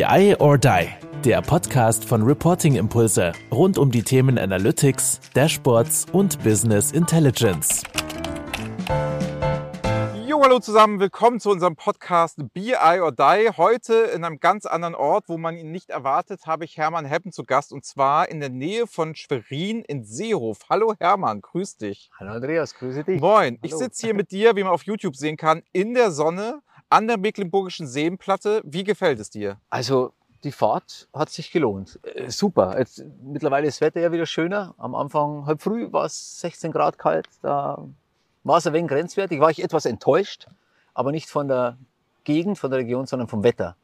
BI 0.00 0.34
or 0.38 0.56
Die, 0.56 0.88
der 1.26 1.42
Podcast 1.42 2.06
von 2.06 2.22
Reporting 2.22 2.76
Impulse 2.76 3.32
rund 3.52 3.76
um 3.76 3.90
die 3.90 4.02
Themen 4.02 4.38
Analytics, 4.38 5.20
Dashboards 5.34 6.06
und 6.12 6.42
Business 6.42 6.92
Intelligence. 6.92 7.82
Jo, 10.26 10.42
hallo 10.42 10.58
zusammen, 10.60 11.00
willkommen 11.00 11.38
zu 11.38 11.50
unserem 11.50 11.76
Podcast 11.76 12.38
BI 12.54 13.00
or 13.02 13.12
Die. 13.12 13.50
Heute 13.54 13.92
in 14.14 14.24
einem 14.24 14.40
ganz 14.40 14.64
anderen 14.64 14.94
Ort, 14.94 15.28
wo 15.28 15.36
man 15.36 15.58
ihn 15.58 15.70
nicht 15.70 15.90
erwartet, 15.90 16.46
habe 16.46 16.64
ich 16.64 16.78
Hermann 16.78 17.04
Heppen 17.04 17.30
zu 17.30 17.44
Gast 17.44 17.70
und 17.70 17.84
zwar 17.84 18.30
in 18.30 18.40
der 18.40 18.48
Nähe 18.48 18.86
von 18.86 19.14
Schwerin 19.14 19.82
in 19.82 20.04
Seehof. 20.04 20.60
Hallo 20.70 20.94
Hermann, 20.98 21.42
grüß 21.42 21.76
dich. 21.76 22.10
Hallo 22.18 22.32
Andreas, 22.32 22.74
grüße 22.74 23.04
dich. 23.04 23.20
Moin, 23.20 23.58
ich 23.60 23.72
Hallo. 23.72 23.82
sitze 23.82 24.06
hier 24.06 24.14
mit 24.14 24.30
dir, 24.30 24.56
wie 24.56 24.62
man 24.62 24.72
auf 24.72 24.84
YouTube 24.84 25.14
sehen 25.14 25.36
kann, 25.36 25.62
in 25.74 25.92
der 25.92 26.10
Sonne 26.10 26.62
an 26.90 27.06
der 27.06 27.16
Mecklenburgischen 27.16 27.86
Seenplatte. 27.86 28.60
Wie 28.64 28.84
gefällt 28.84 29.20
es 29.20 29.30
dir? 29.30 29.58
Also 29.70 30.12
die 30.44 30.52
Fahrt 30.52 31.08
hat 31.14 31.30
sich 31.30 31.50
gelohnt. 31.50 31.98
Äh, 32.02 32.30
super. 32.30 32.78
Jetzt, 32.78 33.04
mittlerweile 33.22 33.66
ist 33.66 33.80
das 33.80 33.86
Wetter 33.86 34.00
ja 34.00 34.12
wieder 34.12 34.26
schöner. 34.26 34.74
Am 34.78 34.94
Anfang 34.94 35.46
halb 35.46 35.62
früh 35.62 35.90
war 35.92 36.04
es 36.04 36.40
16 36.40 36.72
Grad 36.72 36.98
kalt. 36.98 37.28
Da 37.42 37.82
war 38.44 38.58
es 38.58 38.66
ein 38.66 38.72
wenig 38.72 38.90
grenzwertig. 38.90 39.40
War 39.40 39.50
ich 39.50 39.62
etwas 39.62 39.86
enttäuscht, 39.86 40.46
aber 40.94 41.12
nicht 41.12 41.28
von 41.28 41.48
der 41.48 41.78
Gegend, 42.24 42.58
von 42.58 42.70
der 42.70 42.80
Region, 42.80 43.06
sondern 43.06 43.28
vom 43.28 43.42
Wetter. 43.42 43.76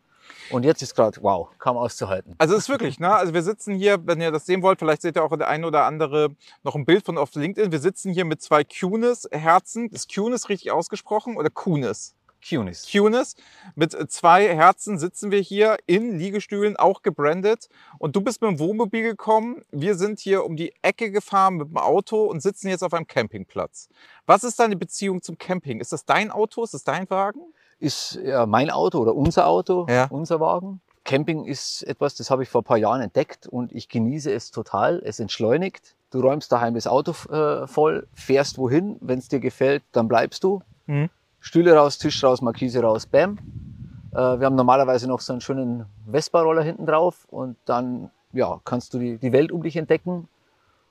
Und 0.50 0.64
jetzt 0.64 0.83
ist 0.83 0.95
gerade, 0.95 1.23
wow, 1.23 1.48
kaum 1.59 1.77
auszuhalten. 1.77 2.34
Also 2.38 2.55
es 2.55 2.62
ist 2.64 2.69
wirklich, 2.69 2.98
ne? 2.98 3.14
Also 3.14 3.33
wir 3.33 3.42
sitzen 3.42 3.75
hier, 3.75 4.05
wenn 4.06 4.20
ihr 4.20 4.33
das 4.33 4.47
sehen 4.47 4.62
wollt, 4.62 4.78
vielleicht 4.78 5.02
seht 5.02 5.16
ihr 5.16 5.23
auch 5.23 5.36
der 5.36 5.48
eine 5.48 5.66
oder 5.66 5.84
andere 5.84 6.30
noch 6.64 6.75
ein 6.75 6.84
Bild 6.84 7.05
von 7.05 7.16
auf 7.16 7.34
LinkedIn. 7.34 7.70
Wir 7.70 7.78
sitzen 7.78 8.12
hier 8.12 8.25
mit 8.25 8.42
zwei 8.42 8.64
Kunis-Herzen. 8.64 9.88
Ist 9.91 10.12
Kunis 10.12 10.48
richtig 10.48 10.73
ausgesprochen 10.73 11.36
oder 11.36 11.50
Kunis? 11.50 12.14
Kunis. 12.47 12.87
Kunis. 12.91 13.37
Mit 13.75 13.95
äh, 13.95 14.07
zwei 14.09 14.49
Herzen 14.55 14.99
sitzen 14.99 15.31
wir 15.31 15.41
hier 15.41 15.77
in 15.87 16.19
Liegestühlen, 16.19 16.77
auch 16.77 17.03
gebrandet. 17.03 17.69
Und 17.99 18.17
du 18.17 18.21
bist 18.21 18.41
mit 18.43 18.51
dem 18.51 18.59
Wohnmobil 18.59 19.03
gekommen. 19.03 19.62
Wir 19.70 19.95
sind 19.95 20.20
hier 20.20 20.45
um 20.45 20.56
die 20.56 20.73
Ecke 20.83 21.11
gefahren 21.11 21.56
mit 21.56 21.69
dem 21.69 21.77
Auto 21.77 22.25
und 22.25 22.41
sitzen 22.43 22.69
jetzt 22.69 22.83
auf 22.83 22.93
einem 22.95 23.06
Campingplatz. 23.06 23.89
Was 24.27 24.45
ist 24.45 24.59
deine 24.61 24.77
Beziehung 24.77 25.23
zum 25.23 25.39
Camping? 25.39 25.81
Ist 25.81 25.93
das 25.93 26.05
dein 26.05 26.31
Auto? 26.31 26.62
Ist 26.65 26.75
das 26.75 26.84
dein 26.84 27.09
Wagen? 27.11 27.41
Ist 27.78 28.19
ja 28.25 28.47
mein 28.47 28.71
Auto 28.71 28.98
oder 29.00 29.15
unser 29.15 29.47
Auto, 29.47 29.87
Ja. 29.89 30.06
unser 30.11 30.41
Wagen. 30.41 30.81
Camping 31.05 31.45
ist 31.45 31.83
etwas, 31.83 32.15
das 32.17 32.31
habe 32.31 32.43
ich 32.43 32.48
vor 32.48 32.62
ein 32.62 32.65
paar 32.65 32.78
Jahren 32.78 33.00
entdeckt 33.00 33.47
und 33.47 33.71
ich 33.73 33.89
genieße 33.89 34.33
es 34.33 34.50
total. 34.50 35.00
Es 35.05 35.21
entschleunigt. 35.21 35.95
Du 36.11 36.21
räumst 36.21 36.50
daheim 36.50 36.75
das 36.75 36.87
Auto 36.87 37.12
äh, 37.33 37.67
voll, 37.69 38.09
fährst 38.15 38.59
wohin. 38.59 38.97
Wenn 39.00 39.19
es 39.19 39.28
dir 39.28 39.39
gefällt, 39.41 39.84
dann 39.93 40.09
bleibst 40.09 40.43
du. 40.43 40.62
Mhm. 40.87 41.11
Stühle 41.47 41.77
raus, 41.77 41.97
Tisch 41.97 42.25
raus, 42.25 42.42
Markise 42.42 42.83
raus, 42.83 43.06
bam. 43.06 43.39
Äh, 44.11 44.16
wir 44.16 44.47
haben 44.47 44.56
normalerweise 44.56 45.06
noch 45.06 45.20
so 45.20 45.33
einen 45.33 45.41
schönen 45.41 45.86
Vespa-Roller 46.11 46.62
hinten 46.62 46.86
drauf 46.86 47.25
und 47.30 47.56
dann 47.66 48.11
ja, 48.33 48.61
kannst 48.64 48.92
du 48.92 48.98
die, 48.98 49.16
die 49.19 49.30
Welt 49.30 49.53
um 49.53 49.62
dich 49.62 49.77
entdecken. 49.77 50.27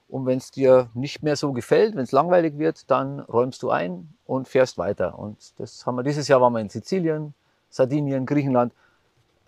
Und 0.08 0.26
wenn 0.26 0.38
es 0.38 0.52
dir 0.52 0.90
nicht 0.94 1.24
mehr 1.24 1.36
so 1.36 1.52
gefällt, 1.52 1.98
wenn 1.98 2.04
es 2.04 2.14
langweilig 2.14 2.58
wird, 2.58 2.90
dann 2.90 3.20
räumst 3.20 3.64
du 3.64 3.70
ein 3.70 4.14
und 4.26 4.48
fährst 4.48 4.78
weiter. 4.78 5.20
Und 5.20 5.60
das 5.60 5.86
haben 5.86 5.98
wir 5.98 6.04
dieses 6.04 6.30
Jahr 6.30 6.40
waren 6.40 6.54
wir 6.54 6.62
in 6.62 6.70
Sizilien, 6.70 7.34
Sardinien, 7.70 8.26
Griechenland. 8.26 8.72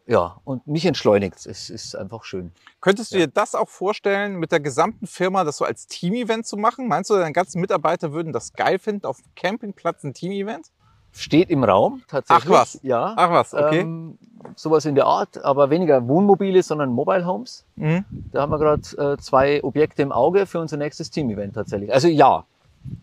Ja, 0.08 0.42
und 0.44 0.67
mich 0.67 0.86
entschleunigt. 0.86 1.45
Es 1.45 1.69
ist 1.69 1.95
einfach 1.95 2.25
schön. 2.25 2.52
Könntest 2.81 3.14
du 3.14 3.17
dir 3.17 3.27
das 3.27 3.55
auch 3.55 3.69
vorstellen, 3.69 4.36
mit 4.36 4.52
der 4.52 4.59
gesamten 4.59 5.08
Firma 5.08 5.45
das 5.45 5.55
so 5.55 5.64
als 5.64 5.88
Team-Event 5.88 6.45
zu 6.45 6.58
machen? 6.58 6.89
Meinst 6.89 7.09
du, 7.09 7.16
deine 7.16 7.31
ganzen 7.31 7.61
Mitarbeiter 7.61 8.11
würden 8.11 8.33
das 8.33 8.52
geil 8.52 8.77
finden, 8.77 9.05
auf 9.05 9.21
dem 9.21 9.33
Campingplatz 9.36 10.03
ein 10.03 10.14
Team-Event? 10.14 10.69
Steht 11.18 11.50
im 11.50 11.64
Raum 11.64 12.04
tatsächlich. 12.08 12.46
Ach 12.48 12.62
was. 12.62 12.80
Ja. 12.84 13.14
Ach 13.16 13.32
was, 13.32 13.54
okay. 13.54 13.82
Ähm, 13.82 14.18
sowas 14.56 14.86
in 14.86 14.96
der 14.96 15.06
Art, 15.06 15.44
aber 15.44 15.70
weniger 15.70 16.08
Wohnmobile, 16.08 16.62
sondern 16.64 16.92
Mobile 16.92 17.26
Homes. 17.26 17.66
Mhm. 17.76 18.06
Da 18.32 18.42
haben 18.42 18.52
wir 18.52 18.60
gerade 18.60 19.14
äh, 19.14 19.18
zwei 19.18 19.64
Objekte 19.64 20.02
im 20.02 20.12
Auge 20.12 20.45
für 20.45 20.60
unser 20.60 20.78
nächstes 20.78 21.10
Team-Event 21.10 21.56
tatsächlich. 21.56 21.94
Also 21.94 22.08
ja, 22.08 22.45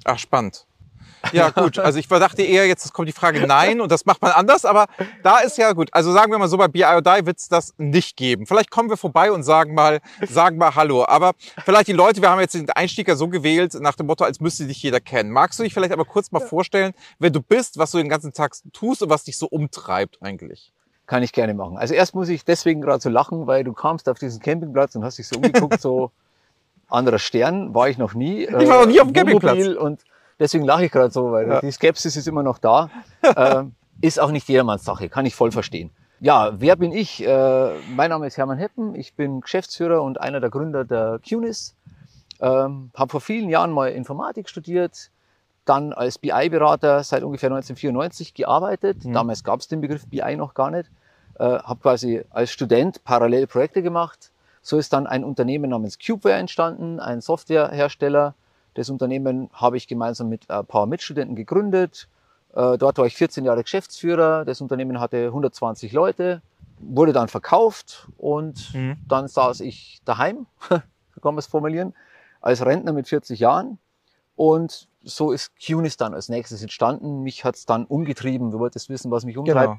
Ach, 0.04 0.18
spannend. 0.18 0.66
Ja, 1.32 1.50
gut. 1.50 1.78
Also 1.78 1.98
ich 1.98 2.08
dachte 2.08 2.42
eher, 2.42 2.66
jetzt 2.66 2.92
kommt 2.92 3.08
die 3.08 3.12
Frage 3.12 3.46
nein 3.46 3.80
und 3.80 3.90
das 3.90 4.04
macht 4.06 4.22
man 4.22 4.32
anders, 4.32 4.64
aber 4.64 4.86
da 5.22 5.38
ist 5.38 5.58
ja 5.58 5.72
gut. 5.72 5.88
Also 5.92 6.12
sagen 6.12 6.30
wir 6.32 6.38
mal 6.38 6.48
so, 6.48 6.56
bei 6.56 6.68
BI 6.68 6.84
or 6.84 7.02
Die 7.02 7.26
wird 7.26 7.38
es 7.38 7.48
das 7.48 7.74
nicht 7.78 8.16
geben. 8.16 8.46
Vielleicht 8.46 8.70
kommen 8.70 8.88
wir 8.90 8.96
vorbei 8.96 9.32
und 9.32 9.42
sagen 9.42 9.74
mal, 9.74 10.00
sagen 10.28 10.58
mal 10.58 10.74
Hallo. 10.74 11.04
Aber 11.06 11.32
vielleicht 11.64 11.88
die 11.88 11.92
Leute, 11.92 12.22
wir 12.22 12.30
haben 12.30 12.40
jetzt 12.40 12.54
den 12.54 12.70
Einstieg 12.70 13.08
ja 13.08 13.16
so 13.16 13.28
gewählt, 13.28 13.74
nach 13.74 13.94
dem 13.94 14.06
Motto, 14.06 14.24
als 14.24 14.40
müsste 14.40 14.66
dich 14.66 14.82
jeder 14.82 15.00
kennen. 15.00 15.30
Magst 15.30 15.58
du 15.58 15.62
dich 15.62 15.74
vielleicht 15.74 15.92
aber 15.92 16.04
kurz 16.04 16.32
mal 16.32 16.40
vorstellen, 16.40 16.92
wer 17.18 17.30
du 17.30 17.40
bist, 17.40 17.78
was 17.78 17.90
du 17.90 17.98
den 17.98 18.08
ganzen 18.08 18.32
Tag 18.32 18.54
tust 18.72 19.02
und 19.02 19.10
was 19.10 19.24
dich 19.24 19.36
so 19.36 19.46
umtreibt 19.46 20.18
eigentlich? 20.22 20.72
kann 21.06 21.22
ich 21.22 21.32
gerne 21.32 21.54
machen. 21.54 21.76
Also 21.76 21.94
erst 21.94 22.14
muss 22.14 22.28
ich 22.28 22.44
deswegen 22.44 22.80
gerade 22.80 23.02
so 23.02 23.10
lachen, 23.10 23.46
weil 23.46 23.64
du 23.64 23.72
kamst 23.72 24.08
auf 24.08 24.18
diesen 24.18 24.40
Campingplatz 24.40 24.94
und 24.96 25.04
hast 25.04 25.18
dich 25.18 25.28
so 25.28 25.36
umgeguckt, 25.36 25.80
so 25.80 26.10
anderer 26.88 27.18
Stern, 27.18 27.74
war 27.74 27.88
ich 27.88 27.98
noch 27.98 28.14
nie. 28.14 28.44
Ich 28.44 28.52
war 28.52 28.80
noch 28.80 28.86
nie 28.86 29.00
auf 29.00 29.08
dem 29.08 29.12
Campingplatz. 29.12 29.66
Und 29.76 30.02
deswegen 30.38 30.64
lache 30.64 30.86
ich 30.86 30.92
gerade 30.92 31.10
so, 31.10 31.32
weil 31.32 31.48
Ja. 31.48 31.60
die 31.60 31.70
Skepsis 31.70 32.16
ist 32.16 32.26
immer 32.28 32.42
noch 32.42 32.58
da. 32.58 32.90
ähm, 33.36 33.74
ist 34.00 34.20
auch 34.20 34.30
nicht 34.30 34.48
jedermanns 34.48 34.84
Sache, 34.84 35.08
kann 35.08 35.26
ich 35.26 35.34
voll 35.34 35.52
verstehen. 35.52 35.90
Ja, 36.20 36.52
wer 36.58 36.76
bin 36.76 36.92
ich? 36.92 37.24
Äh, 37.24 37.70
mein 37.94 38.10
Name 38.10 38.26
ist 38.26 38.36
Hermann 38.36 38.58
Heppen, 38.58 38.94
ich 38.94 39.14
bin 39.14 39.40
Geschäftsführer 39.40 40.02
und 40.02 40.20
einer 40.20 40.40
der 40.40 40.50
Gründer 40.50 40.84
der 40.84 41.20
QNIS. 41.26 41.74
Ähm, 42.40 42.90
habe 42.94 43.10
vor 43.10 43.20
vielen 43.20 43.48
Jahren 43.48 43.72
mal 43.72 43.90
Informatik 43.92 44.48
studiert, 44.48 45.10
dann 45.64 45.92
als 45.92 46.18
BI-Berater 46.18 47.02
seit 47.04 47.22
ungefähr 47.22 47.48
1994 47.48 48.34
gearbeitet. 48.34 49.04
Mhm. 49.04 49.12
Damals 49.12 49.44
gab 49.44 49.60
es 49.60 49.68
den 49.68 49.80
Begriff 49.80 50.06
BI 50.08 50.36
noch 50.36 50.54
gar 50.54 50.70
nicht. 50.70 50.90
Äh, 51.38 51.44
habe 51.44 51.80
quasi 51.80 52.22
als 52.30 52.50
Student 52.50 53.02
parallel 53.04 53.46
Projekte 53.46 53.82
gemacht. 53.82 54.30
So 54.62 54.78
ist 54.78 54.92
dann 54.92 55.06
ein 55.06 55.24
Unternehmen 55.24 55.70
namens 55.70 55.98
Cubeware 55.98 56.36
entstanden, 56.36 57.00
ein 57.00 57.20
Softwarehersteller. 57.20 58.34
Das 58.74 58.90
Unternehmen 58.90 59.50
habe 59.52 59.76
ich 59.76 59.86
gemeinsam 59.86 60.28
mit 60.28 60.50
ein 60.50 60.66
paar 60.66 60.86
Mitstudenten 60.86 61.36
gegründet. 61.36 62.08
Äh, 62.54 62.78
dort 62.78 62.98
war 62.98 63.06
ich 63.06 63.16
14 63.16 63.44
Jahre 63.44 63.62
Geschäftsführer. 63.62 64.44
Das 64.44 64.60
Unternehmen 64.60 65.00
hatte 65.00 65.26
120 65.26 65.92
Leute, 65.92 66.42
wurde 66.78 67.12
dann 67.12 67.28
verkauft 67.28 68.08
und 68.16 68.74
Mhm. 68.74 68.96
dann 69.08 69.28
saß 69.28 69.60
ich 69.60 70.00
daheim, 70.04 70.46
so 70.68 71.20
kann 71.20 71.34
man 71.34 71.38
es 71.38 71.46
formulieren, 71.46 71.94
als 72.40 72.64
Rentner 72.64 72.92
mit 72.92 73.08
40 73.08 73.40
Jahren. 73.40 73.78
Und 74.36 74.88
so 75.04 75.30
ist 75.32 75.52
QNIS 75.60 75.96
dann 75.96 76.14
als 76.14 76.28
nächstes 76.28 76.60
entstanden. 76.62 77.22
Mich 77.22 77.44
hat 77.44 77.54
es 77.54 77.66
dann 77.66 77.84
umgetrieben. 77.84 78.50
Du 78.50 78.58
wolltest 78.58 78.88
wissen, 78.88 79.10
was 79.10 79.24
mich 79.24 79.36
umtreibt. 79.36 79.78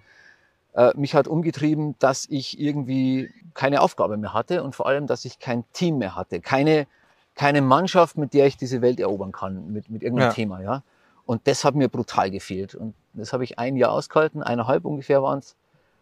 Genau. 0.74 0.90
Äh, 0.90 0.98
mich 0.98 1.16
hat 1.16 1.28
umgetrieben, 1.28 1.96
dass 2.00 2.26
ich 2.30 2.60
irgendwie 2.60 3.34
keine 3.54 3.82
Aufgabe 3.82 4.18
mehr 4.18 4.34
hatte 4.34 4.64
und 4.64 4.76
vor 4.76 4.88
allem, 4.88 5.08
dass 5.08 5.26
ich 5.26 5.40
kein 5.40 5.64
Team 5.74 5.98
mehr 5.98 6.16
hatte. 6.16 6.40
Keine, 6.42 6.88
keine 7.36 7.62
Mannschaft, 7.62 8.18
mit 8.18 8.34
der 8.34 8.48
ich 8.48 8.58
diese 8.58 8.82
Welt 8.82 9.00
erobern 9.00 9.32
kann, 9.32 9.72
mit, 9.72 9.90
mit 9.90 10.02
irgendeinem 10.02 10.30
Ja. 10.30 10.34
Thema. 10.34 10.62
Ja? 10.62 10.84
Und 11.26 11.48
das 11.48 11.64
hat 11.64 11.76
mir 11.76 11.90
brutal 11.90 12.32
gefehlt. 12.32 12.76
Und 12.76 12.96
das 13.14 13.34
habe 13.34 13.44
ich 13.44 13.60
ein 13.60 13.76
Jahr 13.76 13.92
ausgehalten, 13.92 14.42
eineinhalb 14.42 14.86
ungefähr 14.86 15.22
waren 15.22 15.40
es. 15.40 15.56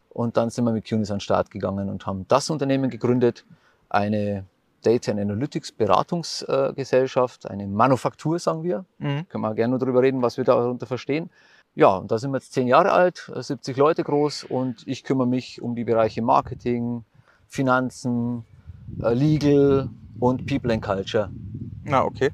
Und 0.10 0.38
dann 0.38 0.52
sind 0.52 0.66
wir 0.66 0.72
mit 0.72 0.86
QNIS 0.86 1.10
an 1.10 1.16
den 1.16 1.22
Start 1.22 1.50
gegangen 1.50 1.90
und 1.90 2.06
haben 2.06 2.26
das 2.28 2.52
Unternehmen 2.52 2.92
gegründet, 2.92 3.46
eine 3.90 4.46
Data 4.84 5.12
and 5.12 5.22
Analytics 5.22 5.72
Beratungsgesellschaft, 5.72 7.50
eine 7.50 7.66
Manufaktur, 7.66 8.38
sagen 8.38 8.64
wir. 8.64 8.86
Mhm. 9.00 9.28
Können 9.30 9.42
wir 9.42 9.56
gerne 9.56 9.72
nur 9.72 9.80
darüber 9.80 10.04
reden, 10.04 10.22
was 10.22 10.38
wir 10.38 10.44
darunter 10.44 10.86
verstehen. 10.86 11.32
Ja, 11.74 11.96
und 11.96 12.12
da 12.12 12.20
sind 12.20 12.30
wir 12.32 12.38
jetzt 12.38 12.54
zehn 12.54 12.68
Jahre 12.68 12.92
alt, 12.92 13.32
äh, 13.34 13.42
70 13.42 13.76
Leute 13.78 14.04
groß 14.04 14.44
und 14.44 14.84
ich 14.88 15.04
kümmere 15.04 15.26
mich 15.26 15.62
um 15.62 15.74
die 15.74 15.84
Bereiche 15.84 16.22
Marketing, 16.22 17.04
Finanzen, 17.48 18.46
äh, 19.02 19.14
Legal 19.16 19.90
und 20.19 20.46
People 20.46 20.74
and 20.74 20.81
Culture. 20.81 21.31
Na, 21.84 22.03
okay. 22.03 22.31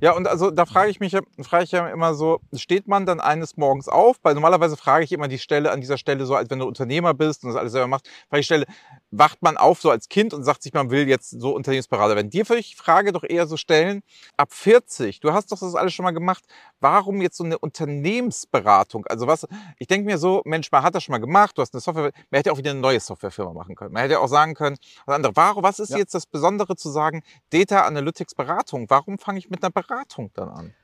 Ja, 0.00 0.12
und 0.12 0.26
also 0.26 0.50
da 0.50 0.66
frage 0.66 0.90
ich 0.90 0.98
mich, 0.98 1.16
frage 1.42 1.64
ich 1.64 1.70
ja 1.70 1.88
immer 1.88 2.14
so, 2.14 2.40
steht 2.54 2.88
man 2.88 3.06
dann 3.06 3.20
eines 3.20 3.56
Morgens 3.56 3.88
auf? 3.88 4.16
Weil 4.24 4.34
normalerweise 4.34 4.76
frage 4.76 5.04
ich 5.04 5.12
immer 5.12 5.28
die 5.28 5.38
Stelle 5.38 5.70
an 5.70 5.80
dieser 5.80 5.96
Stelle 5.96 6.26
so, 6.26 6.34
als 6.34 6.50
wenn 6.50 6.58
du 6.58 6.66
Unternehmer 6.66 7.14
bist 7.14 7.44
und 7.44 7.50
das 7.50 7.56
alles 7.56 7.70
selber 7.70 7.86
machst, 7.86 8.08
frage 8.28 8.40
ich 8.40 8.46
Stelle, 8.46 8.66
wacht 9.12 9.42
man 9.42 9.56
auf 9.58 9.80
so 9.80 9.90
als 9.90 10.08
Kind 10.08 10.32
und 10.32 10.42
sagt 10.42 10.62
sich, 10.62 10.72
man 10.72 10.90
will 10.90 11.06
jetzt 11.06 11.30
so 11.30 11.54
Unternehmensberater 11.54 12.16
werden. 12.16 12.30
Dir 12.30 12.48
würde 12.48 12.60
ich 12.60 12.70
die 12.70 12.76
Frage 12.76 13.12
doch 13.12 13.22
eher 13.22 13.46
so 13.46 13.56
stellen, 13.58 14.02
ab 14.38 14.52
40, 14.52 15.20
du 15.20 15.32
hast 15.32 15.52
doch 15.52 15.60
das 15.60 15.74
alles 15.74 15.92
schon 15.92 16.04
mal 16.04 16.12
gemacht, 16.12 16.42
warum 16.80 17.20
jetzt 17.20 17.36
so 17.36 17.44
eine 17.44 17.58
Unternehmensberatung? 17.58 19.06
Also 19.06 19.26
was, 19.26 19.46
ich 19.78 19.86
denke 19.86 20.06
mir 20.06 20.18
so, 20.18 20.40
Mensch, 20.46 20.72
man 20.72 20.82
hat 20.82 20.94
das 20.94 21.04
schon 21.04 21.12
mal 21.12 21.18
gemacht, 21.18 21.56
du 21.58 21.62
hast 21.62 21.74
eine 21.74 21.80
Software, 21.80 22.12
man 22.30 22.38
hätte 22.38 22.52
auch 22.52 22.58
wieder 22.58 22.70
eine 22.70 22.80
neue 22.80 23.00
Softwarefirma 23.00 23.52
machen 23.52 23.74
können. 23.74 23.92
Man 23.92 24.02
hätte 24.02 24.18
auch 24.18 24.28
sagen 24.28 24.54
können, 24.54 24.76
was 25.06 25.14
andere, 25.14 25.36
warum, 25.36 25.62
was 25.62 25.78
ist 25.78 25.90
Ja. 25.90 25.98
jetzt 25.98 26.14
das 26.14 26.26
Besondere 26.26 26.74
zu 26.76 26.88
sagen, 26.90 27.22
Data 27.50 27.82
Analytics 27.82 28.34
Beratung? 28.34 28.86
Warum 28.88 29.18
fange 29.18 29.38
ich 29.38 29.50
mit 29.50 29.62
einer 29.62 29.70
Beratung 29.70 30.30
dann 30.34 30.48
an? 30.48 30.74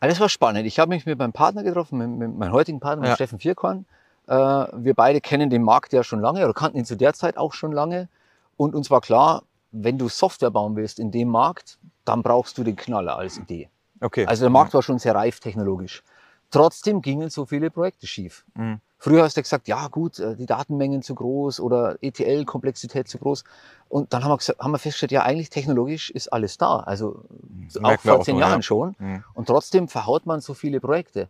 Das 0.00 0.18
war 0.20 0.28
spannend. 0.28 0.66
Ich 0.66 0.78
habe 0.78 0.88
mich 0.90 1.04
mit 1.04 1.18
meinem 1.18 1.32
Partner 1.32 1.62
getroffen, 1.62 1.98
mit, 1.98 2.08
mit 2.08 2.38
meinem 2.38 2.52
heutigen 2.52 2.80
Partner, 2.80 3.02
mit 3.02 3.08
Ja. 3.10 3.14
Steffen 3.16 3.38
Vierkorn. 3.38 3.86
Äh, 4.30 4.34
wir 4.34 4.94
beide 4.94 5.20
kennen 5.20 5.50
den 5.50 5.64
Markt 5.64 5.92
ja 5.92 6.04
schon 6.04 6.20
lange 6.20 6.44
oder 6.44 6.54
kannten 6.54 6.78
ihn 6.78 6.84
zu 6.84 6.96
der 6.96 7.14
Zeit 7.14 7.36
auch 7.36 7.52
schon 7.52 7.72
lange. 7.72 8.08
Und 8.56 8.76
uns 8.76 8.88
war 8.88 9.00
klar, 9.00 9.42
wenn 9.72 9.98
du 9.98 10.08
Software 10.08 10.52
bauen 10.52 10.76
willst 10.76 11.00
in 11.00 11.10
dem 11.10 11.28
Markt, 11.28 11.78
dann 12.04 12.22
brauchst 12.22 12.56
du 12.56 12.62
den 12.62 12.76
Knaller 12.76 13.16
als 13.16 13.38
Idee. 13.38 13.68
Okay. 14.00 14.26
Also 14.26 14.44
der 14.44 14.50
Markt 14.50 14.72
war 14.72 14.82
schon 14.82 15.00
sehr 15.00 15.16
reif 15.16 15.40
technologisch. 15.40 16.04
Trotzdem 16.52 17.02
gingen 17.02 17.28
so 17.28 17.44
viele 17.44 17.70
Projekte 17.70 18.06
schief. 18.06 18.44
Mhm. 18.54 18.80
Früher 18.98 19.24
hast 19.24 19.36
du 19.36 19.42
gesagt, 19.42 19.66
ja 19.66 19.88
gut, 19.88 20.20
äh, 20.20 20.36
die 20.36 20.46
Datenmengen 20.46 21.02
zu 21.02 21.16
groß 21.16 21.58
oder 21.58 21.96
ETL-Komplexität 22.00 23.08
zu 23.08 23.18
groß. 23.18 23.42
Und 23.88 24.12
dann 24.12 24.22
haben 24.22 24.30
wir, 24.30 24.36
gesagt, 24.36 24.60
haben 24.60 24.70
wir 24.70 24.78
festgestellt, 24.78 25.12
ja 25.12 25.22
eigentlich 25.22 25.50
technologisch 25.50 26.10
ist 26.10 26.32
alles 26.32 26.56
da. 26.56 26.80
Also 26.80 27.24
Das 27.66 27.78
auch 27.78 27.82
merken 27.82 28.04
wir 28.04 28.12
vor 28.12 28.20
auch 28.20 28.24
zehn 28.24 28.38
Jahren 28.38 28.58
ja. 28.58 28.62
schon. 28.62 28.94
Mhm. 28.98 29.24
Und 29.34 29.46
trotzdem 29.46 29.88
verhaut 29.88 30.26
man 30.26 30.40
so 30.40 30.54
viele 30.54 30.80
Projekte. 30.80 31.28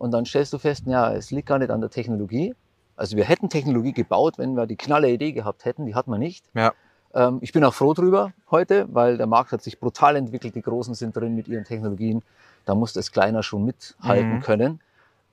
Und 0.00 0.12
dann 0.12 0.24
stellst 0.24 0.52
du 0.54 0.58
fest, 0.58 0.84
ja, 0.86 1.12
es 1.12 1.30
liegt 1.30 1.46
gar 1.46 1.58
nicht 1.58 1.70
an 1.70 1.82
der 1.82 1.90
Technologie. 1.90 2.54
Also 2.96 3.18
wir 3.18 3.24
hätten 3.24 3.50
Technologie 3.50 3.92
gebaut, 3.92 4.38
wenn 4.38 4.54
wir 4.54 4.66
die 4.66 4.76
knalle 4.76 5.10
Idee 5.10 5.32
gehabt 5.32 5.66
hätten. 5.66 5.84
Die 5.84 5.94
hat 5.94 6.06
man 6.06 6.18
nicht. 6.20 6.42
Ja. 6.54 6.72
Ähm, 7.12 7.36
ich 7.42 7.52
bin 7.52 7.62
auch 7.64 7.74
froh 7.74 7.92
drüber 7.92 8.32
heute, 8.50 8.86
weil 8.90 9.18
der 9.18 9.26
Markt 9.26 9.52
hat 9.52 9.62
sich 9.62 9.78
brutal 9.78 10.16
entwickelt. 10.16 10.54
Die 10.54 10.62
Großen 10.62 10.94
sind 10.94 11.14
drin 11.14 11.34
mit 11.36 11.48
ihren 11.48 11.64
Technologien. 11.64 12.22
Da 12.64 12.74
muss 12.74 12.94
das 12.94 13.12
Kleiner 13.12 13.42
schon 13.42 13.66
mithalten 13.66 14.36
Mhm. 14.36 14.40
können. 14.40 14.80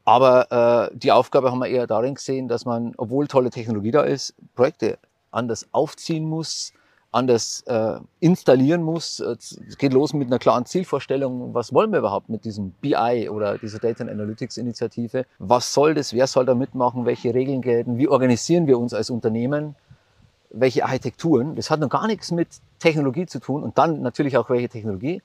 Aber 0.04 0.90
äh, 0.92 0.98
die 0.98 1.14
Aufgabe 1.14 1.50
haben 1.50 1.60
wir 1.60 1.68
eher 1.68 1.88
darin 1.88 2.16
gesehen, 2.16 2.50
dass 2.50 2.66
man, 2.66 2.94
obwohl 2.98 3.28
tolle 3.28 3.50
Technologie 3.50 3.92
da 3.92 4.02
ist, 4.02 4.34
Projekte 4.56 4.98
anders 5.32 5.68
aufziehen 5.72 6.26
muss, 6.26 6.74
anders 7.18 7.62
äh, 7.68 8.00
installieren 8.20 8.84
muss. 8.84 9.20
Es 9.20 9.78
geht 9.78 9.92
los 9.92 10.14
mit 10.14 10.28
einer 10.28 10.40
klaren 10.40 10.66
Zielvorstellung. 10.66 11.54
Was 11.54 11.74
wollen 11.74 11.92
wir 11.92 12.00
überhaupt 12.00 12.30
mit 12.30 12.46
diesem 12.46 12.72
BI 12.72 13.28
oder 13.30 13.58
dieser 13.58 13.80
Data 13.80 14.04
Analytics 14.04 14.58
Initiative? 14.58 15.26
Was 15.40 15.74
soll 15.74 15.96
das? 15.96 16.14
Wer 16.14 16.28
soll 16.28 16.46
da 16.46 16.56
mitmachen? 16.56 17.06
Welche 17.06 17.34
Regeln 17.34 17.62
gelten? 17.62 17.98
Wie 17.98 18.08
organisieren 18.08 18.68
wir 18.68 18.78
uns 18.80 18.94
als 18.94 19.10
Unternehmen? 19.10 19.76
Welche 20.52 20.86
Architekturen? 20.86 21.56
Das 21.56 21.70
hat 21.70 21.80
noch 21.80 21.90
gar 21.90 22.08
nichts 22.08 22.32
mit 22.32 22.48
Technologie 22.80 23.26
zu 23.26 23.40
tun 23.40 23.64
und 23.64 23.78
dann 23.78 24.02
natürlich 24.02 24.38
auch 24.38 24.50
welche 24.50 24.70
Technologie. 24.70 25.22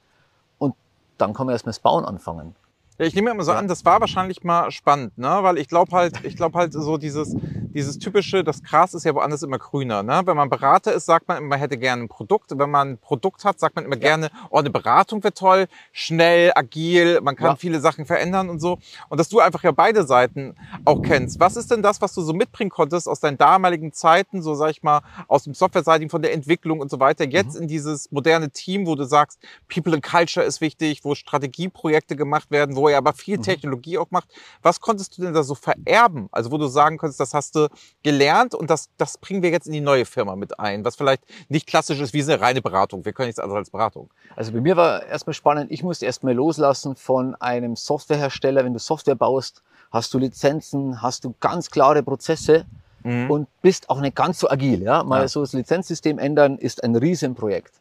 Und 0.58 0.74
dann 1.18 1.34
kann 1.34 1.46
man 1.46 1.52
erstmal 1.52 1.70
das 1.70 1.80
Bauen 1.80 2.04
anfangen. 2.04 2.56
Ja, 2.98 3.06
ich 3.06 3.14
nehme 3.14 3.30
immer 3.30 3.42
so 3.42 3.52
an, 3.52 3.68
das 3.68 3.84
war 3.84 4.00
wahrscheinlich 4.00 4.44
mal 4.44 4.70
spannend, 4.70 5.16
ne? 5.16 5.38
Weil 5.40 5.58
ich 5.58 5.68
glaube 5.68 5.92
halt, 5.92 6.24
ich 6.24 6.36
glaube 6.36 6.58
halt 6.58 6.72
so 6.72 6.98
dieses, 6.98 7.34
dieses 7.74 7.98
typische, 7.98 8.44
das 8.44 8.62
Gras 8.62 8.94
ist 8.94 9.04
ja 9.04 9.14
woanders 9.14 9.42
immer 9.42 9.58
grüner, 9.58 10.02
ne? 10.02 10.22
Wenn 10.24 10.36
man 10.36 10.50
Berater 10.50 10.92
ist, 10.92 11.06
sagt 11.06 11.28
man 11.28 11.38
immer, 11.38 11.48
man 11.48 11.58
hätte 11.58 11.78
gerne 11.78 12.02
ein 12.04 12.08
Produkt. 12.08 12.50
Wenn 12.56 12.70
man 12.70 12.90
ein 12.92 12.98
Produkt 12.98 13.44
hat, 13.44 13.58
sagt 13.58 13.76
man 13.76 13.84
immer 13.84 13.96
gerne, 13.96 14.30
oh, 14.50 14.58
eine 14.58 14.70
Beratung 14.70 15.22
wäre 15.22 15.34
toll, 15.34 15.66
schnell, 15.92 16.52
agil, 16.54 17.20
man 17.22 17.36
kann 17.36 17.46
Ja. 17.46 17.56
viele 17.56 17.80
Sachen 17.80 18.04
verändern 18.06 18.50
und 18.50 18.60
so. 18.60 18.78
Und 19.08 19.18
dass 19.18 19.28
du 19.28 19.40
einfach 19.40 19.62
ja 19.62 19.70
beide 19.72 20.04
Seiten 20.06 20.54
auch 20.84 21.02
kennst. 21.02 21.40
Was 21.40 21.56
ist 21.56 21.70
denn 21.70 21.82
das, 21.82 22.00
was 22.00 22.14
du 22.14 22.22
so 22.22 22.32
mitbringen 22.32 22.70
konntest 22.70 23.08
aus 23.08 23.20
deinen 23.20 23.38
damaligen 23.38 23.92
Zeiten, 23.92 24.42
so 24.42 24.54
sag 24.54 24.70
ich 24.70 24.82
mal, 24.82 25.00
aus 25.28 25.44
dem 25.44 25.54
Softwareseitigen, 25.54 26.10
von 26.10 26.22
der 26.22 26.32
Entwicklung 26.32 26.80
und 26.80 26.90
so 26.90 27.00
weiter, 27.00 27.24
jetzt 27.24 27.56
in 27.56 27.68
dieses 27.68 28.10
moderne 28.12 28.50
Team, 28.50 28.86
wo 28.86 28.94
du 28.94 29.04
sagst, 29.04 29.38
People 29.72 29.94
and 29.94 30.02
Culture 30.02 30.44
ist 30.44 30.60
wichtig, 30.60 31.04
wo 31.04 31.14
Strategieprojekte 31.14 32.16
gemacht 32.16 32.50
werden, 32.50 32.76
wo 32.76 32.88
ihr 32.88 32.96
aber 32.98 33.12
viel 33.12 33.38
Technologie 33.38 33.98
auch 33.98 34.10
macht. 34.10 34.28
Was 34.62 34.80
konntest 34.80 35.16
du 35.16 35.22
denn 35.22 35.34
da 35.34 35.42
so 35.42 35.54
vererben? 35.54 36.28
Also 36.32 36.50
wo 36.50 36.58
du 36.58 36.66
sagen 36.66 36.98
konntest, 36.98 37.20
das 37.20 37.34
hast 37.34 37.54
du 37.54 37.61
gelernt 38.02 38.54
und 38.54 38.70
das, 38.70 38.88
das 38.98 39.18
bringen 39.18 39.42
wir 39.42 39.50
jetzt 39.50 39.66
in 39.66 39.72
die 39.72 39.80
neue 39.80 40.04
Firma 40.04 40.36
mit 40.36 40.58
ein, 40.58 40.84
was 40.84 40.96
vielleicht 40.96 41.22
nicht 41.48 41.66
klassisch 41.66 42.00
ist 42.00 42.12
wie 42.12 42.22
eine 42.22 42.40
reine 42.40 42.62
Beratung. 42.62 43.04
Wir 43.04 43.12
können 43.12 43.28
nichts 43.28 43.38
anderes 43.38 43.58
als 43.60 43.70
Beratung. 43.70 44.10
Also 44.36 44.52
bei 44.52 44.60
mir 44.60 44.76
war 44.76 45.04
erstmal 45.06 45.34
spannend, 45.34 45.70
ich 45.70 45.82
musste 45.82 46.06
erstmal 46.06 46.34
loslassen 46.34 46.96
von 46.96 47.34
einem 47.36 47.76
Softwarehersteller. 47.76 48.64
Wenn 48.64 48.72
du 48.72 48.78
Software 48.78 49.14
baust, 49.14 49.62
hast 49.90 50.12
du 50.14 50.18
Lizenzen, 50.18 51.02
hast 51.02 51.24
du 51.24 51.34
ganz 51.40 51.70
klare 51.70 52.02
Prozesse 52.02 52.64
und 53.04 53.48
bist 53.62 53.90
auch 53.90 54.00
nicht 54.00 54.14
ganz 54.14 54.38
so 54.38 54.48
agil. 54.48 54.80
Ja? 54.80 55.02
Mal 55.02 55.22
Ja. 55.22 55.28
so 55.28 55.40
das 55.40 55.52
Lizenzsystem 55.54 56.20
ändern 56.20 56.56
ist 56.56 56.84
ein 56.84 56.94
Riesenprojekt. 56.94 57.72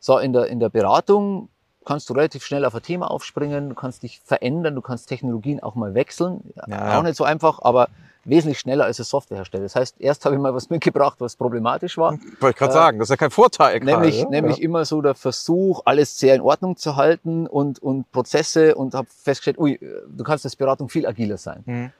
So, 0.00 0.18
in 0.18 0.34
der, 0.34 0.48
in 0.48 0.60
der 0.60 0.68
Beratung 0.68 1.48
kannst 1.86 2.10
du 2.10 2.14
relativ 2.14 2.44
schnell 2.44 2.64
auf 2.66 2.74
ein 2.74 2.82
Thema 2.82 3.10
aufspringen, 3.10 3.70
du 3.70 3.74
kannst 3.74 4.02
dich 4.02 4.20
verändern, 4.20 4.74
du 4.74 4.82
kannst 4.82 5.08
Technologien 5.08 5.62
auch 5.62 5.76
mal 5.76 5.94
wechseln. 5.94 6.52
Ja. 6.68 6.98
Auch 6.98 7.02
nicht 7.02 7.16
so 7.16 7.24
einfach, 7.24 7.60
aber 7.62 7.88
wesentlich 8.26 8.58
schneller 8.58 8.84
als 8.84 8.98
ein 8.98 9.04
Softwarehersteller. 9.04 9.62
Das 9.62 9.76
heißt, 9.76 9.96
erst 10.00 10.24
habe 10.24 10.34
ich 10.34 10.40
mal 10.40 10.54
was 10.54 10.68
mitgebracht, 10.70 11.16
was 11.18 11.36
problematisch 11.36 11.96
war. 11.96 12.12
Wollte 12.40 12.50
ich 12.50 12.56
gerade 12.56 12.72
Äh, 12.72 12.74
sagen, 12.74 12.98
das 12.98 13.06
ist 13.06 13.10
ja 13.10 13.16
kein 13.16 13.30
Vorteil. 13.30 13.80
Nämlich, 13.80 14.18
gerade, 14.18 14.30
nämlich 14.30 14.60
immer 14.62 14.84
so 14.84 15.00
der 15.00 15.14
Versuch, 15.14 15.82
alles 15.84 16.18
sehr 16.18 16.34
in 16.34 16.40
Ordnung 16.40 16.76
zu 16.76 16.96
halten 16.96 17.46
und, 17.46 17.78
und 17.78 18.10
Prozesse 18.12 18.74
und 18.74 18.94
habe 18.94 19.08
festgestellt, 19.08 19.58
ui, 19.58 19.78
du 20.08 20.24
kannst 20.24 20.44
als 20.44 20.56
Beratung 20.56 20.88
viel 20.88 21.06
agiler 21.06 21.38
sein. 21.38 21.62
Mhm. 21.64 21.92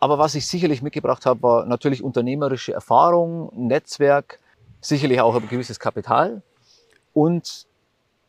Aber 0.00 0.18
was 0.18 0.34
ich 0.34 0.46
sicherlich 0.46 0.80
mitgebracht 0.82 1.26
habe, 1.26 1.42
war 1.42 1.66
natürlich 1.66 2.02
unternehmerische 2.02 2.72
Erfahrung, 2.72 3.50
Netzwerk, 3.54 4.38
sicherlich 4.80 5.20
auch 5.20 5.34
ein 5.34 5.48
gewisses 5.48 5.80
Kapital 5.80 6.42
und 7.12 7.66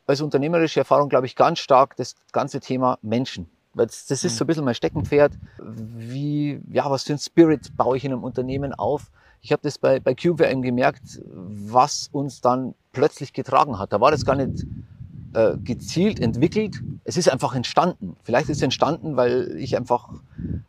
als 0.07 0.21
unternehmerische 0.21 0.79
Erfahrung 0.79 1.09
glaube 1.09 1.27
ich 1.27 1.35
ganz 1.35 1.59
stark 1.59 1.95
das 1.95 2.15
ganze 2.31 2.59
Thema 2.59 2.97
Menschen. 3.03 3.47
Weil 3.73 3.87
das, 3.87 4.07
das 4.07 4.23
ist 4.23 4.37
so 4.37 4.43
ein 4.43 4.47
bisschen 4.47 4.65
mein 4.65 4.75
Steckenpferd. 4.75 5.33
Wie, 5.61 6.59
ja, 6.71 6.89
was 6.89 7.03
für 7.03 7.13
ein 7.13 7.19
Spirit 7.19 7.75
baue 7.77 7.97
ich 7.97 8.05
in 8.05 8.11
einem 8.11 8.23
Unternehmen 8.23 8.73
auf? 8.73 9.11
Ich 9.41 9.51
habe 9.51 9.61
das 9.63 9.77
bei, 9.77 9.99
bei 9.99 10.13
QWM 10.13 10.61
gemerkt, 10.61 11.21
was 11.25 12.09
uns 12.11 12.41
dann 12.41 12.73
plötzlich 12.91 13.31
getragen 13.31 13.79
hat. 13.79 13.93
Da 13.93 14.01
war 14.01 14.11
das 14.11 14.25
gar 14.25 14.35
nicht 14.35 14.65
äh, 15.33 15.57
gezielt 15.57 16.19
entwickelt. 16.19 16.81
Es 17.03 17.15
ist 17.15 17.29
einfach 17.29 17.55
entstanden. 17.55 18.17
Vielleicht 18.23 18.49
ist 18.49 18.57
es 18.57 18.63
entstanden, 18.63 19.15
weil 19.15 19.55
ich 19.57 19.77
einfach 19.77 20.09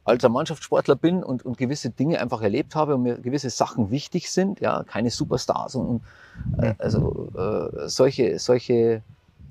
alter 0.04 0.28
Mannschaftssportler 0.28 0.96
bin 0.96 1.24
und, 1.24 1.44
und 1.44 1.56
gewisse 1.56 1.90
Dinge 1.90 2.20
einfach 2.20 2.42
erlebt 2.42 2.74
habe 2.74 2.94
und 2.94 3.02
mir 3.02 3.18
gewisse 3.18 3.50
Sachen 3.50 3.90
wichtig 3.90 4.30
sind. 4.30 4.60
Ja, 4.60 4.84
keine 4.84 5.10
Superstars 5.10 5.74
und, 5.74 5.86
und 5.86 6.62
äh, 6.62 6.74
also 6.78 7.28
äh, 7.34 7.88
solche, 7.88 8.38
solche, 8.38 9.02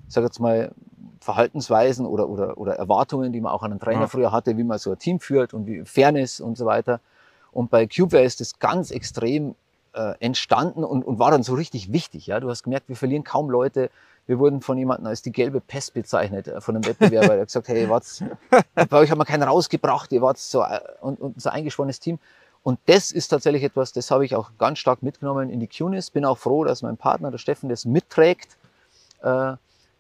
sag 0.07 0.24
jetzt 0.24 0.40
mal, 0.40 0.72
Verhaltensweisen 1.22 2.06
oder, 2.06 2.30
oder, 2.30 2.57
oder 2.57 2.75
Erwartungen, 2.75 3.31
die 3.31 3.42
man 3.42 3.51
auch 3.51 3.63
an 3.63 3.72
einen 3.72 3.80
Trainer 3.80 4.01
Ja. 4.01 4.07
früher 4.07 4.31
hatte, 4.31 4.57
wie 4.57 4.63
man 4.63 4.78
so 4.80 4.92
ein 4.92 5.00
Team 5.00 5.19
führt 5.19 5.54
und 5.54 5.66
wie 5.68 5.84
Fairness 5.86 6.40
und 6.40 6.57
so 6.57 6.66
weiter. 6.66 7.00
Und 7.51 7.69
bei 7.69 7.88
Cubeware 7.88 8.24
ist 8.24 8.42
das 8.42 8.60
ganz 8.60 8.92
extrem 8.92 9.56
äh, 9.94 10.13
entstanden 10.19 10.84
und, 10.84 11.04
und 11.04 11.19
war 11.19 11.31
dann 11.31 11.44
so 11.44 11.54
richtig 11.56 11.92
wichtig. 11.92 12.28
Ja? 12.28 12.40
Du 12.40 12.50
hast 12.50 12.63
gemerkt, 12.63 12.90
wir 12.90 12.96
verlieren 12.96 13.24
kaum 13.24 13.50
Leute. 13.50 13.90
Wir 14.28 14.38
wurden 14.38 14.62
von 14.62 14.78
jemandem 14.78 15.07
als 15.07 15.24
die 15.24 15.31
gelbe 15.31 15.60
Pest 15.60 15.94
bezeichnet, 15.96 16.48
äh, 16.48 16.62
von 16.62 16.75
einem 16.75 16.86
Wettbewerber. 16.86 17.30
Der 17.30 17.42
hat 17.42 17.48
gesagt, 17.48 17.68
hey, 17.68 17.90
wart's, 17.90 18.24
bei 18.90 18.98
euch 18.98 19.10
haben 19.10 19.18
wir 19.18 19.25
keinen 19.25 19.44
rausgebracht, 19.44 20.12
ihr 20.12 20.22
wart 20.22 20.38
so, 20.38 20.62
äh, 20.62 20.80
und, 21.01 21.19
und 21.19 21.42
so 21.42 21.50
ein 21.50 21.56
eingeschworenes 21.56 22.00
Team. 22.00 22.19
Und 22.62 22.78
das 22.86 23.12
ist 23.12 23.30
tatsächlich 23.30 23.63
etwas, 23.63 23.94
das 23.94 24.12
habe 24.12 24.25
ich 24.25 24.36
auch 24.36 24.51
ganz 24.57 24.80
stark 24.80 25.01
mitgenommen 25.01 25.50
in 25.50 25.60
die 25.60 25.68
QNIS. 25.68 26.12
Bin 26.12 26.25
auch 26.25 26.38
froh, 26.38 26.66
dass 26.66 26.81
mein 26.81 26.98
Partner, 26.98 27.31
der 27.31 27.38
Steffen, 27.38 27.69
das 27.69 27.86
mitträgt, 27.86 28.57
äh, 29.24 29.54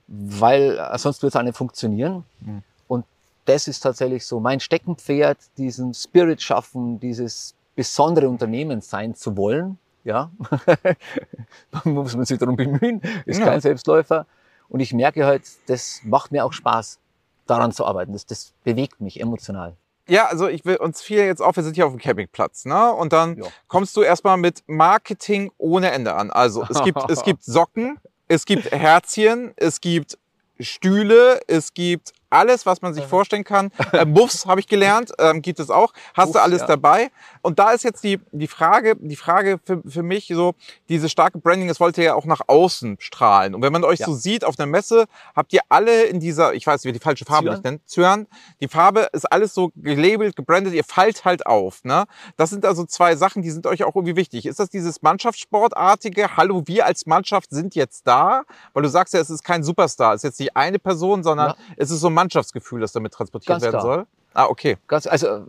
weil 0.09 0.77
äh, 0.79 0.97
sonst 0.97 1.21
wird 1.21 1.33
es 1.33 1.39
auch 1.39 1.43
nicht 1.43 1.55
funktionieren. 1.57 2.23
Mhm. 2.41 2.63
Und 2.87 3.05
das 3.45 3.67
ist 3.67 3.81
tatsächlich 3.81 4.25
so 4.25 4.39
mein 4.39 4.59
Steckenpferd, 4.59 5.37
diesen 5.57 5.93
Spirit 5.93 6.41
schaffen, 6.41 6.99
dieses 6.99 7.53
besondere 7.75 8.27
Unternehmen 8.27 8.81
sein 8.81 9.15
zu 9.15 9.37
wollen. 9.37 9.77
Ja, 10.03 10.31
man 11.83 11.93
muss 11.93 12.15
man 12.15 12.25
sich 12.25 12.39
darum 12.39 12.55
bemühen, 12.55 13.01
ist 13.25 13.39
Ja. 13.39 13.45
kein 13.45 13.61
Selbstläufer. 13.61 14.25
Und 14.69 14.79
ich 14.79 14.93
merke 14.93 15.25
halt, 15.25 15.43
das 15.67 16.01
macht 16.03 16.31
mir 16.31 16.45
auch 16.45 16.53
Spaß, 16.53 16.99
daran 17.47 17.71
zu 17.71 17.85
arbeiten. 17.85 18.13
Das, 18.13 18.25
das 18.25 18.53
bewegt 18.63 19.01
mich 19.01 19.19
emotional. 19.19 19.75
Ja, 20.07 20.25
also 20.27 20.47
ich 20.47 20.65
will 20.65 20.77
uns 20.77 21.01
fiel 21.01 21.19
jetzt 21.19 21.41
auf, 21.41 21.55
wir 21.55 21.63
sind 21.63 21.75
hier 21.75 21.85
auf 21.85 21.91
dem 21.91 21.99
Campingplatz, 21.99 22.65
ne? 22.65 22.91
Und 22.93 23.13
dann 23.13 23.37
Ja. 23.37 23.45
kommst 23.67 23.95
du 23.95 24.01
erstmal 24.01 24.37
mit 24.37 24.63
Marketing 24.67 25.51
ohne 25.57 25.91
Ende 25.91 26.15
an. 26.15 26.31
Also 26.31 26.65
es 26.67 26.81
gibt, 26.81 27.09
es 27.09 27.21
gibt 27.23 27.43
Socken, 27.43 27.99
es 28.29 28.45
gibt 28.45 28.71
Herzchen, 28.71 29.53
es 29.57 29.81
gibt 29.81 30.17
Stühle, 30.59 31.41
es 31.47 31.73
gibt 31.73 32.13
alles, 32.29 32.65
was 32.65 32.81
man 32.81 32.93
sich 32.93 33.05
vorstellen 33.05 33.43
kann. 33.43 33.71
Äh, 33.91 34.05
Muffs 34.05 34.45
habe 34.45 34.59
ich 34.59 34.67
gelernt, 34.67 35.11
ähm, 35.17 35.41
gibt 35.41 35.59
es 35.59 35.69
auch. 35.71 35.93
Hast 36.13 36.27
du 36.27 36.33
Muffs, 36.37 36.45
alles 36.45 36.61
ja. 36.61 36.67
dabei? 36.67 37.09
Und 37.41 37.57
da 37.57 37.71
ist 37.71 37.83
jetzt 37.83 38.03
die, 38.03 38.19
die 38.31 38.47
Frage, 38.47 38.95
die 38.99 39.15
Frage 39.15 39.59
für, 39.65 39.81
für 39.87 40.03
mich 40.03 40.27
so, 40.33 40.53
diese 40.89 41.09
starke 41.09 41.39
Branding, 41.39 41.67
das 41.67 41.79
wollt 41.79 41.97
ihr 41.97 42.03
ja 42.03 42.13
auch 42.13 42.25
nach 42.25 42.41
außen 42.47 42.97
strahlen. 42.99 43.55
Und 43.55 43.61
wenn 43.63 43.73
man 43.73 43.83
euch 43.83 43.99
Ja. 43.99 44.05
so 44.05 44.13
sieht 44.13 44.45
auf 44.45 44.55
der 44.55 44.67
Messe, 44.67 45.05
habt 45.35 45.53
ihr 45.53 45.61
alle 45.69 46.03
in 46.03 46.19
dieser, 46.19 46.53
ich 46.53 46.67
weiß, 46.67 46.83
wie 46.85 46.91
die 46.91 46.99
falsche 46.99 47.25
Farbe 47.25 47.45
Cyan? 47.47 47.53
nicht 47.55 47.63
nennt, 47.63 47.87
Cyan. 47.89 48.27
Die 48.61 48.67
Farbe 48.67 49.09
ist 49.11 49.25
alles 49.31 49.53
so 49.55 49.71
gelabelt, 49.75 50.35
gebrandet, 50.35 50.73
ihr 50.73 50.83
fallt 50.83 51.25
halt 51.25 51.47
auf. 51.47 51.83
Ne? 51.83 52.05
Das 52.37 52.51
sind 52.51 52.63
also 52.65 52.85
zwei 52.85 53.15
Sachen, 53.15 53.41
die 53.41 53.49
sind 53.51 53.65
euch 53.65 53.83
auch 53.83 53.95
irgendwie 53.95 54.15
wichtig. 54.15 54.45
Ist 54.45 54.59
das 54.59 54.69
dieses 54.69 55.01
Mannschaftssportartige, 55.01 56.37
hallo, 56.37 56.63
wir 56.65 56.85
als 56.85 57.05
Mannschaft 57.05 57.49
sind 57.49 57.75
jetzt 57.75 58.05
da? 58.07 58.43
Weil 58.73 58.83
du 58.83 58.89
sagst 58.89 59.13
ja, 59.13 59.19
es 59.19 59.29
ist 59.29 59.43
kein 59.43 59.63
Superstar, 59.63 60.13
es 60.13 60.19
ist 60.19 60.29
jetzt 60.29 60.39
nicht 60.39 60.55
eine 60.55 60.79
Person, 60.79 61.23
sondern 61.23 61.49
Ja. 61.49 61.55
es 61.77 61.91
ist 61.91 61.99
so 61.99 62.09
Mannschaftsgefühl, 62.19 62.81
das 62.81 62.91
damit 62.91 63.13
transportiert 63.13 63.47
Ganz 63.47 63.63
werden 63.63 63.79
klar. 63.79 63.83
soll. 63.83 64.05
Ah, 64.33 64.45
okay. 64.45 64.77
Ganz, 64.87 65.07
also 65.07 65.45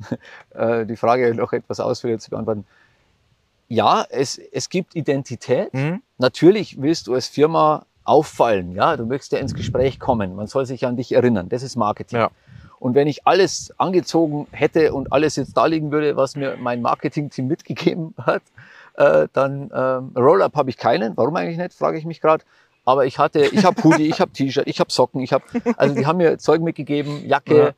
äh, 0.54 0.86
die 0.86 0.96
Frage 0.96 1.34
noch 1.34 1.52
etwas 1.52 1.80
ausführlicher 1.80 2.20
zu 2.20 2.30
beantworten. 2.30 2.66
Ja, 3.68 4.04
es, 4.08 4.38
es 4.38 4.68
gibt 4.68 4.94
Identität. 4.96 5.72
Mhm. 5.72 6.02
Natürlich 6.18 6.80
willst 6.80 7.06
du 7.06 7.14
als 7.14 7.28
Firma 7.28 7.86
auffallen. 8.04 8.72
Ja, 8.72 8.96
du 8.96 9.06
möchtest 9.06 9.32
ja 9.32 9.38
ins 9.38 9.54
Gespräch 9.54 9.98
kommen. 9.98 10.36
Man 10.36 10.46
soll 10.46 10.66
sich 10.66 10.86
an 10.86 10.96
dich 10.96 11.12
erinnern. 11.12 11.48
Das 11.48 11.62
ist 11.62 11.76
Marketing. 11.76 12.18
Ja. 12.18 12.30
Und 12.78 12.94
wenn 12.94 13.08
ich 13.08 13.26
alles 13.26 13.72
angezogen 13.78 14.46
hätte 14.50 14.92
und 14.92 15.12
alles 15.12 15.36
jetzt 15.36 15.56
da 15.56 15.66
liegen 15.66 15.90
würde, 15.90 16.16
was 16.16 16.36
mir 16.36 16.56
mein 16.58 16.82
Marketing-Team 16.82 17.46
mitgegeben 17.46 18.14
hat, 18.20 18.42
äh, 18.96 19.28
dann 19.32 19.70
ähm, 19.74 20.12
Roll-up 20.16 20.54
habe 20.54 20.70
ich 20.70 20.76
keinen. 20.76 21.16
Warum 21.16 21.34
eigentlich 21.36 21.58
nicht? 21.58 21.72
Frage 21.72 21.98
ich 21.98 22.04
mich 22.04 22.20
gerade. 22.20 22.44
Aber 22.84 23.06
ich 23.06 23.18
hatte, 23.18 23.46
ich 23.46 23.64
habe 23.64 23.82
Hoodie, 23.82 24.08
ich 24.08 24.20
habe 24.20 24.30
T-Shirt, 24.32 24.66
ich 24.66 24.78
habe 24.80 24.92
Socken, 24.92 25.20
ich 25.20 25.32
habe, 25.32 25.44
also 25.76 25.94
die 25.94 26.06
haben 26.06 26.18
mir 26.18 26.38
Zeug 26.38 26.60
mitgegeben, 26.60 27.26
Jacke. 27.26 27.56
Ja. 27.56 27.70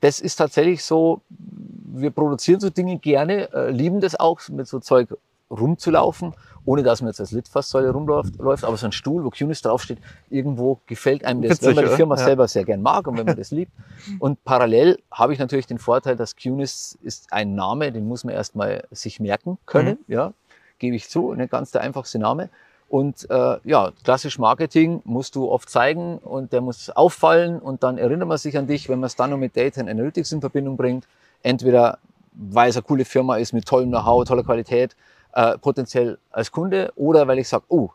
das 0.00 0.20
ist 0.20 0.36
tatsächlich 0.36 0.84
so, 0.84 1.22
wir 1.28 2.10
produzieren 2.10 2.60
so 2.60 2.70
Dinge 2.70 2.98
gerne, 2.98 3.52
äh, 3.52 3.70
lieben 3.70 4.00
das 4.00 4.18
auch, 4.18 4.40
mit 4.48 4.68
so 4.68 4.78
Zeug 4.80 5.08
rumzulaufen, 5.50 6.34
ohne 6.64 6.82
dass 6.82 7.00
man 7.00 7.08
jetzt 7.10 7.20
als 7.20 7.32
Litfaßsäule 7.32 7.90
rumläuft. 7.90 8.36
Läuft. 8.38 8.64
Aber 8.64 8.76
so 8.76 8.86
ein 8.86 8.92
Stuhl, 8.92 9.24
wo 9.24 9.30
Cunis 9.30 9.62
draufsteht, 9.62 9.98
irgendwo 10.28 10.78
gefällt 10.86 11.24
einem 11.24 11.42
das, 11.42 11.52
Witzig, 11.52 11.68
wenn 11.68 11.74
man 11.76 11.84
die? 11.86 11.96
Firma 11.96 12.16
Ja. 12.16 12.24
selber 12.24 12.48
sehr 12.48 12.64
gern 12.64 12.82
mag 12.82 13.06
und 13.08 13.18
wenn 13.18 13.26
man 13.26 13.36
das 13.36 13.50
liebt. 13.50 13.72
Und 14.20 14.44
parallel 14.44 14.98
habe 15.10 15.32
ich 15.32 15.38
natürlich 15.38 15.66
den 15.66 15.78
Vorteil, 15.78 16.16
dass 16.16 16.36
Cunis 16.36 16.98
ist 17.02 17.32
ein 17.32 17.54
Name, 17.54 17.90
den 17.90 18.06
muss 18.06 18.24
man 18.24 18.34
erstmal 18.34 18.84
sich 18.90 19.18
merken 19.20 19.58
können. 19.66 19.98
Ja, 20.06 20.32
gebe 20.78 20.94
ich 20.94 21.08
zu, 21.08 21.34
nicht 21.34 21.50
ganz 21.50 21.72
der 21.72 21.80
einfachste 21.80 22.18
Name. 22.18 22.48
Und 22.90 23.30
äh, 23.30 23.58
ja, 23.62 23.92
klassisch 24.02 24.40
Marketing 24.40 25.00
musst 25.04 25.36
du 25.36 25.48
oft 25.48 25.70
zeigen 25.70 26.18
und 26.18 26.52
der 26.52 26.60
muss 26.60 26.90
auffallen 26.90 27.60
und 27.60 27.84
dann 27.84 27.98
erinnert 27.98 28.26
man 28.26 28.36
sich 28.36 28.58
an 28.58 28.66
dich, 28.66 28.88
wenn 28.88 28.98
man 28.98 29.06
es 29.06 29.14
dann 29.14 29.30
noch 29.30 29.36
mit 29.36 29.56
Data 29.56 29.80
and 29.80 29.88
Analytics 29.88 30.32
in 30.32 30.40
Verbindung 30.40 30.76
bringt. 30.76 31.06
Entweder 31.44 31.98
weil 32.32 32.70
es 32.70 32.76
eine 32.76 32.82
coole 32.82 33.04
Firma 33.04 33.36
ist 33.36 33.52
mit 33.52 33.64
tollem 33.66 33.90
Know-how, 33.90 34.24
toller 34.24 34.42
Qualität, 34.42 34.96
äh, 35.34 35.56
potenziell 35.58 36.18
als 36.32 36.50
Kunde 36.50 36.92
oder 36.96 37.28
weil 37.28 37.38
ich 37.38 37.48
sage, 37.48 37.62
oh, 37.68 37.90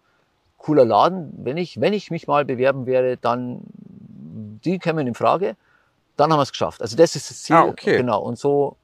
cooler 0.58 0.86
Laden, 0.86 1.34
wenn 1.44 1.58
ich, 1.58 1.82
wenn 1.82 1.92
ich 1.92 2.10
mich 2.10 2.28
mal 2.28 2.46
bewerben 2.46 2.86
werde, 2.86 3.18
dann 3.18 3.60
die 4.64 4.80
kämen 4.80 5.08
in 5.08 5.14
Frage, 5.14 5.58
dann 6.16 6.32
haben 6.32 6.40
wir 6.40 6.44
es 6.44 6.52
geschafft. 6.52 6.82
Also 6.82 6.96
das 6.96 7.18
ist 7.18 7.30
das 7.30 7.44
Ziel. 7.44 7.58
Ah, 7.58 7.66
okay. 7.66 7.98
Genau. 7.98 8.22
Und 8.22 8.40
so 8.40 8.78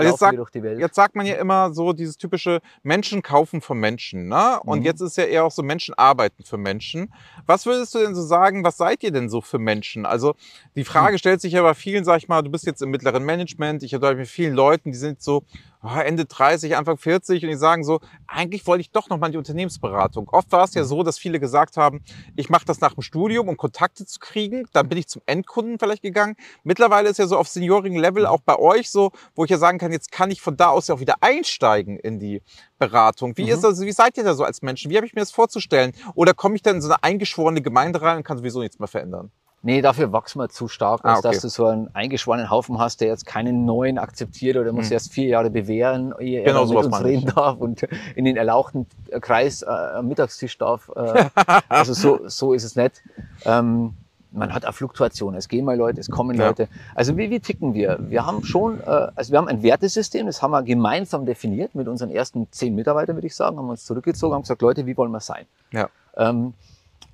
Also 0.00 0.10
jetzt 0.10 0.20
sag, 0.20 0.34
jetzt 0.78 0.94
sagt 0.94 1.14
man 1.14 1.26
ja 1.26 1.36
immer 1.36 1.72
so 1.72 1.92
dieses 1.92 2.16
typische 2.16 2.60
Menschen 2.82 3.22
kaufen 3.22 3.60
von 3.60 3.78
Menschen. 3.78 4.28
Ne? 4.28 4.60
Und 4.64 4.80
Mhm. 4.80 4.84
jetzt 4.84 5.00
ist 5.00 5.16
ja 5.16 5.24
eher 5.24 5.44
auch 5.44 5.50
so 5.50 5.62
Menschen 5.62 5.94
arbeiten 5.94 6.44
für 6.44 6.58
Menschen. 6.58 7.12
Was 7.46 7.66
würdest 7.66 7.94
du 7.94 7.98
denn 8.00 8.14
so 8.14 8.22
sagen, 8.22 8.64
was 8.64 8.76
seid 8.76 9.02
ihr 9.02 9.12
denn 9.12 9.28
so 9.28 9.40
für 9.40 9.58
Menschen? 9.58 10.06
Also 10.06 10.34
die 10.76 10.84
Frage 10.84 11.18
stellt 11.18 11.40
sich 11.40 11.52
ja 11.52 11.62
bei 11.62 11.74
vielen, 11.74 12.04
sag 12.04 12.18
ich 12.18 12.28
mal, 12.28 12.42
du 12.42 12.50
bist 12.50 12.66
jetzt 12.66 12.82
im 12.82 12.90
mittleren 12.90 13.24
Management, 13.24 13.82
ich 13.82 13.94
habe 13.94 14.14
mit 14.14 14.28
vielen 14.28 14.54
Leuten, 14.54 14.92
die 14.92 14.98
sind 14.98 15.22
so 15.22 15.44
Ende 15.82 16.26
30, 16.26 16.76
Anfang 16.76 16.96
40 16.98 17.42
und 17.44 17.50
die 17.50 17.56
sagen 17.56 17.84
so, 17.84 18.00
eigentlich 18.26 18.66
wollte 18.66 18.82
ich 18.82 18.90
doch 18.90 19.08
noch 19.08 19.18
mal 19.18 19.26
in 19.26 19.32
die 19.32 19.38
Unternehmensberatung. 19.38 20.28
Oft 20.28 20.52
war 20.52 20.64
es 20.64 20.74
ja 20.74 20.84
so, 20.84 21.02
dass 21.02 21.18
viele 21.18 21.40
gesagt 21.40 21.76
haben, 21.76 22.02
ich 22.36 22.50
mache 22.50 22.64
das 22.66 22.80
nach 22.80 22.94
dem 22.94 23.02
Studium, 23.02 23.48
um 23.48 23.56
Kontakte 23.56 24.04
zu 24.04 24.18
kriegen. 24.18 24.66
Dann 24.72 24.88
bin 24.88 24.98
ich 24.98 25.08
zum 25.08 25.22
Endkunden 25.26 25.78
vielleicht 25.78 26.02
gegangen. 26.02 26.36
Mittlerweile 26.64 27.08
ist 27.08 27.18
ja 27.18 27.26
so 27.26 27.36
auf 27.38 27.48
seniorigen 27.48 27.98
Level 27.98 28.26
auch 28.26 28.40
bei 28.40 28.56
euch 28.58 28.90
so, 28.90 29.10
wo 29.34 29.44
ich 29.44 29.50
ja 29.50 29.58
sagen 29.58 29.78
kann, 29.78 29.92
jetzt 29.92 30.12
kann 30.12 30.30
ich 30.30 30.40
von 30.40 30.56
da 30.56 30.68
aus 30.68 30.88
ja 30.88 30.94
auch 30.94 31.00
wieder 31.00 31.16
einsteigen 31.22 31.98
in 31.98 32.18
die 32.18 32.42
Beratung. 32.78 33.36
Wie 33.36 33.44
Mhm. 33.44 33.48
ist 33.50 33.64
das, 33.64 33.80
wie 33.80 33.92
seid 33.92 34.16
ihr 34.18 34.24
da 34.24 34.34
so 34.34 34.44
als 34.44 34.62
Menschen? 34.62 34.90
Wie 34.90 34.96
habe 34.96 35.06
ich 35.06 35.14
mir 35.14 35.20
das 35.20 35.30
vorzustellen? 35.30 35.92
Oder 36.14 36.34
komme 36.34 36.56
ich 36.56 36.62
dann 36.62 36.76
in 36.76 36.82
so 36.82 36.88
eine 36.88 37.02
eingeschworene 37.02 37.62
Gemeinde 37.62 38.02
rein 38.02 38.18
und 38.18 38.22
kann 38.24 38.38
sowieso 38.38 38.60
nichts 38.60 38.78
mehr 38.78 38.88
verändern? 38.88 39.30
Nee, 39.62 39.82
dafür 39.82 40.10
wachsen 40.12 40.38
wir 40.40 40.48
zu 40.48 40.68
stark, 40.68 41.00
Ah, 41.04 41.18
okay. 41.18 41.20
dass 41.28 41.40
du 41.42 41.48
so 41.50 41.66
einen 41.66 41.94
eingeschworenen 41.94 42.48
Haufen 42.48 42.78
hast, 42.78 43.02
der 43.02 43.08
jetzt 43.08 43.26
keinen 43.26 43.66
neuen 43.66 43.98
akzeptiert 43.98 44.56
oder 44.56 44.72
muss 44.72 44.86
Mhm. 44.86 44.92
erst 44.94 45.12
vier 45.12 45.28
Jahre 45.28 45.50
bewähren, 45.50 46.14
ehe 46.18 46.42
Genau 46.44 46.62
er 46.62 46.68
mit 46.68 46.76
uns 46.86 46.98
ich. 46.98 47.04
reden 47.04 47.32
darf 47.34 47.58
und 47.58 47.82
in 48.16 48.24
den 48.24 48.36
erlauchten 48.38 48.86
Kreis 49.20 49.60
äh, 49.62 49.66
am 49.66 50.08
Mittagstisch 50.08 50.56
darf. 50.56 50.90
Äh, 50.96 51.26
also 51.68 51.92
so, 51.92 52.26
so 52.28 52.54
ist 52.54 52.64
es 52.64 52.74
nicht. 52.74 53.02
Ähm, 53.44 53.92
man 54.32 54.54
hat 54.54 54.64
auch 54.64 54.72
Fluktuationen. 54.72 55.36
Es 55.36 55.48
gehen 55.48 55.64
mal 55.66 55.76
Leute, 55.76 56.00
es 56.00 56.08
kommen 56.08 56.38
Ja. 56.38 56.46
Leute. 56.46 56.68
Also 56.94 57.18
wie, 57.18 57.28
wie 57.30 57.40
ticken 57.40 57.74
wir? 57.74 57.98
Wir 58.00 58.24
haben 58.24 58.44
schon, 58.44 58.80
äh, 58.80 59.08
also 59.14 59.32
wir 59.32 59.38
haben 59.38 59.48
ein 59.48 59.62
Wertesystem, 59.62 60.24
das 60.24 60.40
haben 60.40 60.52
wir 60.52 60.62
gemeinsam 60.62 61.26
definiert 61.26 61.74
mit 61.74 61.86
unseren 61.86 62.10
ersten 62.10 62.46
zehn 62.50 62.74
Mitarbeitern, 62.74 63.16
würde 63.16 63.26
ich 63.26 63.34
sagen, 63.36 63.58
haben 63.58 63.66
wir 63.66 63.72
uns 63.72 63.84
zurückgezogen, 63.84 64.32
haben 64.34 64.42
gesagt, 64.42 64.62
Leute, 64.62 64.86
wie 64.86 64.96
wollen 64.96 65.10
wir 65.10 65.20
sein? 65.20 65.44
Ja. 65.72 65.88
Ähm, 66.16 66.54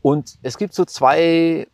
und 0.03 0.37
es 0.43 0.57
gibt 0.59 0.75
so 0.75 0.85
zwei 0.85 1.67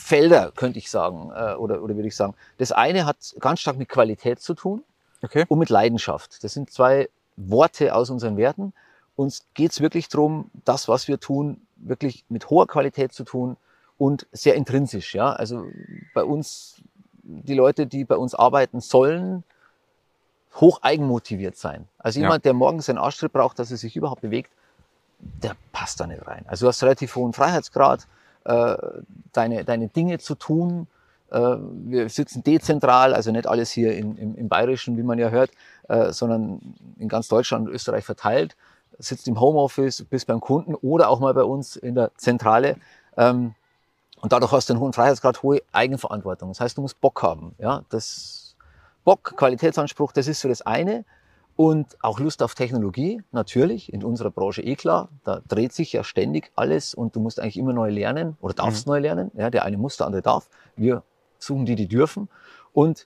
Felder, 0.00 0.50
könnte 0.56 0.78
ich 0.78 0.90
sagen, 0.90 1.30
äh, 1.34 1.54
oder, 1.54 1.82
oder 1.82 1.94
würde 1.94 2.08
ich 2.08 2.16
sagen. 2.16 2.34
Das 2.58 2.72
eine 2.72 3.04
hat 3.06 3.16
ganz 3.38 3.60
stark 3.60 3.76
mit 3.76 3.88
Qualität 3.88 4.40
zu 4.40 4.54
tun 4.54 4.82
Okay. 5.22 5.44
und 5.48 5.58
mit 5.58 5.68
Leidenschaft. 5.68 6.42
Das 6.42 6.54
sind 6.54 6.70
zwei 6.70 7.08
Worte 7.36 7.94
aus 7.94 8.08
unseren 8.10 8.36
Werten. 8.36 8.72
Uns 9.16 9.44
geht 9.54 9.72
es 9.72 9.80
wirklich 9.80 10.08
darum, 10.08 10.50
das, 10.64 10.88
was 10.88 11.06
wir 11.06 11.20
tun, 11.20 11.60
wirklich 11.76 12.24
mit 12.30 12.48
hoher 12.48 12.66
Qualität 12.66 13.12
zu 13.12 13.24
tun 13.24 13.56
und 13.98 14.26
sehr 14.32 14.54
intrinsisch. 14.54 15.14
Ja? 15.14 15.32
Also 15.34 15.66
bei 16.14 16.24
uns, 16.24 16.76
die 17.22 17.54
Leute, 17.54 17.86
die 17.86 18.04
bei 18.04 18.16
uns 18.16 18.34
arbeiten, 18.34 18.80
sollen 18.80 19.44
hoch 20.56 20.80
eigenmotiviert 20.82 21.56
sein. 21.56 21.86
Also 21.98 22.18
Ja. 22.18 22.24
jemand, 22.26 22.44
der 22.46 22.54
morgens 22.54 22.88
einen 22.88 22.98
Arschtritt 22.98 23.32
braucht, 23.32 23.58
dass 23.58 23.70
er 23.70 23.76
sich 23.76 23.94
überhaupt 23.96 24.22
bewegt, 24.22 24.50
der 25.42 25.54
passt 25.72 26.00
da 26.00 26.06
nicht 26.06 26.26
rein. 26.26 26.44
Also 26.48 26.64
du 26.64 26.68
hast 26.68 26.82
relativ 26.82 27.14
hohen 27.14 27.34
Freiheitsgrad, 27.34 28.06
äh, 28.50 28.76
deine, 29.32 29.64
deine 29.64 29.88
Dinge 29.88 30.18
zu 30.18 30.34
tun. 30.34 30.88
Äh, 31.30 31.38
wir 31.38 32.08
sitzen 32.08 32.42
dezentral, 32.42 33.14
also 33.14 33.30
nicht 33.30 33.46
alles 33.46 33.70
hier 33.70 33.96
in, 33.96 34.16
im, 34.16 34.34
im 34.34 34.48
Bayerischen, 34.48 34.96
wie 34.96 35.02
man 35.02 35.18
ja 35.18 35.28
hört, 35.28 35.50
äh, 35.88 36.12
sondern 36.12 36.60
in 36.98 37.08
ganz 37.08 37.28
Deutschland 37.28 37.68
und 37.68 37.74
Österreich 37.74 38.04
verteilt. 38.04 38.56
Sitzt 38.98 39.28
im 39.28 39.40
Homeoffice, 39.40 40.04
bist 40.04 40.26
beim 40.26 40.40
Kunden 40.40 40.74
oder 40.74 41.08
auch 41.08 41.20
mal 41.20 41.32
bei 41.32 41.44
uns 41.44 41.76
in 41.76 41.94
der 41.94 42.10
Zentrale. 42.16 42.76
Ähm, 43.16 43.54
und 44.20 44.32
dadurch 44.32 44.52
hast 44.52 44.68
du 44.68 44.74
einen 44.74 44.82
hohen 44.82 44.92
Freiheitsgrad, 44.92 45.42
hohe 45.42 45.62
Eigenverantwortung. 45.72 46.50
Das 46.50 46.60
heißt, 46.60 46.76
du 46.76 46.82
musst 46.82 47.00
Bock 47.00 47.22
haben. 47.22 47.54
Ja, 47.58 47.84
das 47.88 48.56
Bock, 49.04 49.34
Qualitätsanspruch, 49.36 50.12
das 50.12 50.26
ist 50.26 50.40
so 50.40 50.48
das 50.48 50.62
eine. 50.62 51.04
Und 51.60 51.98
auch 52.02 52.20
Lust 52.20 52.42
auf 52.42 52.54
Technologie, 52.54 53.20
natürlich, 53.32 53.92
in 53.92 54.02
unserer 54.02 54.30
Branche 54.30 54.62
eh 54.62 54.76
klar. 54.76 55.10
Da 55.24 55.42
dreht 55.46 55.74
sich 55.74 55.92
ja 55.92 56.02
ständig 56.02 56.50
alles 56.56 56.94
und 56.94 57.14
du 57.14 57.20
musst 57.20 57.38
eigentlich 57.38 57.58
immer 57.58 57.74
neu 57.74 57.90
lernen 57.90 58.38
oder 58.40 58.54
darfst 58.54 58.86
neu 58.86 58.98
lernen. 58.98 59.30
Ja, 59.34 59.50
der 59.50 59.66
eine 59.66 59.76
muss, 59.76 59.98
der 59.98 60.06
andere 60.06 60.22
darf. 60.22 60.48
Wir 60.74 61.02
suchen 61.38 61.66
die, 61.66 61.74
die 61.74 61.86
dürfen. 61.86 62.30
Und 62.72 63.04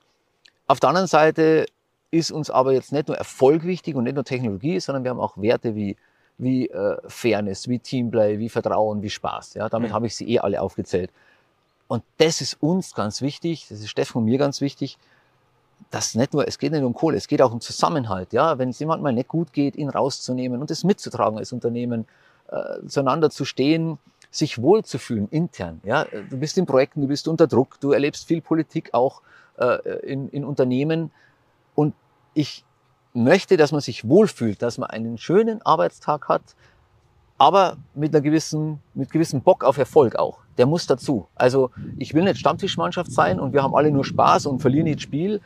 auf 0.69 0.79
der 0.79 0.91
anderen 0.91 1.09
Seite 1.09 1.67
ist 2.13 2.31
uns 2.31 2.49
aber 2.49 2.73
jetzt 2.73 2.93
nicht 2.93 3.09
nur 3.09 3.17
Erfolg 3.17 3.65
wichtig 3.65 3.97
und 3.97 4.05
nicht 4.05 4.15
nur 4.15 4.25
Technologie, 4.25 4.79
sondern 4.79 5.03
wir 5.03 5.11
haben 5.11 5.19
auch 5.19 5.37
Werte 5.37 5.75
wie, 5.75 5.97
wie 6.39 6.69
äh, 6.69 6.99
Fairness, 7.09 7.67
wie 7.67 7.81
Teamplay, 7.81 8.39
wie 8.39 8.49
Vertrauen, 8.49 9.03
wie 9.03 9.11
Spaß. 9.11 9.55
Ja, 9.55 9.69
damit 9.69 9.91
Mhm. 9.91 9.95
habe 9.95 10.07
ich 10.07 10.15
sie 10.15 10.29
eh 10.31 10.39
alle 10.39 10.63
aufgezählt. 10.63 11.11
Und 11.89 12.05
das 12.19 12.41
ist 12.41 12.63
uns 12.63 12.95
ganz 12.95 13.21
wichtig, 13.21 13.67
das 13.69 13.81
ist 13.81 13.89
Steffen 13.91 14.19
und 14.19 14.27
mir 14.27 14.39
ganz 14.39 14.61
wichtig, 14.61 14.97
dass 15.91 16.15
nicht 16.15 16.33
nur, 16.33 16.47
es 16.47 16.59
geht 16.59 16.73
nicht 16.73 16.81
nur 16.81 16.89
um 16.89 16.95
Kohle, 16.95 17.17
es 17.17 17.29
geht 17.29 17.43
auch 17.43 17.53
um 17.53 17.61
Zusammenhalt. 17.61 18.33
Ja, 18.33 18.59
wenn 18.59 18.71
es 18.71 18.79
jemand 18.79 19.03
mal 19.03 19.13
nicht 19.13 19.29
gut 19.29 19.53
geht, 19.53 19.77
ihn 19.77 19.89
rauszunehmen 19.89 20.61
und 20.61 20.71
es 20.71 20.85
mitzutragen 20.85 21.39
als 21.39 21.53
Unternehmen, 21.53 22.07
äh, 22.49 22.87
zueinander 22.87 23.31
zu 23.31 23.45
stehen, 23.45 23.99
sich 24.31 24.61
wohlzufühlen 24.61 25.29
intern. 25.29 25.81
Ja, 25.85 26.05
du 26.05 26.37
bist 26.39 26.59
in 26.59 26.67
Projekten, 26.67 27.03
du 27.03 27.09
bist 27.09 27.29
unter 27.29 27.47
Druck, 27.47 27.79
du 27.81 27.93
erlebst 27.93 28.27
viel 28.27 28.41
Politik 28.41 28.91
auch 28.93 29.23
äh, 29.59 29.77
in, 30.01 30.29
in 30.31 30.45
Unternehmen 30.45 31.11
und 31.75 31.95
ich 32.35 32.65
möchte, 33.13 33.57
dass 33.57 33.71
man 33.73 33.81
sich 33.81 34.09
wohlfühlt, 34.09 34.61
dass 34.61 34.77
man 34.79 34.91
einen 34.91 35.19
schönen 35.19 35.63
Arbeitstag 35.63 36.29
hat, 36.29 36.43
aber 37.39 37.77
mit 37.95 38.15
einer 38.15 38.23
gewissen, 38.23 38.81
mit 38.95 39.11
gewissem 39.11 39.41
Bock 39.41 39.65
auf 39.65 39.79
Erfolg 39.79 40.17
auch. 40.17 40.39
Der 40.59 40.67
muss 40.67 40.87
dazu. 40.87 41.27
Also 41.35 41.71
ich 41.99 42.15
will 42.15 42.25
nicht 42.25 42.39
Stammtischmannschaft 42.39 43.11
sein 43.13 43.41
und 43.41 43.53
wir 43.53 43.63
haben 43.63 43.75
alle 43.75 43.91
nur 43.91 44.05
Spaß 44.05 44.47
und 44.47 44.61
verlieren 44.61 44.85
nicht 44.85 45.03
Spiel. 45.03 45.41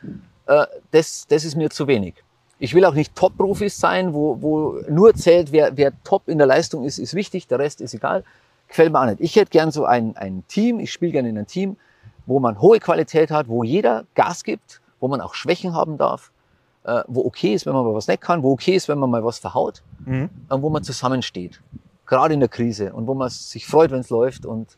Äh, 0.45 0.65
das, 0.91 1.25
das 1.27 1.43
ist 1.45 1.55
mir 1.55 1.69
zu 1.69 1.87
wenig. 1.87 2.15
Ich 2.59 2.73
will 2.73 2.83
auch 2.85 2.93
nicht 2.93 3.15
Top-Profis 3.15 3.79
sein, 3.79 4.13
wo, 4.13 4.41
wo 4.41 4.79
nur 4.89 5.13
zählt, 5.13 5.51
wer, 5.51 5.75
wer 5.77 5.93
top 6.03 6.27
in 6.27 6.37
der 6.37 6.47
Leistung 6.47 6.83
ist, 6.83 6.97
ist 6.99 7.13
wichtig, 7.13 7.47
der 7.47 7.59
Rest 7.59 7.79
ist 7.81 7.93
egal. 7.93 8.23
Gefällt 8.67 8.91
mir 8.91 8.99
auch 9.01 9.05
nicht. 9.05 9.21
Ich 9.21 9.35
hätte 9.35 9.49
gern 9.49 9.71
so 9.71 9.85
ein, 9.85 10.15
ein 10.17 10.43
Team, 10.47 10.79
ich 10.79 10.91
spiele 10.91 11.11
gerne 11.13 11.29
in 11.29 11.37
einem 11.37 11.47
Team, 11.47 11.77
wo 12.25 12.39
man 12.39 12.61
hohe 12.61 12.79
Qualität 12.79 13.31
hat, 13.31 13.47
wo 13.47 13.63
jeder 13.63 14.05
Gas 14.13 14.43
gibt, 14.43 14.81
wo 14.99 15.07
man 15.07 15.21
auch 15.21 15.33
Schwächen 15.33 15.73
haben 15.73 15.97
darf, 15.97 16.31
äh, 16.83 17.01
wo 17.07 17.25
okay 17.25 17.53
ist, 17.53 17.65
wenn 17.65 17.73
man 17.73 17.85
mal 17.85 17.93
was 17.95 18.07
nicht 18.07 18.21
kann, 18.21 18.43
wo 18.43 18.51
okay 18.51 18.75
ist, 18.75 18.87
wenn 18.89 18.99
man 18.99 19.09
mal 19.09 19.23
was 19.23 19.39
verhaut, 19.39 19.81
Mhm. 20.05 20.29
äh, 20.49 20.55
wo 20.61 20.69
man 20.69 20.83
zusammensteht. 20.83 21.61
Gerade 22.05 22.33
in 22.33 22.39
der 22.41 22.49
Krise 22.49 22.93
und 22.93 23.07
wo 23.07 23.13
man 23.13 23.29
sich 23.29 23.65
freut, 23.65 23.91
wenn 23.91 24.01
es 24.01 24.09
läuft. 24.09 24.45
Und 24.45 24.77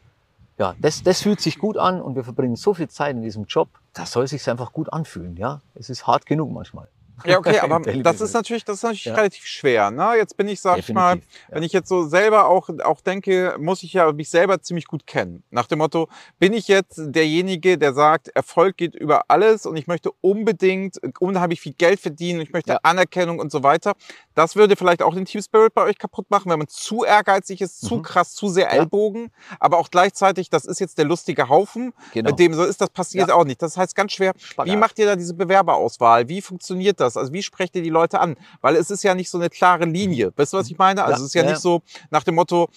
ja, 0.62 0.76
das, 0.78 1.02
das 1.02 1.24
fühlt 1.24 1.42
sich 1.42 1.58
gut 1.58 1.76
an 1.76 2.00
und 2.00 2.16
wir 2.16 2.24
verbringen 2.24 2.56
so 2.56 2.76
viel 2.76 2.88
Zeit 2.88 3.16
in 3.16 3.24
diesem 3.24 3.46
Job, 3.46 3.68
das 3.94 4.12
soll 4.12 4.28
sich 4.28 4.48
einfach 4.48 4.74
gut 4.74 4.94
anfühlen. 4.94 5.36
Ja, 5.36 5.62
es 5.74 5.90
ist 5.90 6.06
hart 6.06 6.28
genug 6.28 6.52
manchmal. 6.52 6.88
Ja, 7.26 7.38
okay, 7.38 7.60
aber 7.60 7.80
das 7.80 8.22
ist 8.22 8.34
natürlich, 8.34 8.64
das 8.66 8.78
ist 8.78 8.84
natürlich 8.84 9.06
Ja. 9.06 9.16
relativ 9.16 9.46
schwer. 9.46 9.92
Ne? 9.92 10.14
Jetzt 10.18 10.38
bin 10.38 10.48
ich, 10.48 10.62
sag 10.62 10.80
ich 10.80 10.90
mal, 10.94 11.16
Definitiv, 11.16 11.40
ja. 11.50 11.56
wenn 11.56 11.64
ich 11.64 11.72
jetzt 11.74 11.90
so 11.90 12.06
selber 12.08 12.48
auch, 12.48 12.70
auch 12.84 13.02
denke, 13.02 13.56
muss 13.60 13.84
ich 13.84 13.94
ja 13.94 14.12
mich 14.12 14.30
selber 14.30 14.62
ziemlich 14.62 14.86
gut 14.86 15.06
kennen. 15.08 15.44
Nach 15.52 15.68
dem 15.68 15.80
Motto, 15.80 16.08
bin 16.40 16.54
ich 16.54 16.68
jetzt 16.68 16.96
derjenige, 16.98 17.78
der 17.78 17.94
sagt, 17.94 18.30
Erfolg 18.30 18.78
geht 18.78 18.96
über 18.96 19.24
alles 19.28 19.66
und 19.66 19.76
ich 19.78 19.88
möchte 19.88 20.12
unbedingt 20.22 21.00
unheimlich 21.20 21.62
viel 21.62 21.74
Geld 21.74 22.00
verdienen, 22.00 22.42
ich 22.42 22.52
möchte 22.52 22.74
Ja. 22.74 22.80
Anerkennung 22.84 23.40
und 23.40 23.52
so 23.52 23.64
weiter. 23.64 23.94
Das 24.36 24.56
würde 24.56 24.76
vielleicht 24.76 25.02
auch 25.02 25.14
den 25.14 25.26
Team 25.26 25.42
Spirit 25.42 25.74
bei 25.74 25.84
euch 25.84 25.98
kaputt 25.98 26.30
machen, 26.30 26.50
wenn 26.52 26.60
man 26.60 26.68
zu 26.68 27.04
ehrgeizig 27.04 27.62
ist, 27.62 27.82
zu 27.82 27.98
Mhm. 27.98 28.02
krass, 28.04 28.34
zu 28.34 28.48
sehr. 28.48 28.72
Ellbogen, 28.72 29.32
aber 29.60 29.78
auch 29.78 29.90
gleichzeitig, 29.92 30.50
das 30.50 30.66
ist 30.66 30.80
jetzt 30.80 30.98
der 30.98 31.06
lustige 31.06 31.50
Haufen, 31.50 31.94
Genau. 32.14 32.30
mit 32.30 32.40
dem 32.40 32.54
so 32.54 32.64
ist, 32.64 32.80
das 32.80 32.90
passiert 32.90 33.30
auch 33.32 33.44
nicht. 33.44 33.62
Das 33.62 33.76
heißt 33.78 33.96
ganz 33.96 34.14
schwer, 34.14 34.34
Spagat. 34.38 34.72
wie 34.72 34.78
macht 34.78 34.98
ihr 35.00 35.06
da 35.06 35.16
diese 35.16 35.34
Bewerberauswahl? 35.34 36.28
Wie 36.30 36.42
funktioniert 36.42 37.00
das? 37.00 37.11
Also 37.18 37.34
wie 37.34 37.44
sprecht 37.44 37.76
ihr 37.76 37.82
die 37.82 37.90
Leute 37.90 38.20
an? 38.20 38.36
Weil 38.62 38.76
es 38.76 38.90
ist 38.92 39.04
ja 39.04 39.16
nicht 39.16 39.30
so 39.30 39.38
eine 39.38 39.50
klare 39.50 39.86
Linie. 39.86 40.32
Weißt 40.36 40.54
du, 40.54 40.58
was 40.58 40.70
ich 40.70 40.78
meine? 40.78 41.04
Also 41.04 41.12
Ja, 41.14 41.18
es 41.18 41.24
ist 41.28 41.34
ja, 41.36 41.44
ja, 41.44 41.50
nicht 41.52 41.62
so 41.62 41.82
nach 42.10 42.24
dem 42.24 42.36
Motto, 42.36 42.70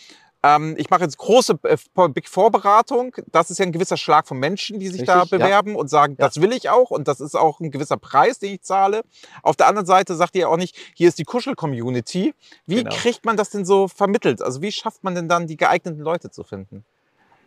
ähm, 0.43 0.75
ich 0.77 0.91
mache 0.91 1.03
jetzt 1.03 1.17
große 1.17 1.59
äh, 1.63 1.79
Big 2.11 2.29
Four 2.29 2.51
Beratung. 2.51 3.15
Das 3.33 3.51
ist 3.51 3.57
ja 3.59 3.65
ein 3.65 3.73
gewisser 3.73 3.97
Schlag 3.97 4.29
von 4.29 4.39
Menschen, 4.39 4.79
die 4.79 4.89
sich 4.89 5.01
Richtig, 5.01 5.07
da 5.07 5.19
ja. 5.21 5.25
bewerben 5.25 5.75
und 5.75 5.89
sagen, 5.89 6.17
Ja. 6.19 6.27
das 6.27 6.39
will 6.41 6.53
ich 6.53 6.69
auch 6.69 6.91
und 6.91 7.09
das 7.09 7.21
ist 7.21 7.35
auch 7.35 7.61
ein 7.61 7.71
gewisser 7.71 7.97
Preis, 7.97 8.39
den 8.41 8.55
ich 8.55 8.63
zahle. 8.63 9.03
Auf 9.43 9.57
der 9.57 9.69
anderen 9.69 9.87
Seite 9.87 10.15
sagt 10.15 10.37
ihr 10.37 10.51
auch 10.51 10.59
nicht, 10.59 10.77
hier 10.95 11.09
ist 11.09 11.19
die 11.19 11.25
Kuschel-Community. 11.25 12.35
Wie 12.67 12.75
Genau. 12.77 12.95
kriegt 12.95 13.25
man 13.25 13.39
das 13.39 13.49
denn 13.51 13.65
so 13.65 13.89
vermittelt? 13.89 14.43
Also 14.43 14.61
wie 14.61 14.71
schafft 14.71 15.03
man 15.03 15.15
denn 15.15 15.29
dann 15.29 15.47
die 15.47 15.57
geeigneten 15.57 16.01
Leute 16.03 16.31
zu 16.31 16.45
finden? 16.45 16.85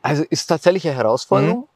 Also 0.01 0.23
ist 0.29 0.47
tatsächlich 0.47 0.87
eine 0.87 0.95
Herausforderung. 0.97 1.59
Mhm. 1.59 1.67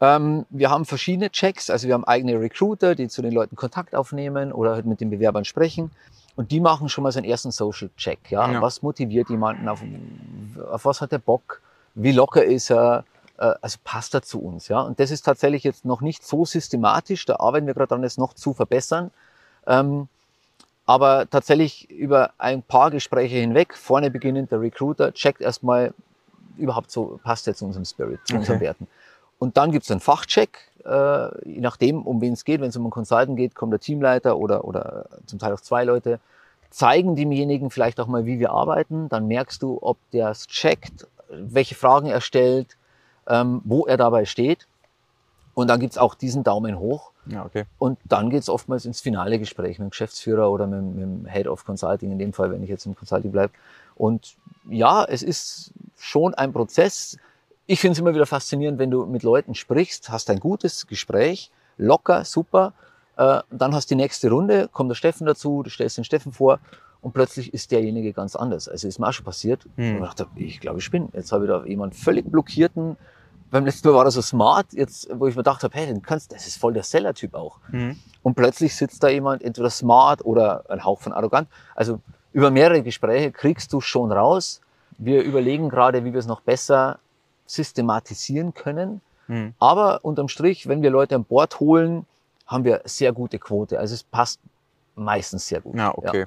Ähm, 0.00 0.46
wir 0.50 0.70
haben 0.70 0.86
verschiedene 0.86 1.30
Checks, 1.30 1.68
also 1.68 1.86
wir 1.86 1.94
haben 1.94 2.04
eigene 2.04 2.40
Recruiter, 2.40 2.94
die 2.94 3.08
zu 3.08 3.20
den 3.22 3.32
Leuten 3.32 3.56
Kontakt 3.56 3.94
aufnehmen 3.94 4.52
oder 4.52 4.72
halt 4.72 4.86
mit 4.86 5.00
den 5.00 5.10
Bewerbern 5.10 5.44
sprechen. 5.44 5.90
Und 6.36 6.52
die 6.52 6.60
machen 6.60 6.88
schon 6.88 7.04
mal 7.04 7.12
so 7.12 7.18
einen 7.18 7.28
ersten 7.28 7.50
Social 7.50 7.90
Check. 7.96 8.30
Ja? 8.30 8.50
Ja. 8.50 8.62
Was 8.62 8.82
motiviert 8.82 9.28
jemanden? 9.28 9.68
Auf, 9.68 9.82
auf 10.70 10.84
was 10.86 11.00
hat 11.02 11.12
er 11.12 11.18
Bock? 11.18 11.60
Wie 11.94 12.12
locker 12.12 12.42
ist 12.42 12.70
er? 12.70 13.04
Äh, 13.36 13.52
Also 13.60 13.78
passt 13.84 14.14
er 14.14 14.22
zu 14.22 14.40
uns? 14.40 14.68
Ja? 14.68 14.80
Und 14.80 15.00
das 15.00 15.10
ist 15.10 15.22
tatsächlich 15.22 15.64
jetzt 15.64 15.84
noch 15.84 16.00
nicht 16.00 16.24
so 16.26 16.46
systematisch. 16.46 17.26
Da 17.26 17.36
arbeiten 17.40 17.66
wir 17.66 17.74
gerade 17.74 17.88
dran, 17.88 18.02
das 18.02 18.16
noch 18.16 18.32
zu 18.32 18.54
verbessern. 18.54 19.10
Ähm, 19.66 20.08
aber 20.86 21.28
tatsächlich 21.28 21.90
über 21.90 22.30
ein 22.38 22.62
paar 22.62 22.90
Gespräche 22.90 23.36
hinweg, 23.36 23.76
vorne 23.76 24.10
beginnend 24.10 24.50
der 24.50 24.60
Recruiter, 24.60 25.12
checkt 25.12 25.42
erstmal 25.42 25.92
überhaupt 26.56 26.90
so, 26.90 27.20
passt 27.22 27.46
er 27.46 27.54
zu 27.54 27.66
unserem 27.66 27.84
Spirit, 27.84 28.20
zu 28.24 28.34
unseren 28.36 28.56
Okay. 28.56 28.64
Werten. 28.64 28.88
Und 29.40 29.56
dann 29.56 29.72
gibt 29.72 29.84
es 29.84 29.90
einen 29.90 30.00
Fachcheck, 30.00 30.58
äh, 30.84 31.48
je 31.48 31.60
nachdem, 31.60 32.02
um 32.02 32.20
wen 32.20 32.34
es 32.34 32.44
geht. 32.44 32.60
Wenn 32.60 32.68
es 32.68 32.76
um 32.76 32.84
einen 32.84 32.90
Consultant 32.90 33.38
geht, 33.38 33.54
kommt 33.54 33.72
der 33.72 33.80
Teamleiter 33.80 34.36
oder, 34.36 34.66
oder 34.66 35.06
zum 35.24 35.38
Teil 35.38 35.54
auch 35.54 35.62
zwei 35.62 35.82
Leute, 35.82 36.20
zeigen 36.68 37.16
demjenigen 37.16 37.70
vielleicht 37.70 37.98
auch 38.00 38.06
mal, 38.06 38.26
wie 38.26 38.38
wir 38.38 38.50
arbeiten. 38.50 39.08
Dann 39.08 39.26
merkst 39.26 39.62
du, 39.62 39.78
ob 39.80 39.96
der 40.12 40.28
es 40.28 40.46
checkt, 40.46 41.06
welche 41.30 41.74
Fragen 41.74 42.06
er 42.06 42.20
stellt, 42.20 42.76
ähm, 43.26 43.62
wo 43.64 43.86
er 43.86 43.96
dabei 43.96 44.26
steht. 44.26 44.66
Und 45.54 45.68
dann 45.68 45.80
gibt 45.80 45.92
es 45.92 45.98
auch 45.98 46.14
diesen 46.14 46.44
Daumen 46.44 46.78
hoch. 46.78 47.10
Ja, 47.24 47.46
okay. 47.46 47.64
Und 47.78 47.98
dann 48.04 48.28
geht 48.28 48.42
es 48.42 48.50
oftmals 48.50 48.84
ins 48.84 49.00
finale 49.00 49.38
Gespräch 49.38 49.78
mit 49.78 49.86
dem 49.86 49.90
Geschäftsführer 49.90 50.50
oder 50.50 50.66
mit, 50.66 50.82
mit 50.82 51.02
dem 51.02 51.26
Head 51.26 51.48
of 51.48 51.64
Consulting, 51.64 52.12
in 52.12 52.18
dem 52.18 52.34
Fall, 52.34 52.50
wenn 52.50 52.62
ich 52.62 52.68
jetzt 52.68 52.84
im 52.84 52.94
Consulting 52.94 53.32
bleibe. 53.32 53.54
Und 53.96 54.36
ja, 54.68 55.02
es 55.04 55.22
ist 55.22 55.72
schon 55.98 56.34
ein 56.34 56.52
Prozess. 56.52 57.16
Ich 57.70 57.78
finde 57.78 57.92
es 57.92 58.00
immer 58.00 58.12
wieder 58.12 58.26
faszinierend, 58.26 58.80
wenn 58.80 58.90
du 58.90 59.06
mit 59.06 59.22
Leuten 59.22 59.54
sprichst, 59.54 60.10
hast 60.10 60.28
ein 60.28 60.40
gutes 60.40 60.88
Gespräch, 60.88 61.52
locker, 61.76 62.24
super. 62.24 62.72
Äh, 63.16 63.42
dann 63.48 63.76
hast 63.76 63.88
du 63.88 63.94
die 63.94 64.02
nächste 64.02 64.28
Runde, 64.28 64.68
kommt 64.72 64.90
der 64.90 64.96
Steffen 64.96 65.24
dazu, 65.24 65.62
du 65.62 65.70
stellst 65.70 65.96
den 65.96 66.02
Steffen 66.02 66.32
vor 66.32 66.58
und 67.00 67.12
plötzlich 67.12 67.54
ist 67.54 67.70
derjenige 67.70 68.12
ganz 68.12 68.34
anders. 68.34 68.68
Also 68.68 68.88
ist 68.88 68.98
mir 68.98 69.06
auch 69.06 69.12
schon 69.12 69.24
passiert. 69.24 69.68
Hm. 69.76 69.98
Und 69.98 70.02
ich 70.02 70.08
dachte, 70.08 70.26
ich 70.34 70.58
glaube, 70.58 70.80
ich 70.80 70.84
spinne. 70.84 71.10
Jetzt 71.12 71.30
habe 71.30 71.44
ich 71.44 71.48
da 71.48 71.64
jemanden 71.64 71.94
völlig 71.94 72.28
blockierten. 72.28 72.96
Beim 73.52 73.64
letzten 73.64 73.86
Mal 73.86 73.94
war 73.94 74.04
er 74.04 74.10
so 74.10 74.20
smart, 74.20 74.72
jetzt, 74.72 75.08
wo 75.14 75.28
ich 75.28 75.36
mir 75.36 75.44
gedacht 75.44 75.62
habe, 75.62 75.72
hey, 75.78 75.86
den 75.86 76.02
kannst, 76.02 76.32
das 76.32 76.48
ist 76.48 76.58
voll 76.58 76.72
der 76.72 76.82
Seller-Typ 76.82 77.34
auch. 77.34 77.58
Mhm. 77.70 78.00
Und 78.24 78.34
plötzlich 78.34 78.74
sitzt 78.74 79.00
da 79.04 79.08
jemand, 79.10 79.44
entweder 79.44 79.70
smart 79.70 80.24
oder 80.24 80.68
ein 80.68 80.82
Hauch 80.82 81.00
von 81.00 81.12
arrogant. 81.12 81.46
Also 81.76 82.00
über 82.32 82.50
mehrere 82.50 82.82
Gespräche 82.82 83.30
kriegst 83.30 83.72
du 83.72 83.80
schon 83.80 84.10
raus. 84.10 84.60
Wir 84.98 85.22
überlegen 85.22 85.68
gerade, 85.68 86.04
wie 86.04 86.12
wir 86.12 86.18
es 86.18 86.26
noch 86.26 86.40
besser 86.40 86.98
systematisieren 87.50 88.54
können. 88.54 89.00
Mhm. 89.26 89.54
Aber 89.58 90.04
unterm 90.04 90.28
Strich, 90.28 90.68
wenn 90.68 90.82
wir 90.82 90.90
Leute 90.90 91.16
an 91.16 91.24
Bord 91.24 91.60
holen, 91.60 92.06
haben 92.46 92.64
wir 92.64 92.82
sehr 92.84 93.12
gute 93.12 93.38
Quote. 93.38 93.78
Also 93.78 93.94
es 93.94 94.02
passt 94.02 94.40
meistens 94.94 95.46
sehr 95.48 95.60
gut. 95.60 95.76
Ja, 95.76 95.96
okay. 95.96 96.26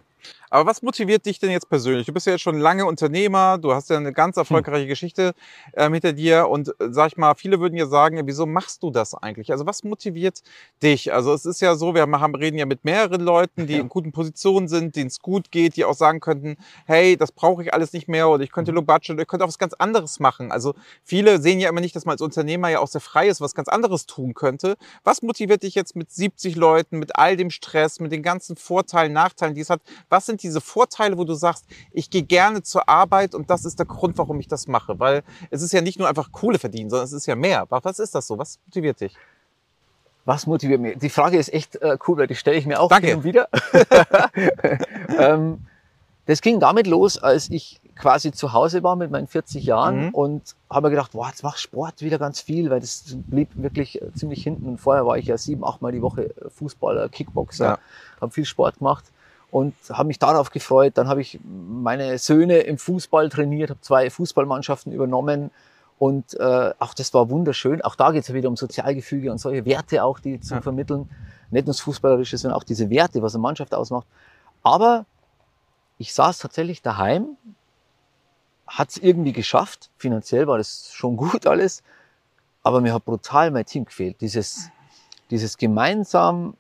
Aber 0.54 0.68
was 0.70 0.84
motiviert 0.84 1.26
dich 1.26 1.40
denn 1.40 1.50
jetzt 1.50 1.68
persönlich? 1.68 2.06
Du 2.06 2.14
bist 2.14 2.28
ja 2.28 2.34
jetzt 2.34 2.44
schon 2.44 2.60
lange 2.60 2.86
Unternehmer, 2.86 3.58
du 3.58 3.74
hast 3.74 3.90
ja 3.90 3.98
eine 3.98 4.14
ganz 4.14 4.38
erfolgreiche 4.38 4.86
Geschichte 4.86 5.34
ähm, 5.76 5.94
hinter 5.94 6.14
dir 6.14 6.48
und 6.48 6.70
äh, 6.80 6.90
sag 6.92 7.08
ich 7.08 7.18
mal, 7.18 7.34
viele 7.34 7.60
würden 7.60 7.76
ja 7.76 7.88
sagen, 7.88 8.18
ja, 8.18 8.24
wieso 8.28 8.46
machst 8.46 8.84
du 8.84 8.92
das 8.92 9.16
eigentlich? 9.16 9.52
Also 9.52 9.66
was 9.66 9.84
motiviert 9.84 10.44
dich? 10.84 11.12
Also 11.12 11.34
es 11.34 11.46
ist 11.48 11.60
ja 11.60 11.74
so, 11.74 11.96
wir 11.96 12.02
haben, 12.04 12.36
reden 12.36 12.60
ja 12.60 12.68
mit 12.68 12.86
mehreren 12.86 13.22
Leuten, 13.22 13.66
die 13.66 13.74
Ja. 13.74 13.80
in 13.82 13.90
guten 13.90 14.12
Positionen 14.12 14.68
sind, 14.68 14.96
denen 14.96 15.08
es 15.08 15.22
gut 15.22 15.50
geht, 15.50 15.76
die 15.76 15.86
auch 15.86 15.96
sagen 15.96 16.20
könnten, 16.20 16.58
hey, 16.86 17.18
das 17.18 17.32
brauche 17.32 17.64
ich 17.64 17.74
alles 17.74 17.92
nicht 17.92 18.08
mehr 18.08 18.30
oder 18.30 18.44
ich 18.44 18.52
könnte 18.52 18.72
Mhm. 18.74 18.76
low 18.76 18.82
budget, 18.84 19.10
oder 19.16 19.24
ich 19.24 19.28
könnte 19.28 19.46
auch 19.46 19.50
was 19.50 19.58
ganz 19.58 19.74
anderes 19.74 20.20
machen. 20.20 20.52
Also 20.52 20.76
viele 21.04 21.42
sehen 21.42 21.62
ja 21.62 21.70
immer 21.70 21.82
nicht, 21.82 21.96
dass 21.96 22.06
man 22.06 22.12
als 22.14 22.22
Unternehmer 22.22 22.70
ja 22.70 22.78
auch 22.78 22.88
sehr 22.88 23.02
frei 23.02 23.28
ist, 23.28 23.42
was 23.42 23.56
ganz 23.56 23.70
anderes 23.70 24.06
tun 24.06 24.36
könnte. 24.36 24.76
Was 25.04 25.24
motiviert 25.24 25.64
dich 25.64 25.74
jetzt 25.74 25.96
mit 25.96 26.12
70 26.12 26.56
Leuten, 26.56 27.00
mit 27.00 27.16
all 27.16 27.38
dem 27.38 27.50
Stress, 27.50 28.00
mit 28.00 28.12
den 28.12 28.22
ganzen 28.22 28.56
Vorteilen, 28.56 29.14
Nachteilen, 29.14 29.56
die 29.56 29.62
es 29.62 29.72
hat? 29.72 29.82
Was 30.10 30.28
sind 30.28 30.43
diese 30.44 30.62
Vorteile, 30.62 31.18
wo 31.18 31.24
du 31.24 31.34
sagst, 31.34 31.66
ich 31.92 32.10
gehe 32.10 32.24
gerne 32.24 32.62
zur 32.64 32.88
Arbeit 32.88 33.34
und 33.34 33.50
das 33.50 33.66
ist 33.66 33.80
der 33.80 33.86
Grund, 33.86 34.18
warum 34.18 34.40
ich 34.40 34.48
das 34.48 34.68
mache? 34.68 35.00
Weil 35.00 35.24
es 35.50 35.62
ist 35.62 35.72
ja 35.74 35.82
nicht 35.82 35.98
nur 36.00 36.08
einfach 36.08 36.32
Kohle 36.32 36.60
verdienen, 36.60 36.90
sondern 36.90 37.06
es 37.06 37.14
ist 37.14 37.26
ja 37.26 37.36
mehr. 37.36 37.66
Was 37.70 38.00
ist 38.00 38.14
das 38.14 38.28
so? 38.28 38.38
Was 38.38 38.60
motiviert 38.68 39.02
dich? 39.02 39.16
Was 40.26 40.48
motiviert 40.48 40.80
mich? 40.80 40.98
Die 41.00 41.10
Frage 41.10 41.38
ist 41.38 41.52
echt 41.54 41.76
äh, 41.78 41.98
cool, 42.08 42.18
weil 42.18 42.28
die 42.28 42.36
stelle 42.36 42.58
ich 42.58 42.66
mir 42.66 42.80
auch 42.80 42.88
Danke. 42.90 43.08
hin 43.08 43.18
und 43.18 43.24
wieder. 43.26 43.50
ähm, 45.20 45.66
das 46.26 46.42
ging 46.42 46.60
damit 46.60 46.88
los, 46.88 47.18
als 47.18 47.50
ich 47.50 47.82
quasi 47.96 48.32
zu 48.32 48.54
Hause 48.54 48.82
war 48.82 48.96
mit 48.96 49.12
meinen 49.12 49.28
40 49.28 49.66
Jahren 49.66 50.06
Mhm. 50.08 50.10
und 50.14 50.56
habe 50.70 50.88
mir 50.88 50.92
gedacht, 50.92 51.12
boah, 51.12 51.28
jetzt 51.28 51.44
mach 51.44 51.58
Sport 51.58 52.02
wieder 52.02 52.18
ganz 52.18 52.40
viel, 52.42 52.70
weil 52.70 52.80
das 52.80 53.04
blieb 53.28 53.50
wirklich 53.56 54.02
äh, 54.02 54.14
ziemlich 54.14 54.42
hinten. 54.44 54.78
Vorher 54.78 55.06
war 55.06 55.18
ich 55.18 55.26
ja 55.28 55.38
sieben, 55.38 55.64
acht 55.66 55.82
Mal 55.82 55.92
die 55.92 56.02
Woche 56.02 56.24
äh, 56.30 56.50
Fußballer, 56.50 57.10
Kickboxer, 57.10 57.66
Ja. 57.66 57.80
habe 58.22 58.32
viel 58.32 58.46
Sport 58.46 58.80
gemacht 58.80 59.06
und 59.54 59.76
habe 59.92 60.08
mich 60.08 60.18
darauf 60.18 60.50
gefreut. 60.50 60.94
Dann 60.98 61.08
habe 61.08 61.22
ich 61.22 61.40
meine 61.46 62.18
Söhne 62.18 62.62
im 62.62 62.80
Fußball 62.80 63.30
trainiert, 63.30 63.70
habe 63.70 63.82
zwei 63.82 64.10
Fußballmannschaften 64.10 64.92
übernommen 64.92 65.52
und 66.00 66.34
äh, 66.40 66.74
auch 66.80 66.96
das 66.96 67.14
war 67.14 67.30
wunderschön. 67.30 67.84
Auch 67.84 67.96
da 67.96 68.10
geht 68.12 68.24
es 68.24 68.30
ja 68.30 68.34
wieder 68.34 68.50
um 68.50 68.58
Sozialgefüge 68.58 69.32
und 69.32 69.38
solche 69.38 69.64
Werte 69.66 70.04
auch, 70.04 70.18
die 70.20 70.40
zu 70.40 70.56
Ja. 70.56 70.62
vermitteln. 70.62 71.08
Nicht 71.52 71.68
nur 71.68 71.74
das 71.76 71.82
Fußballerische, 71.82 72.36
sondern 72.36 72.58
auch 72.58 72.64
diese 72.64 72.90
Werte, 72.90 73.22
was 73.22 73.36
eine 73.36 73.44
Mannschaft 73.44 73.76
ausmacht. 73.76 74.08
Aber 74.64 75.06
ich 76.00 76.16
saß 76.16 76.40
tatsächlich 76.40 76.82
daheim, 76.82 77.38
hat 78.66 78.90
es 78.90 78.98
irgendwie 78.98 79.34
geschafft. 79.34 79.92
Finanziell 79.98 80.48
war 80.48 80.58
das 80.58 80.90
schon 80.94 81.16
gut 81.16 81.46
alles. 81.46 81.84
Aber 82.64 82.82
mir 82.82 82.92
hat 82.92 83.06
brutal 83.06 83.52
mein 83.52 83.68
Team 83.68 83.86
gefehlt. 83.86 84.20
Dieses, 84.20 84.70
dieses 85.30 85.58
gemeinsam 85.58 86.56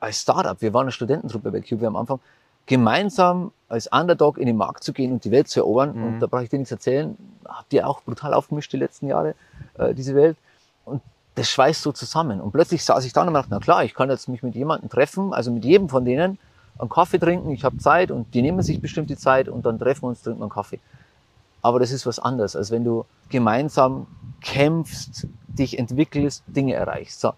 als 0.00 0.20
Startup, 0.20 0.60
wir 0.60 0.72
waren 0.74 0.82
eine 0.82 0.92
Studententruppe 0.92 1.50
bei 1.50 1.60
Cube 1.60 1.86
am 1.86 1.96
Anfang, 1.96 2.20
gemeinsam 2.66 3.52
als 3.68 3.88
Underdog 3.88 4.38
in 4.38 4.46
den 4.46 4.56
Markt 4.56 4.84
zu 4.84 4.92
gehen 4.92 5.12
und 5.12 5.24
die 5.24 5.30
Welt 5.30 5.48
zu 5.48 5.60
erobern. 5.60 5.96
Mhm. 5.96 6.04
Und 6.04 6.20
da 6.20 6.26
brauche 6.26 6.44
ich 6.44 6.50
dir 6.50 6.58
nichts 6.58 6.70
erzählen. 6.70 7.16
Habt 7.46 7.72
ihr 7.72 7.88
auch 7.88 8.02
brutal 8.02 8.34
aufgemischt 8.34 8.72
die 8.72 8.76
letzten 8.76 9.08
Jahre, 9.08 9.34
äh, 9.78 9.94
diese 9.94 10.14
Welt. 10.14 10.36
Und 10.84 11.02
das 11.34 11.50
schweißt 11.50 11.82
so 11.82 11.92
zusammen. 11.92 12.40
Und 12.40 12.52
plötzlich 12.52 12.84
saß 12.84 13.04
ich 13.04 13.12
da 13.12 13.22
und 13.22 13.34
dachte, 13.34 13.48
na 13.50 13.58
klar, 13.58 13.84
ich 13.84 13.94
kann 13.94 14.10
jetzt 14.10 14.28
mich 14.28 14.42
mit 14.42 14.54
jemandem 14.54 14.90
treffen, 14.90 15.32
also 15.32 15.50
mit 15.50 15.64
jedem 15.64 15.88
von 15.88 16.04
denen, 16.04 16.38
einen 16.78 16.88
Kaffee 16.88 17.18
trinken, 17.18 17.50
ich 17.50 17.64
habe 17.64 17.78
Zeit 17.78 18.10
und 18.10 18.32
die 18.34 18.42
nehmen 18.42 18.62
sich 18.62 18.80
bestimmt 18.80 19.10
die 19.10 19.16
Zeit 19.16 19.48
und 19.48 19.66
dann 19.66 19.78
treffen 19.78 20.02
wir 20.02 20.08
uns, 20.08 20.22
trinken 20.22 20.40
wir 20.40 20.44
einen 20.44 20.50
Kaffee. 20.50 20.80
Aber 21.60 21.78
das 21.78 21.92
ist 21.92 22.06
was 22.06 22.18
anderes, 22.18 22.56
als 22.56 22.70
wenn 22.70 22.84
du 22.84 23.04
gemeinsam 23.28 24.06
kämpfst, 24.40 25.26
dich 25.46 25.78
entwickelst, 25.78 26.42
Dinge 26.46 26.74
erreichst. 26.74 27.20
So. 27.20 27.32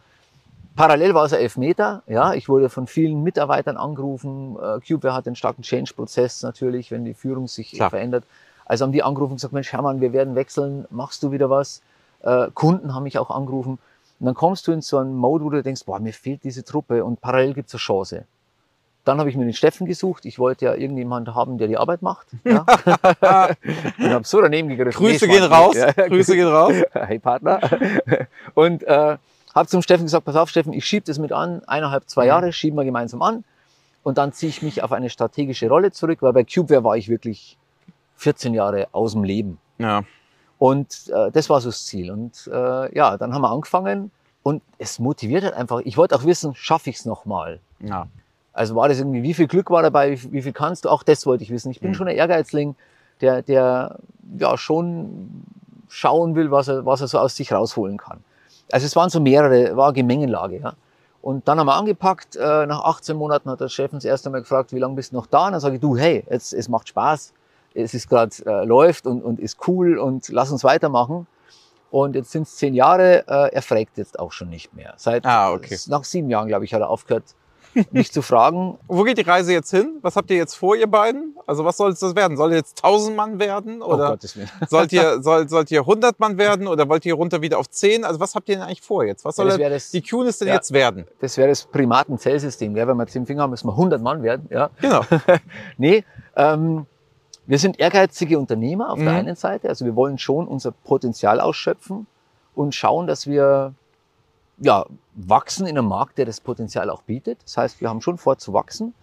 Parallel 0.76 1.14
war 1.14 1.24
es 1.24 1.32
ein 1.32 1.40
Elfmeter. 1.40 2.02
Ja, 2.06 2.34
ich 2.34 2.48
wurde 2.48 2.68
von 2.68 2.86
vielen 2.86 3.22
Mitarbeitern 3.22 3.76
angerufen. 3.76 4.56
Äh, 4.56 4.80
Cubeware 4.80 5.14
hat 5.14 5.26
einen 5.26 5.36
starken 5.36 5.62
Change-Prozess 5.62 6.42
natürlich, 6.42 6.90
wenn 6.90 7.04
die 7.04 7.14
Führung 7.14 7.46
sich 7.46 7.72
Klar. 7.72 7.90
verändert. 7.90 8.24
Also 8.66 8.84
haben 8.84 8.92
die 8.92 9.02
angerufen 9.02 9.32
und 9.32 9.36
gesagt, 9.36 9.52
Mensch, 9.52 9.72
Hermann, 9.72 10.00
wir 10.00 10.12
werden 10.12 10.34
wechseln, 10.34 10.86
machst 10.90 11.22
du 11.22 11.30
wieder 11.30 11.50
was? 11.50 11.82
Äh, 12.22 12.48
Kunden 12.54 12.94
haben 12.94 13.04
mich 13.04 13.18
auch 13.18 13.30
angerufen. 13.30 13.78
Und 14.20 14.26
dann 14.26 14.34
kommst 14.34 14.66
du 14.66 14.72
in 14.72 14.80
so 14.80 14.98
einen 14.98 15.14
Mode, 15.14 15.44
wo 15.44 15.50
du 15.50 15.62
denkst, 15.62 15.84
boah, 15.84 16.00
mir 16.00 16.12
fehlt 16.12 16.44
diese 16.44 16.64
Truppe 16.64 17.04
und 17.04 17.20
parallel 17.20 17.54
gibt 17.54 17.68
es 17.68 17.74
eine 17.74 17.80
Chance. 17.80 18.24
Dann 19.04 19.18
habe 19.18 19.28
ich 19.28 19.36
mir 19.36 19.44
den 19.44 19.52
Steffen 19.52 19.86
gesucht. 19.86 20.24
Ich 20.24 20.38
wollte 20.38 20.64
ja 20.64 20.74
irgendjemanden 20.74 21.34
haben, 21.34 21.58
der 21.58 21.68
die 21.68 21.76
Arbeit 21.76 22.00
macht. 22.00 22.26
Ja. 22.44 22.64
und 23.98 24.10
habe 24.10 24.24
so 24.24 24.40
daneben 24.40 24.70
gegriffen. 24.70 24.98
Grüße 24.98 25.26
Nee, 25.26 25.32
gehen 25.34 25.44
raus. 25.44 25.76
Ja, 25.76 25.92
Grüße 25.92 26.34
gehen 26.34 26.48
raus. 26.48 26.72
hey 26.92 27.18
Partner. 27.18 27.60
Und 28.54 28.82
äh, 28.84 29.18
habe 29.54 29.68
zum 29.68 29.82
Steffen 29.82 30.04
gesagt, 30.04 30.24
pass 30.24 30.36
auf 30.36 30.48
Steffen, 30.50 30.72
ich 30.72 30.84
schiebe 30.84 31.06
das 31.06 31.18
mit 31.18 31.32
an, 31.32 31.62
eineinhalb, 31.66 32.08
zwei 32.08 32.22
Mhm. 32.24 32.28
Jahre, 32.28 32.52
schieben 32.52 32.76
wir 32.78 32.84
gemeinsam 32.84 33.22
an. 33.22 33.44
Und 34.02 34.18
dann 34.18 34.32
ziehe 34.32 34.50
ich 34.50 34.60
mich 34.62 34.82
auf 34.82 34.92
eine 34.92 35.08
strategische 35.08 35.68
Rolle 35.68 35.90
zurück, 35.92 36.18
weil 36.22 36.32
bei 36.32 36.44
Cubeware 36.44 36.84
war 36.84 36.96
ich 36.96 37.08
wirklich 37.08 37.56
14 38.16 38.52
Jahre 38.54 38.88
aus 38.92 39.12
dem 39.12 39.24
Leben. 39.24 39.58
Ja. 39.78 40.02
Und 40.58 41.08
äh, 41.08 41.30
das 41.30 41.48
war 41.50 41.60
so 41.60 41.68
das 41.70 41.86
Ziel. 41.86 42.10
Und 42.10 42.48
äh, 42.52 42.94
ja, 42.96 43.16
dann 43.16 43.32
haben 43.34 43.42
wir 43.42 43.50
angefangen 43.50 44.10
und 44.42 44.62
es 44.78 44.98
motiviert 44.98 45.42
halt 45.44 45.54
einfach. 45.54 45.80
Ich 45.84 45.96
wollte 45.96 46.14
auch 46.16 46.24
wissen, 46.24 46.54
schaffe 46.54 46.90
ich 46.90 46.96
es 46.96 47.04
nochmal? 47.06 47.60
ja. 47.80 48.06
Also 48.56 48.76
war 48.76 48.88
das 48.88 48.98
irgendwie, 49.00 49.24
wie 49.24 49.34
viel 49.34 49.48
Glück 49.48 49.68
war 49.70 49.82
dabei, 49.82 50.12
wie, 50.12 50.16
viel- 50.16 50.30
wie 50.32 50.40
viel 50.42 50.52
kannst 50.52 50.84
du? 50.84 50.88
Auch 50.88 51.02
das 51.02 51.26
wollte 51.26 51.42
ich 51.42 51.50
wissen. 51.50 51.72
Ich 51.72 51.80
bin 51.80 51.90
Mhm. 51.90 51.94
schon 51.94 52.06
ein 52.06 52.14
Ehrgeizling, 52.14 52.76
der, 53.20 53.42
der 53.42 53.96
ja 54.38 54.56
schon 54.56 55.42
schauen 55.88 56.36
will, 56.36 56.52
was 56.52 56.68
er, 56.68 56.86
was 56.86 57.00
er 57.00 57.08
so 57.08 57.18
aus 57.18 57.34
sich 57.34 57.50
rausholen 57.52 57.96
kann. 57.96 58.22
Also 58.72 58.86
es 58.86 58.96
waren 58.96 59.10
so 59.10 59.20
mehrere, 59.20 59.76
war 59.76 59.86
eine 59.86 59.94
Gemengelage. 59.94 60.58
Ja. 60.58 60.74
Und 61.22 61.48
dann 61.48 61.58
haben 61.58 61.66
wir 61.66 61.74
angepackt. 61.74 62.36
Äh, 62.36 62.66
nach 62.66 62.84
18 62.84 63.16
Monaten 63.16 63.50
hat 63.50 63.60
der 63.60 63.68
Chef 63.68 63.92
uns 63.92 64.04
erst 64.04 64.26
einmal 64.26 64.42
gefragt, 64.42 64.72
wie 64.72 64.78
lange 64.78 64.94
bist 64.94 65.12
du 65.12 65.16
noch 65.16 65.26
da? 65.26 65.46
Und 65.46 65.52
dann 65.52 65.60
sage 65.60 65.76
ich, 65.76 65.80
du, 65.80 65.96
hey, 65.96 66.24
jetzt, 66.30 66.52
es 66.52 66.68
macht 66.68 66.88
Spaß. 66.88 67.32
es 67.74 67.94
ist 67.94 68.08
gerade 68.08 68.30
äh, 68.46 68.64
läuft 68.64 69.06
und, 69.06 69.22
und 69.22 69.40
ist 69.40 69.58
cool 69.66 69.98
und 69.98 70.28
lass 70.28 70.50
uns 70.50 70.64
weitermachen. 70.64 71.26
Und 71.90 72.16
jetzt 72.16 72.32
sind 72.32 72.42
es 72.42 72.56
zehn 72.56 72.74
Jahre, 72.74 73.24
äh, 73.28 73.54
er 73.54 73.62
fragt 73.62 73.98
jetzt 73.98 74.18
auch 74.18 74.32
schon 74.32 74.48
nicht 74.48 74.74
mehr. 74.74 74.94
Seit 74.96 75.24
Ah, 75.24 75.52
okay. 75.52 75.78
nach 75.86 76.02
sieben 76.04 76.28
Jahren, 76.28 76.48
glaube 76.48 76.64
ich, 76.64 76.74
hat 76.74 76.80
er 76.80 76.90
aufgehört, 76.90 77.24
mich 77.90 78.12
zu 78.12 78.22
fragen. 78.22 78.78
Wo 78.88 79.02
geht 79.02 79.18
die 79.18 79.22
Reise 79.22 79.52
jetzt 79.52 79.70
hin? 79.70 79.98
Was 80.02 80.16
habt 80.16 80.30
ihr 80.30 80.36
jetzt 80.36 80.54
vor, 80.54 80.76
ihr 80.76 80.86
beiden? 80.86 81.36
Also 81.46 81.64
was 81.64 81.76
soll 81.76 81.90
es 81.92 81.98
das 82.00 82.14
werden? 82.14 82.36
Soll 82.36 82.50
ihr 82.52 82.56
jetzt 82.58 82.82
1000 82.84 83.16
Mann 83.16 83.38
werden? 83.38 83.82
Oh 83.82 83.94
Oder 83.94 84.10
Gottes 84.10 84.36
Willen. 84.36 84.48
sollt, 84.68 84.92
ihr, 84.92 85.22
soll, 85.22 85.48
sollt 85.48 85.70
ihr 85.70 85.80
100 85.80 86.18
Mann 86.20 86.38
werden? 86.38 86.66
Oder 86.66 86.88
wollt 86.88 87.04
ihr 87.06 87.14
runter 87.14 87.42
wieder 87.42 87.58
auf 87.58 87.68
10? 87.68 88.04
Also 88.04 88.20
was 88.20 88.34
habt 88.34 88.48
ihr 88.48 88.56
denn 88.56 88.64
eigentlich 88.64 88.82
vor 88.82 89.04
jetzt? 89.04 89.24
Was 89.24 89.36
soll 89.36 89.48
Ja, 89.50 89.56
das 89.68 89.84
das- 89.84 89.90
die 89.90 90.02
Cunis 90.02 90.38
denn 90.38 90.48
ja. 90.48 90.54
jetzt 90.54 90.72
werden? 90.72 91.04
Das 91.20 91.36
wäre 91.36 91.48
das 91.48 91.64
Primaten-Zellsystem. 91.66 92.76
Ja, 92.76 92.86
wenn 92.86 92.96
wir 92.96 93.06
zehn 93.06 93.26
Finger 93.26 93.42
haben, 93.42 93.50
müssen 93.50 93.66
wir 93.68 93.72
100 93.72 94.00
Mann 94.02 94.22
werden. 94.22 94.48
Ja. 94.50 94.70
Genau. 94.80 95.02
Nee, 95.76 96.04
ähm, 96.36 96.86
wir 97.46 97.58
sind 97.58 97.78
ehrgeizige 97.78 98.38
Unternehmer 98.38 98.90
auf 98.90 98.98
der 98.98 99.10
Mhm. 99.10 99.18
einen 99.18 99.36
Seite. 99.36 99.68
Also 99.68 99.84
wir 99.84 99.94
wollen 99.96 100.16
schon 100.18 100.46
unser 100.48 100.70
Potenzial 100.72 101.40
ausschöpfen 101.40 102.06
und 102.54 102.74
schauen, 102.74 103.06
dass 103.06 103.26
wir 103.26 103.74
ja, 104.58 104.86
wachsen 105.14 105.66
in 105.66 105.76
einem 105.78 105.88
Markt, 105.88 106.18
der 106.18 106.26
das 106.26 106.40
Potenzial 106.40 106.90
auch 106.90 107.02
bietet. 107.02 107.42
Das 107.44 107.56
heißt, 107.56 107.80
wir 107.80 107.88
haben 107.88 108.00
schon 108.00 108.18
vor 108.18 108.38
zu 108.38 108.52
wachsen. 108.52 108.94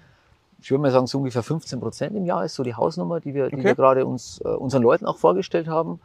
Ich 0.62 0.70
würde 0.72 0.82
mal 0.82 0.92
sagen, 0.92 1.08
so 1.08 1.18
ungefähr 1.18 1.44
15 1.44 1.80
Prozent 1.80 2.16
im 2.16 2.26
Jahr 2.26 2.46
ist 2.46 2.56
so 2.56 2.64
die 2.64 2.76
Hausnummer, 2.76 3.20
die 3.20 3.34
wir, 3.34 3.50
die 3.50 3.56
Okay. 3.56 3.64
wir 3.66 3.76
gerade 3.76 4.06
uns, 4.06 4.40
äh, 4.46 4.48
unseren 4.48 4.84
Leuten 4.84 5.06
auch 5.06 5.18
vorgestellt 5.18 5.68
haben. 5.68 6.00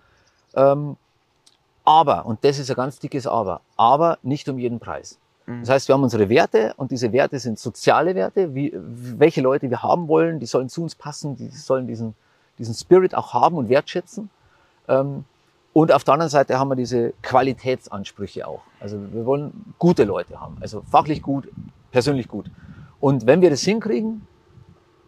Ähm, 0.54 0.96
aber, 1.85 2.26
und 2.26 2.44
das 2.44 2.59
ist 2.59 2.70
ein 2.70 2.76
ganz 2.76 2.98
dickes 2.98 3.26
Aber, 3.26 3.61
aber 3.76 4.18
nicht 4.22 4.48
um 4.48 4.59
jeden 4.59 4.80
Preis. 4.80 5.18
Mhm. 5.46 5.61
Das 5.61 5.70
heißt, 5.70 5.88
wir 5.88 5.94
haben 5.94 6.02
unsere 6.02 6.28
Werte 6.28 6.74
und 6.76 6.90
diese 6.90 7.12
Werte 7.12 7.38
sind 7.38 7.59
soziale 7.59 8.14
Werte, 8.14 8.54
wie, 8.54 8.72
welche 8.74 9.40
Leute 9.40 9.70
wir 9.70 9.82
haben 9.82 10.09
wollen, 10.09 10.40
die 10.40 10.46
sollen 10.46 10.68
zu 10.68 10.82
uns 10.82 10.94
passen, 10.94 11.37
die 11.37 11.48
sollen 11.48 11.87
diesen, 11.87 12.14
diesen 12.59 12.74
Spirit 12.74 13.14
auch 13.14 13.35
haben 13.35 13.56
und 13.56 13.68
wertschätzen. 13.68 14.30
Ähm, 14.88 15.24
und 15.76 15.92
auf 15.92 16.04
der 16.04 16.14
anderen 16.14 16.30
Seite 16.30 16.58
haben 16.58 16.70
wir 16.70 16.74
diese 16.74 17.12
Qualitätsansprüche 17.20 18.48
auch. 18.48 18.62
Also 18.80 18.96
wir 19.12 19.26
wollen 19.26 19.74
gute 19.78 20.04
Leute 20.04 20.40
haben, 20.40 20.56
also 20.58 20.80
fachlich 20.90 21.20
gut, 21.20 21.48
persönlich 21.90 22.28
gut. 22.28 22.50
Und 22.98 23.26
wenn 23.26 23.42
wir 23.42 23.50
das 23.50 23.60
hinkriegen, 23.60 24.26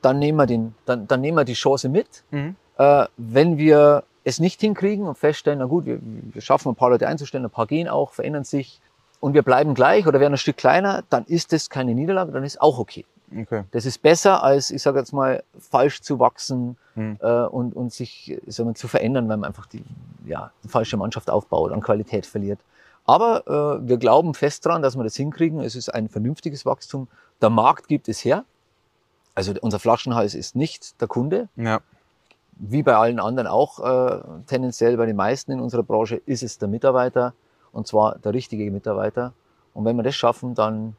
dann 0.03 0.19
nehmen 0.19 0.37
wir, 0.37 0.45
den, 0.45 0.75
dann, 0.85 1.07
dann 1.07 1.23
nehmen 1.23 1.39
wir 1.39 1.47
die 1.47 1.55
Chance 1.55 1.89
mit. 1.89 2.23
Mhm. 2.33 2.55
Äh, 2.77 3.07
wenn 3.17 3.57
wir 3.57 4.03
es 4.25 4.41
nicht 4.41 4.61
hinkriegen 4.61 5.07
und 5.07 5.17
feststellen, 5.17 5.61
na 5.61 5.65
gut, 5.65 5.87
wir, 5.87 6.01
wir 6.03 6.43
schaffen 6.43 6.71
ein 6.71 6.75
paar 6.75 6.91
Leute 6.91 7.09
einzustellen, 7.09 7.47
ein 7.47 7.51
paar 7.51 7.67
gehen 7.67 7.89
auch, 7.89 8.13
verändern 8.13 8.45
sich 8.45 8.83
und 9.21 9.33
wir 9.33 9.43
bleiben 9.43 9.73
gleich 9.73 10.07
oder 10.07 10.21
werden 10.21 10.35
ein 10.35 10.39
Stück 10.39 10.59
kleiner, 10.59 11.03
dann 11.09 11.25
ist 11.25 11.55
das 11.55 11.71
keine 11.71 11.95
Niederlage, 11.95 12.31
dann 12.31 12.45
ist 12.45 12.61
auch 12.61 12.79
okay. 12.79 13.07
Okay. 13.37 13.65
Das 13.73 13.85
ist 13.85 14.01
besser, 14.03 14.43
als, 14.43 14.71
ich 14.71 14.81
sage 14.83 14.99
jetzt 14.99 15.13
mal, 15.13 15.43
falsch 15.59 16.01
zu 16.01 16.19
wachsen 16.19 16.77
Mhm. 16.95 17.19
äh, 17.21 17.43
und, 17.45 17.77
und 17.77 17.93
sich 17.93 18.33
ich 18.47 18.55
sag 18.57 18.67
mal, 18.67 18.75
zu 18.75 18.89
verändern, 18.89 19.29
weil 19.29 19.37
man 19.37 19.47
einfach 19.49 19.67
die, 19.67 19.85
ja, 20.27 20.51
die 20.65 20.69
falsche 20.69 20.97
Mannschaft 20.97 21.31
aufbaut, 21.31 21.71
an 21.73 21.81
Qualität 21.81 22.27
verliert. 22.27 22.59
Aber 23.05 23.81
äh, 23.83 23.89
wir 23.89 23.97
glauben 23.99 24.35
fest 24.35 24.67
dran, 24.67 24.83
dass 24.83 24.97
wir 24.97 25.05
das 25.05 25.15
hinkriegen. 25.17 25.61
Es 25.61 25.77
ist 25.77 25.89
ein 25.95 26.09
vernünftiges 26.09 26.67
Wachstum. 26.67 27.07
Der 27.41 27.51
Markt 27.51 27.87
gibt 27.89 28.09
es 28.09 28.25
her. 28.25 28.45
Also 29.35 29.53
unser 29.61 29.79
Flaschenhals 29.79 30.35
ist 30.35 30.57
nicht 30.57 31.01
der 31.01 31.07
Kunde, 31.09 31.49
Ja. 31.57 31.81
wie 32.57 32.83
bei 32.83 32.97
allen 32.97 33.21
anderen 33.21 33.47
auch 33.47 33.79
äh, 33.79 34.21
tendenziell 34.47 34.97
bei 34.97 35.07
den 35.07 35.15
meisten 35.17 35.53
in 35.53 35.61
unserer 35.61 35.85
Branche 35.85 36.17
ist 36.27 36.43
es 36.43 36.59
der 36.59 36.69
Mitarbeiter 36.69 37.33
und 37.73 37.87
zwar 37.87 38.19
der 38.19 38.35
richtige 38.35 38.69
Mitarbeiter. 38.73 39.33
Und 39.75 39.85
wenn 39.85 39.95
wir 39.97 40.03
das 40.03 40.17
schaffen, 40.17 40.55
dann 40.57 40.97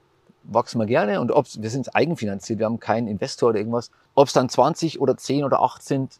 wachsen 0.53 0.79
wir 0.79 0.85
gerne 0.85 1.21
und 1.21 1.31
ob's, 1.31 1.61
wir 1.61 1.69
sind 1.69 1.95
eigenfinanziert, 1.95 2.59
wir 2.59 2.65
haben 2.65 2.79
keinen 2.79 3.07
Investor 3.07 3.49
oder 3.49 3.59
irgendwas. 3.59 3.91
Ob 4.15 4.27
es 4.27 4.33
dann 4.33 4.49
20 4.49 4.99
oder 4.99 5.15
10 5.17 5.43
oder 5.43 5.61
8 5.61 5.83
sind, 5.83 6.19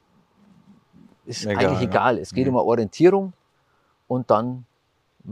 ist 1.25 1.45
Egal, 1.45 1.65
eigentlich 1.65 1.81
ja. 1.81 1.87
egal. 1.89 2.17
Es 2.17 2.33
geht 2.33 2.47
Mhm. 2.47 2.55
um 2.55 2.61
Orientierung 2.61 3.33
und 4.07 4.29
dann 4.31 4.65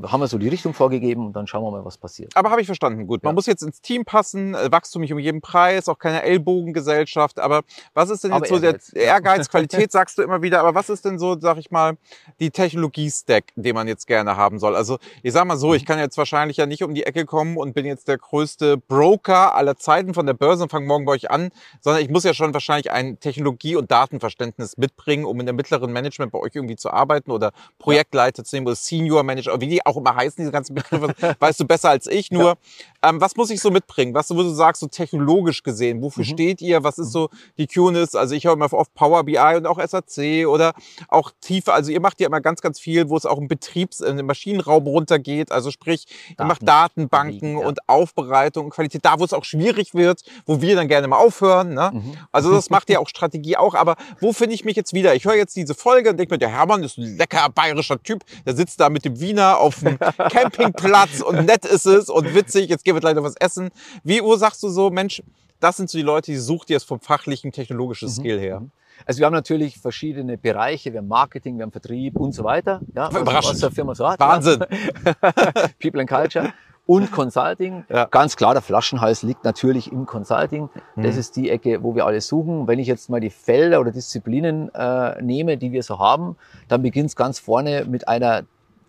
haben 0.04 0.20
wir 0.20 0.28
so 0.28 0.38
die 0.38 0.50
Richtung 0.50 0.74
vorgegeben 0.74 1.26
und 1.28 1.34
dann 1.34 1.48
schauen 1.48 1.64
wir 1.64 1.72
mal, 1.72 1.86
was 1.86 1.98
passiert. 1.98 2.36
Aber 2.36 2.52
habe 2.52 2.60
ich 2.62 2.68
verstanden. 2.68 3.08
Gut, 3.08 3.24
man 3.24 3.32
Ja. 3.32 3.36
muss 3.36 3.46
jetzt 3.46 3.64
ins 3.64 3.82
Team 3.82 4.04
passen, 4.06 4.54
äh, 4.54 4.72
Wachstum 4.72 5.02
nicht 5.02 5.14
um 5.14 5.20
jeden 5.20 5.42
Preis, 5.42 5.88
auch 5.88 5.98
keine 5.98 6.24
Ellbogengesellschaft. 6.24 7.40
Aber 7.40 7.62
was 7.94 8.10
ist 8.10 8.24
denn 8.24 8.32
Aber 8.34 8.46
jetzt 8.46 8.54
so 8.54 8.60
der 8.60 8.72
Ehrgeiz. 8.72 8.94
Ehrgeiz, 8.94 9.50
Qualität, 9.50 9.92
sagst 9.92 10.18
du 10.18 10.24
immer 10.24 10.42
wieder. 10.42 10.60
Aber 10.60 10.76
was 10.76 10.90
ist 10.90 11.06
denn 11.06 11.18
so, 11.18 11.40
sag 11.40 11.58
ich 11.58 11.72
mal, 11.72 11.98
die 12.40 12.52
Technologie-Stack, 12.52 13.46
den 13.56 13.76
man 13.76 13.88
jetzt 13.88 14.08
gerne 14.08 14.36
haben 14.36 14.60
soll? 14.60 14.76
Also 14.76 14.98
ich 15.24 15.34
sag 15.34 15.46
mal 15.46 15.58
so, 15.58 15.74
ich 15.74 15.86
kann 15.86 16.00
jetzt 16.00 16.18
wahrscheinlich 16.18 16.58
ja 16.58 16.66
nicht 16.66 16.84
um 16.84 16.94
die 16.94 17.04
Ecke 17.04 17.26
kommen 17.26 17.58
und 17.58 17.74
bin 17.74 17.86
jetzt 17.86 18.08
der 18.08 18.18
größte 18.18 18.78
Broker 18.78 19.56
aller 19.56 19.78
Zeiten 19.78 20.14
von 20.14 20.26
der 20.26 20.34
Börse 20.34 20.64
und 20.64 20.70
fange 20.70 20.86
morgen 20.86 21.06
bei 21.06 21.14
euch 21.14 21.32
an, 21.32 21.50
sondern 21.82 22.02
ich 22.04 22.10
muss 22.10 22.24
ja 22.24 22.34
schon 22.34 22.54
wahrscheinlich 22.54 22.92
ein 22.92 23.20
Technologie- 23.20 23.76
und 23.78 23.90
Datenverständnis 23.90 24.78
mitbringen, 24.78 25.26
um 25.26 25.40
in 25.40 25.46
der 25.46 25.54
mittleren 25.56 25.92
Management 25.94 26.32
bei 26.32 26.40
euch 26.40 26.52
irgendwie 26.56 26.76
zu 26.76 26.92
arbeiten 26.92 27.32
oder 27.32 27.52
Projektleiter 27.80 28.44
zu 28.44 28.56
nehmen 28.56 28.68
oder 28.68 28.76
Senior 28.76 29.24
Manager, 29.24 29.60
wie 29.62 29.68
die 29.68 29.77
auch 29.86 29.98
immer 29.98 30.16
heißen, 30.16 30.36
diese 30.38 30.52
ganzen 30.52 30.76
Begriffe, 30.76 31.14
weißt 31.40 31.60
du 31.60 31.66
besser 31.66 31.90
als 31.90 32.08
ich. 32.08 32.32
Nur, 32.32 32.58
ähm, 33.04 33.22
was 33.22 33.36
muss 33.36 33.50
ich 33.50 33.62
so 33.62 33.72
mitbringen? 33.72 34.14
Was, 34.14 34.30
wo 34.30 34.42
du 34.42 34.50
sagst, 34.50 34.82
so 34.82 34.88
technologisch 34.88 35.64
gesehen, 35.64 36.02
wofür 36.02 36.24
Mhm. 36.24 36.30
steht 36.30 36.62
ihr? 36.62 36.84
Was 36.84 36.98
ist 36.98 37.12
so 37.12 37.30
die 37.58 37.68
QNIS? 37.68 38.16
Also 38.16 38.36
ich 38.36 38.46
höre 38.46 38.54
immer 38.54 38.72
oft 38.74 38.94
Power 38.94 39.24
BI 39.24 39.38
und 39.56 39.66
auch 39.66 39.80
SAC 39.80 40.48
oder 40.48 40.74
auch 41.10 41.32
tiefer. 41.42 41.74
Also 41.74 41.92
ihr 41.92 42.02
macht 42.02 42.20
ja 42.20 42.28
immer 42.28 42.42
ganz, 42.42 42.62
ganz 42.62 42.80
viel, 42.80 43.10
wo 43.10 43.18
es 43.18 43.26
auch 43.26 43.38
im 43.38 43.48
Betriebs-, 43.48 44.00
den 44.00 44.26
Maschinenraum 44.26 44.86
runtergeht. 44.88 45.52
Also 45.52 45.72
sprich, 45.72 46.06
ihr 46.30 46.36
Daten 46.36 46.48
macht 46.48 46.68
Datenbanken 46.68 47.60
ja. 47.60 47.66
und 47.66 47.88
Aufbereitung 47.88 48.66
und 48.66 48.72
Qualität. 48.72 49.04
Da, 49.06 49.20
wo 49.20 49.26
es 49.26 49.34
auch 49.34 49.44
schwierig 49.46 49.94
wird, 49.94 50.22
wo 50.46 50.62
wir 50.62 50.76
dann 50.76 50.88
gerne 50.88 51.08
mal 51.08 51.18
aufhören. 51.18 51.74
Ne? 51.74 51.92
Mhm. 51.94 52.18
Also 52.32 52.52
das 52.52 52.70
macht 52.70 52.90
ja 52.90 53.00
auch 53.00 53.08
Strategie 53.08 53.58
auch. 53.58 53.76
Aber 53.76 53.96
wo 54.20 54.34
finde 54.34 54.56
ich 54.56 54.66
mich 54.66 54.76
jetzt 54.76 54.94
wieder? 54.94 55.16
Ich 55.16 55.26
höre 55.26 55.36
jetzt 55.36 55.56
diese 55.56 55.76
Folge 55.76 56.10
und 56.10 56.18
denke 56.18 56.34
mir, 56.34 56.38
der 56.40 56.50
Hermann 56.50 56.84
ist 56.84 56.98
ein 56.98 57.18
lecker 57.18 57.50
bayerischer 57.50 58.02
Typ. 58.02 58.24
Der 58.46 58.56
sitzt 58.56 58.80
da 58.80 58.90
mit 58.90 59.06
dem 59.06 59.20
Wiener 59.20 59.58
auf 59.60 59.67
dem 59.76 59.98
Campingplatz 60.30 61.22
und 61.22 61.46
nett 61.46 61.66
ist 61.66 61.86
es 61.86 62.10
und 62.10 62.34
witzig. 62.36 62.70
Jetzt 62.70 62.84
gehen 62.84 62.96
wir 62.96 63.02
gleich 63.02 63.16
noch 63.16 63.24
was 63.24 63.36
essen. 63.40 63.70
Wie 64.04 64.22
Uhr 64.22 64.38
sagst 64.38 64.62
du 64.64 64.70
so, 64.70 64.90
Mensch, 64.90 65.22
das 65.60 65.78
sind 65.78 65.90
so 65.90 65.98
die 65.98 66.04
Leute, 66.04 66.32
die 66.32 66.38
sucht 66.38 66.70
ihr 66.70 66.78
es 66.78 66.84
vom 66.84 67.00
fachlichen, 67.00 67.52
technologischen 67.52 68.10
Skill 68.10 68.40
her. 68.40 68.62
Also 69.06 69.20
wir 69.20 69.26
haben 69.28 69.34
natürlich 69.34 69.78
verschiedene 69.78 70.38
Bereiche, 70.38 70.92
wir 70.92 71.00
haben 71.00 71.08
Marketing, 71.08 71.58
wir 71.58 71.64
haben 71.64 71.72
Vertrieb 71.72 72.16
und 72.18 72.34
so 72.34 72.44
weiter. 72.44 72.82
Ja, 72.96 73.12
was- 73.14 73.22
Überraschend. 73.22 73.54
Was 73.54 73.60
der 73.60 73.72
Firma 73.72 73.94
so 73.96 74.08
hat. 74.10 74.20
Wahnsinn. 74.20 74.60
People 75.80 76.02
and 76.02 76.10
Culture 76.10 76.54
und 76.86 77.12
Consulting. 77.12 77.84
Ja. 77.90 78.06
Ganz 78.06 78.36
klar, 78.38 78.54
der 78.54 78.62
Flaschenhals 78.62 79.22
liegt 79.22 79.44
natürlich 79.44 79.92
im 79.92 80.06
Consulting. 80.06 80.70
Das 80.96 81.14
Mhm. 81.16 81.20
ist 81.20 81.36
die 81.36 81.50
Ecke, 81.50 81.84
wo 81.84 81.96
wir 81.96 82.06
alles 82.06 82.28
suchen. 82.28 82.68
Wenn 82.68 82.80
ich 82.80 82.88
jetzt 82.88 83.10
mal 83.10 83.20
die 83.20 83.30
Felder 83.30 83.82
oder 83.82 83.92
Disziplinen 83.92 84.74
äh, 84.74 85.22
nehme, 85.22 85.58
die 85.58 85.72
wir 85.72 85.84
so 85.84 86.00
haben, 86.00 86.38
dann 86.68 86.82
beginnt 86.82 87.10
es 87.10 87.16
ganz 87.16 87.40
vorne 87.40 87.86
mit 87.86 88.08
einer 88.08 88.44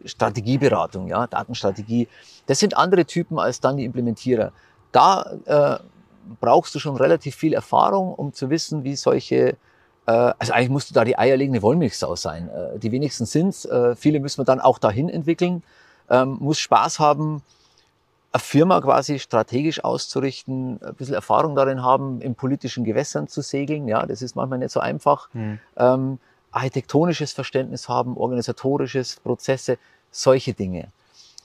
Strategieberatung, 0.04 1.08
ja, 1.08 1.26
Datenstrategie. 1.26 2.08
Das 2.46 2.58
sind 2.58 2.76
andere 2.76 3.04
Typen 3.04 3.38
als 3.38 3.60
dann 3.60 3.76
die 3.76 3.84
Implementierer. 3.84 4.52
Da 4.92 5.32
äh, 5.44 5.78
brauchst 6.40 6.74
du 6.74 6.78
schon 6.78 6.96
relativ 6.96 7.36
viel 7.36 7.52
Erfahrung, 7.52 8.14
um 8.14 8.32
zu 8.32 8.50
wissen, 8.50 8.84
wie 8.84 8.96
solche 8.96 9.56
äh, 10.08 10.32
also 10.38 10.52
eigentlich 10.52 10.70
musst 10.70 10.90
du 10.90 10.94
da 10.94 11.04
die 11.04 11.18
eierlegende 11.18 11.62
Wollmilchsau 11.62 12.16
sein. 12.16 12.48
Äh, 12.48 12.78
Die 12.78 12.90
wenigsten 12.90 13.26
sind's. 13.26 13.64
Äh, 13.66 13.94
Viele 13.94 14.20
müssen 14.20 14.40
wir 14.40 14.44
dann 14.44 14.60
auch 14.60 14.78
dahin 14.78 15.08
entwickeln. 15.08 15.62
Ähm, 16.08 16.38
Muss 16.40 16.58
Spaß 16.58 16.98
haben, 16.98 17.42
eine 18.32 18.40
Firma 18.40 18.80
quasi 18.80 19.18
strategisch 19.18 19.84
auszurichten, 19.84 20.80
ein 20.82 20.94
bisschen 20.94 21.14
Erfahrung 21.14 21.54
darin 21.54 21.82
haben, 21.82 22.20
in 22.20 22.34
politischen 22.34 22.84
Gewässern 22.84 23.28
zu 23.28 23.42
segeln. 23.42 23.88
Ja, 23.88 24.06
das 24.06 24.22
ist 24.22 24.34
manchmal 24.34 24.58
nicht 24.58 24.70
so 24.70 24.80
einfach. 24.80 25.28
Mhm. 25.34 25.58
Architektonisches 26.50 27.32
Verständnis 27.32 27.88
haben, 27.88 28.16
organisatorisches, 28.16 29.16
Prozesse, 29.16 29.78
solche 30.10 30.54
Dinge. 30.54 30.88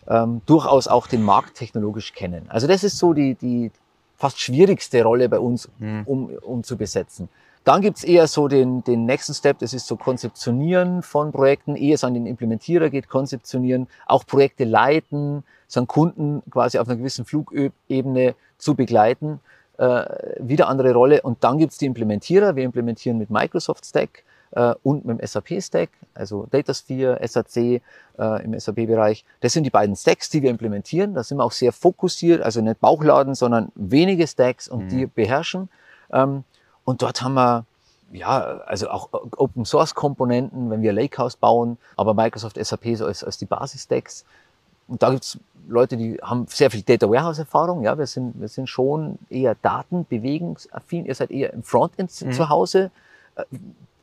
Ähm, 0.07 0.41
durchaus 0.45 0.87
auch 0.87 1.07
den 1.07 1.23
Markt 1.23 1.55
technologisch 1.55 2.13
kennen. 2.13 2.45
Also 2.49 2.67
das 2.67 2.83
ist 2.83 2.97
so 2.97 3.13
die, 3.13 3.35
die 3.35 3.71
fast 4.17 4.39
schwierigste 4.39 5.03
Rolle 5.03 5.29
bei 5.29 5.39
uns, 5.39 5.69
Mhm. 5.79 6.03
um, 6.05 6.29
um 6.41 6.63
zu 6.63 6.77
besetzen. 6.77 7.29
Dann 7.63 7.81
gibt's 7.81 8.03
eher 8.03 8.27
so 8.27 8.49
den, 8.49 8.83
den 8.83 9.05
nächsten 9.05 9.33
Step, 9.33 9.59
das 9.59 9.73
ist 9.73 9.87
so 9.87 9.95
Konzeptionieren 9.95 11.01
von 11.01 11.31
Projekten, 11.31 11.77
ehe 11.77 11.93
es 11.93 12.03
an 12.03 12.13
den 12.13 12.25
Implementierer 12.25 12.89
geht, 12.89 13.07
konzeptionieren, 13.07 13.87
auch 14.05 14.25
Projekte 14.25 14.65
leiten, 14.65 15.43
so 15.67 15.79
einen 15.79 15.87
Kunden 15.87 16.43
quasi 16.49 16.77
auf 16.77 16.87
einer 16.87 16.97
gewissen 16.97 17.23
Flugebene 17.23 18.35
zu 18.57 18.75
begleiten, 18.75 19.39
äh, 19.77 20.03
wieder 20.39 20.67
andere 20.67 20.93
Rolle. 20.93 21.21
Und 21.21 21.43
dann 21.45 21.57
gibt's 21.57 21.77
die 21.77 21.85
Implementierer, 21.85 22.57
wir 22.57 22.65
implementieren 22.65 23.17
mit 23.17 23.29
Microsoft 23.29 23.85
Stack 23.85 24.23
äh, 24.55 24.73
und 24.83 25.05
mit 25.05 25.19
dem 25.19 25.27
SAP 25.27 25.61
Stack, 25.61 25.89
also 26.13 26.47
Datasphere, 26.51 27.19
SAC 27.27 27.57
äh, 27.57 27.81
im 28.43 28.57
SAP-Bereich. 28.59 29.25
Das 29.41 29.53
sind 29.53 29.63
die 29.63 29.69
beiden 29.69 29.95
Stacks, 29.95 30.29
die 30.29 30.41
wir 30.41 30.49
implementieren. 30.49 31.13
Da 31.13 31.23
sind 31.23 31.37
wir 31.37 31.43
auch 31.43 31.51
sehr 31.51 31.71
fokussiert, 31.71 32.41
also 32.41 32.61
nicht 32.61 32.79
Bauchladen, 32.79 33.35
sondern 33.35 33.71
wenige 33.75 34.27
Stacks 34.27 34.67
und 34.67 34.85
Mhm. 34.85 34.89
die 34.89 35.05
beherrschen. 35.07 35.69
Ähm, 36.11 36.43
und 36.85 37.01
dort 37.01 37.21
haben 37.21 37.33
wir 37.35 37.65
ja, 38.11 38.41
also 38.67 38.89
auch 38.89 39.09
Open 39.37 39.65
Source 39.65 39.95
Komponenten, 39.95 40.69
wenn 40.69 40.83
wir 40.83 40.93
Lakehouse 40.93 41.35
bauen, 41.35 41.77
aber 41.97 42.13
Microsoft 42.13 42.63
SAP 42.63 42.95
so 42.95 43.05
als, 43.07 43.23
als 43.23 43.39
die 43.39 43.45
Basis-Stacks. 43.45 44.23
Und 44.87 45.01
da 45.01 45.09
gibt's 45.09 45.39
Leute, 45.67 45.97
die 45.97 46.19
haben 46.21 46.45
sehr 46.47 46.69
viel 46.69 46.83
Data 46.83 47.09
Warehouse 47.09 47.39
Erfahrung. 47.39 47.81
Ja, 47.83 47.97
wir 47.97 48.05
sind, 48.05 48.39
wir 48.39 48.49
sind 48.49 48.67
schon 48.69 49.17
eher 49.31 49.55
datenbewegungsaffin. 49.63 51.05
Ihr 51.05 51.15
seid 51.15 51.31
eher 51.31 51.53
im 51.53 51.63
Frontend 51.63 52.11
Mhm. 52.21 52.31
zu 52.33 52.49
Hause. 52.49 52.91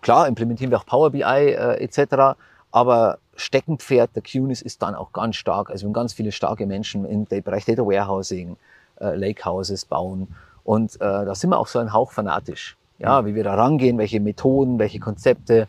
Klar 0.03 0.29
implementieren 0.29 0.71
wir 0.71 0.79
auch 0.79 0.87
Power 0.87 1.11
BI 1.11 1.23
äh, 1.23 1.83
etc. 1.83 2.39
Aber 2.71 3.19
Steckenpferd 3.37 4.11
der 4.15 4.23
QNIS 4.23 4.63
ist 4.63 4.83
dann 4.83 4.95
auch 4.95 5.13
ganz 5.13 5.37
stark. 5.37 5.71
Also 5.71 5.85
wir 5.85 5.89
haben 5.89 5.95
ganz 5.95 6.13
viele 6.13 6.33
starke 6.33 6.67
Menschen 6.67 7.05
im 7.05 7.25
Bereich 7.25 7.65
Data 7.65 7.83
Warehousing, 7.83 8.57
äh, 9.01 9.15
Lakehouses 9.17 9.85
bauen. 9.85 10.29
Und 10.65 10.97
äh, 10.97 10.99
da 10.99 11.35
sind 11.35 11.51
wir 11.51 11.59
auch 11.59 11.67
so 11.67 11.79
ein 11.79 11.93
Hauch 11.93 12.13
fanatisch. 12.13 12.77
Ja, 12.99 13.25
wie 13.25 13.35
wir 13.35 13.45
da 13.45 13.55
rangehen, 13.55 13.97
welche 13.97 14.21
Methoden, 14.21 14.79
welche 14.79 15.01
Konzepte. 15.01 15.69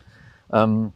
Ähm, 0.52 0.92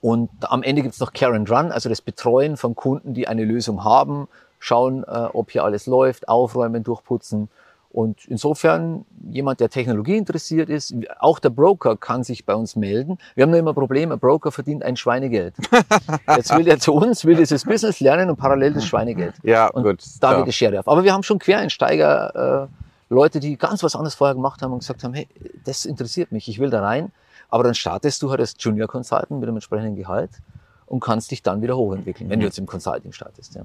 und 0.00 0.30
am 0.40 0.62
Ende 0.62 0.82
gibt's 0.82 0.98
noch 0.98 1.12
Care 1.12 1.36
and 1.36 1.50
Run, 1.50 1.70
also 1.70 1.88
das 1.88 2.00
Betreuen 2.00 2.56
von 2.56 2.74
Kunden, 2.74 3.12
die 3.12 3.28
eine 3.28 3.44
Lösung 3.44 3.84
haben, 3.84 4.28
schauen, 4.58 5.04
äh, 5.04 5.28
ob 5.32 5.50
hier 5.50 5.62
alles 5.62 5.86
läuft, 5.86 6.26
aufräumen, 6.26 6.82
durchputzen. 6.82 7.48
Und 7.92 8.24
insofern, 8.26 9.04
jemand, 9.30 9.60
der 9.60 9.68
Technologie 9.68 10.16
interessiert 10.16 10.70
ist, 10.70 10.94
auch 11.18 11.38
der 11.38 11.50
Broker 11.50 11.94
kann 11.98 12.24
sich 12.24 12.46
bei 12.46 12.54
uns 12.54 12.74
melden. 12.74 13.18
Wir 13.34 13.42
haben 13.42 13.50
nur 13.50 13.58
immer 13.58 13.72
ein 13.72 13.74
Problem, 13.74 14.10
ein 14.12 14.18
Broker 14.18 14.50
verdient 14.50 14.82
ein 14.82 14.96
Schweinegeld. 14.96 15.54
Jetzt 16.36 16.56
will 16.56 16.66
er 16.68 16.78
zu 16.78 16.94
uns, 16.94 17.26
will 17.26 17.36
dieses 17.36 17.64
Business 17.64 18.00
lernen 18.00 18.30
und 18.30 18.36
parallel 18.36 18.72
das 18.72 18.86
Schweinegeld. 18.86 19.34
Ja, 19.42 19.68
und 19.68 19.82
gut. 19.82 20.02
Da 20.20 20.32
ja. 20.32 20.38
geht 20.38 20.46
die 20.46 20.52
Schere 20.52 20.80
auf. 20.80 20.88
Aber 20.88 21.04
wir 21.04 21.12
haben 21.12 21.22
schon 21.22 21.38
Quereinsteiger, 21.38 22.68
äh, 22.70 23.12
Leute, 23.12 23.40
die 23.40 23.58
ganz 23.58 23.82
was 23.82 23.94
anderes 23.94 24.14
vorher 24.14 24.34
gemacht 24.34 24.62
haben 24.62 24.72
und 24.72 24.78
gesagt 24.78 25.04
haben, 25.04 25.12
hey, 25.12 25.28
das 25.64 25.84
interessiert 25.84 26.32
mich, 26.32 26.48
ich 26.48 26.58
will 26.58 26.70
da 26.70 26.80
rein. 26.80 27.12
Aber 27.50 27.62
dann 27.62 27.74
startest 27.74 28.22
du 28.22 28.30
halt 28.30 28.40
als 28.40 28.54
Junior 28.58 28.88
Consultant 28.88 29.32
mit 29.32 29.42
einem 29.42 29.56
entsprechenden 29.56 29.96
Gehalt 29.96 30.30
und 30.86 31.00
kannst 31.00 31.30
dich 31.30 31.42
dann 31.42 31.62
wieder 31.62 31.76
hochentwickeln, 31.76 32.28
wenn 32.28 32.40
du 32.40 32.46
jetzt 32.46 32.58
im 32.58 32.66
Consulting 32.66 33.12
startest. 33.12 33.54
Ja. 33.54 33.62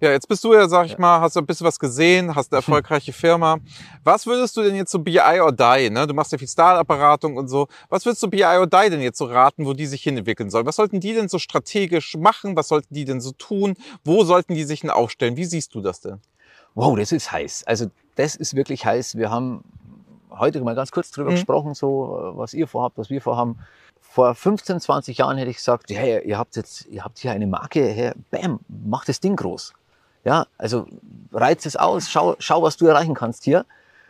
Ja, 0.00 0.10
jetzt 0.10 0.28
bist 0.28 0.44
du 0.44 0.52
ja, 0.52 0.68
sag 0.68 0.86
ich 0.86 0.98
mal, 0.98 1.20
hast 1.20 1.36
du 1.36 1.40
ein 1.40 1.46
bisschen 1.46 1.66
was 1.66 1.78
gesehen, 1.78 2.34
hast 2.34 2.52
eine 2.52 2.58
erfolgreiche 2.60 3.12
Firma. 3.12 3.58
Was 4.04 4.26
würdest 4.26 4.56
du 4.56 4.62
denn 4.62 4.74
jetzt 4.76 4.90
so 4.92 4.98
BI 4.98 5.18
or 5.40 5.52
Die, 5.52 5.90
ne? 5.90 6.06
Du 6.06 6.14
machst 6.14 6.32
ja 6.32 6.38
viel 6.38 6.48
Startup-Beratung 6.48 7.36
und 7.36 7.48
so. 7.48 7.66
Was 7.88 8.04
würdest 8.04 8.22
du 8.22 8.28
BI 8.28 8.44
or 8.44 8.66
Die 8.66 8.90
denn 8.90 9.00
jetzt 9.00 9.18
so 9.18 9.24
raten, 9.24 9.64
wo 9.66 9.72
die 9.72 9.86
sich 9.86 10.02
hinentwickeln 10.02 10.50
sollen? 10.50 10.66
Was 10.66 10.76
sollten 10.76 11.00
die 11.00 11.14
denn 11.14 11.28
so 11.28 11.38
strategisch 11.38 12.16
machen? 12.16 12.56
Was 12.56 12.68
sollten 12.68 12.92
die 12.94 13.04
denn 13.06 13.20
so 13.20 13.32
tun? 13.32 13.74
Wo 14.04 14.22
sollten 14.24 14.54
die 14.54 14.64
sich 14.64 14.80
denn 14.82 14.90
aufstellen? 14.90 15.36
Wie 15.36 15.44
siehst 15.46 15.74
du 15.74 15.80
das 15.80 16.00
denn? 16.00 16.20
Wow, 16.74 16.96
das 16.98 17.10
ist 17.12 17.32
heiß. 17.32 17.64
Also 17.66 17.86
das 18.16 18.36
ist 18.36 18.54
wirklich 18.54 18.84
heiß. 18.84 19.16
Wir 19.16 19.30
haben 19.30 19.64
heute 20.30 20.60
mal 20.60 20.74
ganz 20.74 20.90
kurz 20.90 21.10
drüber 21.10 21.30
Mhm. 21.30 21.36
gesprochen, 21.36 21.74
so 21.74 22.32
äh, 22.34 22.36
was 22.38 22.52
ihr 22.52 22.68
vorhabt, 22.68 22.98
was 22.98 23.08
wir 23.08 23.22
vorhaben. 23.22 23.58
Vor 24.16 24.34
15, 24.34 24.80
20 24.80 25.18
Jahren 25.18 25.36
hätte 25.36 25.50
ich 25.50 25.58
gesagt, 25.58 25.90
hey, 25.90 26.26
ihr 26.26 26.38
habt 26.38 26.56
jetzt, 26.56 26.86
ihr 26.86 27.04
habt 27.04 27.18
hier 27.18 27.32
eine 27.32 27.46
Marke, 27.46 27.86
hey, 27.86 28.12
bam, 28.30 28.60
mach 28.66 29.04
das 29.04 29.20
Ding 29.20 29.36
groß. 29.36 29.74
Ja, 30.24 30.46
also 30.56 30.86
reiz 31.34 31.66
es 31.66 31.76
aus, 31.76 32.08
schau, 32.08 32.34
schau, 32.38 32.62
was 32.62 32.78
du 32.78 32.86
erreichen 32.86 33.12
kannst 33.12 33.44
hier. 33.44 33.66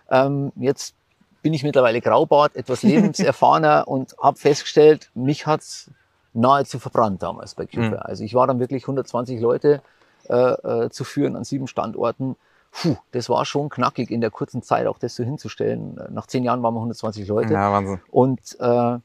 Ähm, 0.09 0.53
jetzt 0.55 0.95
bin 1.43 1.53
ich 1.55 1.65
mittlerweile 1.65 2.01
Graubart, 2.01 2.55
etwas 2.55 2.83
lebenserfahrener 2.85 3.89
und 3.89 4.15
habe 4.23 4.39
festgestellt, 4.39 5.11
mich 5.15 5.49
hat's 5.49 5.91
nahezu 6.33 6.79
verbrannt 6.79 7.25
damals 7.25 7.57
bei 7.57 7.67
Cooper. 7.67 7.89
Mhm. 7.89 7.97
Also 7.99 8.23
ich 8.23 8.33
war 8.33 8.47
dann 8.47 8.61
wirklich 8.61 8.85
120 8.85 9.41
Leute 9.41 9.83
äh, 10.29 10.35
äh, 10.35 10.91
zu 10.91 11.03
führen 11.03 11.35
an 11.35 11.43
sieben 11.43 11.67
Standorten. 11.67 12.37
Puh, 12.71 12.95
das 13.11 13.29
war 13.29 13.45
schon 13.45 13.71
knackig 13.71 14.13
in 14.13 14.21
der 14.21 14.31
kurzen 14.31 14.63
Zeit, 14.63 14.87
auch 14.87 15.01
das 15.01 15.17
so 15.17 15.25
hinzustellen. 15.25 16.01
Nach 16.11 16.29
zehn 16.29 16.45
Jahren 16.45 16.63
waren 16.63 16.75
wir 16.75 16.79
120 16.79 17.27
Leute. 17.27 17.55
Ja, 17.55 17.73
Wahnsinn. 17.73 18.01
Und 18.13 18.57
äh, 18.61 18.99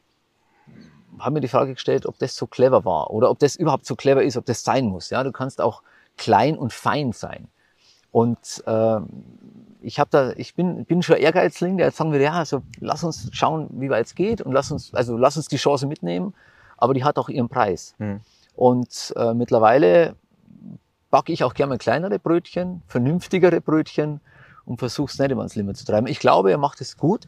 haben 1.20 1.34
mir 1.34 1.42
die 1.42 1.48
Frage 1.48 1.74
gestellt, 1.74 2.06
ob 2.06 2.18
das 2.20 2.36
so 2.36 2.48
clever 2.48 2.86
war 2.86 3.12
oder 3.12 3.30
ob 3.30 3.40
das 3.40 3.56
überhaupt 3.56 3.86
so 3.86 3.96
clever 3.96 4.24
ist, 4.24 4.38
ob 4.38 4.46
das 4.46 4.64
sein 4.64 4.86
muss. 4.86 5.10
Ja, 5.10 5.24
du 5.24 5.32
kannst 5.32 5.62
auch 5.62 5.82
klein 6.18 6.58
und 6.58 6.74
fein 6.74 7.12
sein. 7.12 7.48
Und 8.12 8.64
äh, 8.66 9.00
ich 9.82 10.00
habe 10.00 10.10
da, 10.12 10.32
ich 10.36 10.56
bin, 10.56 10.86
bin 10.86 11.02
schon 11.02 11.18
Ehrgeizling, 11.18 11.78
der 11.78 11.88
jetzt 11.88 11.98
sagen 11.98 12.12
würde, 12.12 12.26
ja, 12.26 12.34
also 12.34 12.62
lass 12.80 13.04
uns 13.04 13.30
schauen, 13.32 13.70
wie 13.72 13.90
weit 13.90 14.06
es 14.06 14.16
geht 14.16 14.42
und 14.42 14.52
lass 14.52 14.72
uns, 14.72 14.94
also 14.94 15.18
lass 15.18 15.38
uns 15.38 15.48
die 15.48 15.58
Chance 15.58 15.88
mitnehmen, 15.88 16.34
aber 16.78 16.94
die 16.94 17.04
hat 17.04 17.18
auch 17.18 17.30
ihren 17.30 17.50
Preis. 17.50 17.96
Hm. 17.98 18.20
Und 18.56 19.14
äh, 19.16 19.34
mittlerweile 19.34 20.16
backe 21.10 21.32
ich 21.32 21.44
auch 21.44 21.54
gerne 21.54 21.78
kleinere 21.78 22.20
Brötchen, 22.20 22.82
vernünftigere 22.88 23.62
Brötchen 23.62 24.22
und 24.66 24.78
versuche 24.78 25.12
es 25.12 25.20
nicht 25.20 25.32
immer 25.32 25.42
ans 25.42 25.56
Limit 25.56 25.78
zu 25.78 25.86
treiben. 25.86 26.08
Ich 26.08 26.20
glaube, 26.20 26.52
er 26.52 26.58
macht 26.58 26.82
es 26.82 26.98
gut. 26.98 27.28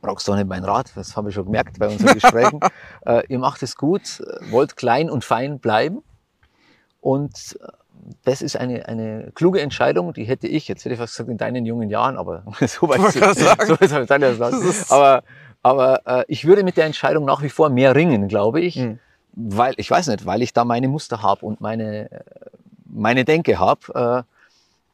Brauchst 0.00 0.26
doch 0.28 0.36
nicht 0.36 0.48
meinen 0.48 0.64
Rat, 0.64 0.92
das 0.94 1.16
habe 1.16 1.28
ich 1.28 1.34
schon 1.34 1.44
gemerkt 1.44 1.78
bei 1.78 1.88
unseren 1.88 2.14
Gesprächen. 2.14 2.60
äh, 3.06 3.22
ihr 3.28 3.38
macht 3.38 3.62
es 3.62 3.76
gut, 3.76 4.22
wollt 4.50 4.76
klein 4.76 5.10
und 5.10 5.24
fein 5.24 5.58
bleiben. 5.58 6.02
Und 7.00 7.58
äh, 7.60 7.66
das 8.24 8.42
ist 8.42 8.56
eine, 8.56 8.86
eine 8.88 9.30
kluge 9.34 9.60
Entscheidung, 9.60 10.12
die 10.12 10.24
hätte 10.24 10.46
ich, 10.46 10.68
jetzt 10.68 10.84
hätte 10.84 10.94
ich 10.94 11.00
fast 11.00 11.14
gesagt, 11.14 11.28
in 11.28 11.38
deinen 11.38 11.66
jungen 11.66 11.90
Jahren, 11.90 12.16
aber 12.16 12.44
so 12.66 12.88
weit 12.88 13.00
so 13.12 13.76
habe 13.76 13.84
ich 13.84 14.08
dann 14.08 14.22
erst 14.22 14.90
Aber, 14.90 15.22
aber 15.62 16.00
äh, 16.06 16.24
ich 16.28 16.46
würde 16.46 16.64
mit 16.64 16.76
der 16.76 16.86
Entscheidung 16.86 17.24
nach 17.24 17.42
wie 17.42 17.50
vor 17.50 17.68
mehr 17.68 17.94
ringen, 17.94 18.28
glaube 18.28 18.60
ich 18.60 18.76
Hm. 18.76 18.98
weil 19.32 19.74
ich 19.76 19.90
weiß 19.90 20.08
nicht, 20.08 20.24
weil 20.26 20.42
ich 20.42 20.52
da 20.52 20.64
meine 20.64 20.88
Muster 20.88 21.22
habe 21.22 21.44
und 21.44 21.60
meine 21.60 22.10
äh, 22.10 22.20
meine 22.92 23.24
Denke 23.24 23.58
habe. 23.58 24.24
Äh, 24.26 24.30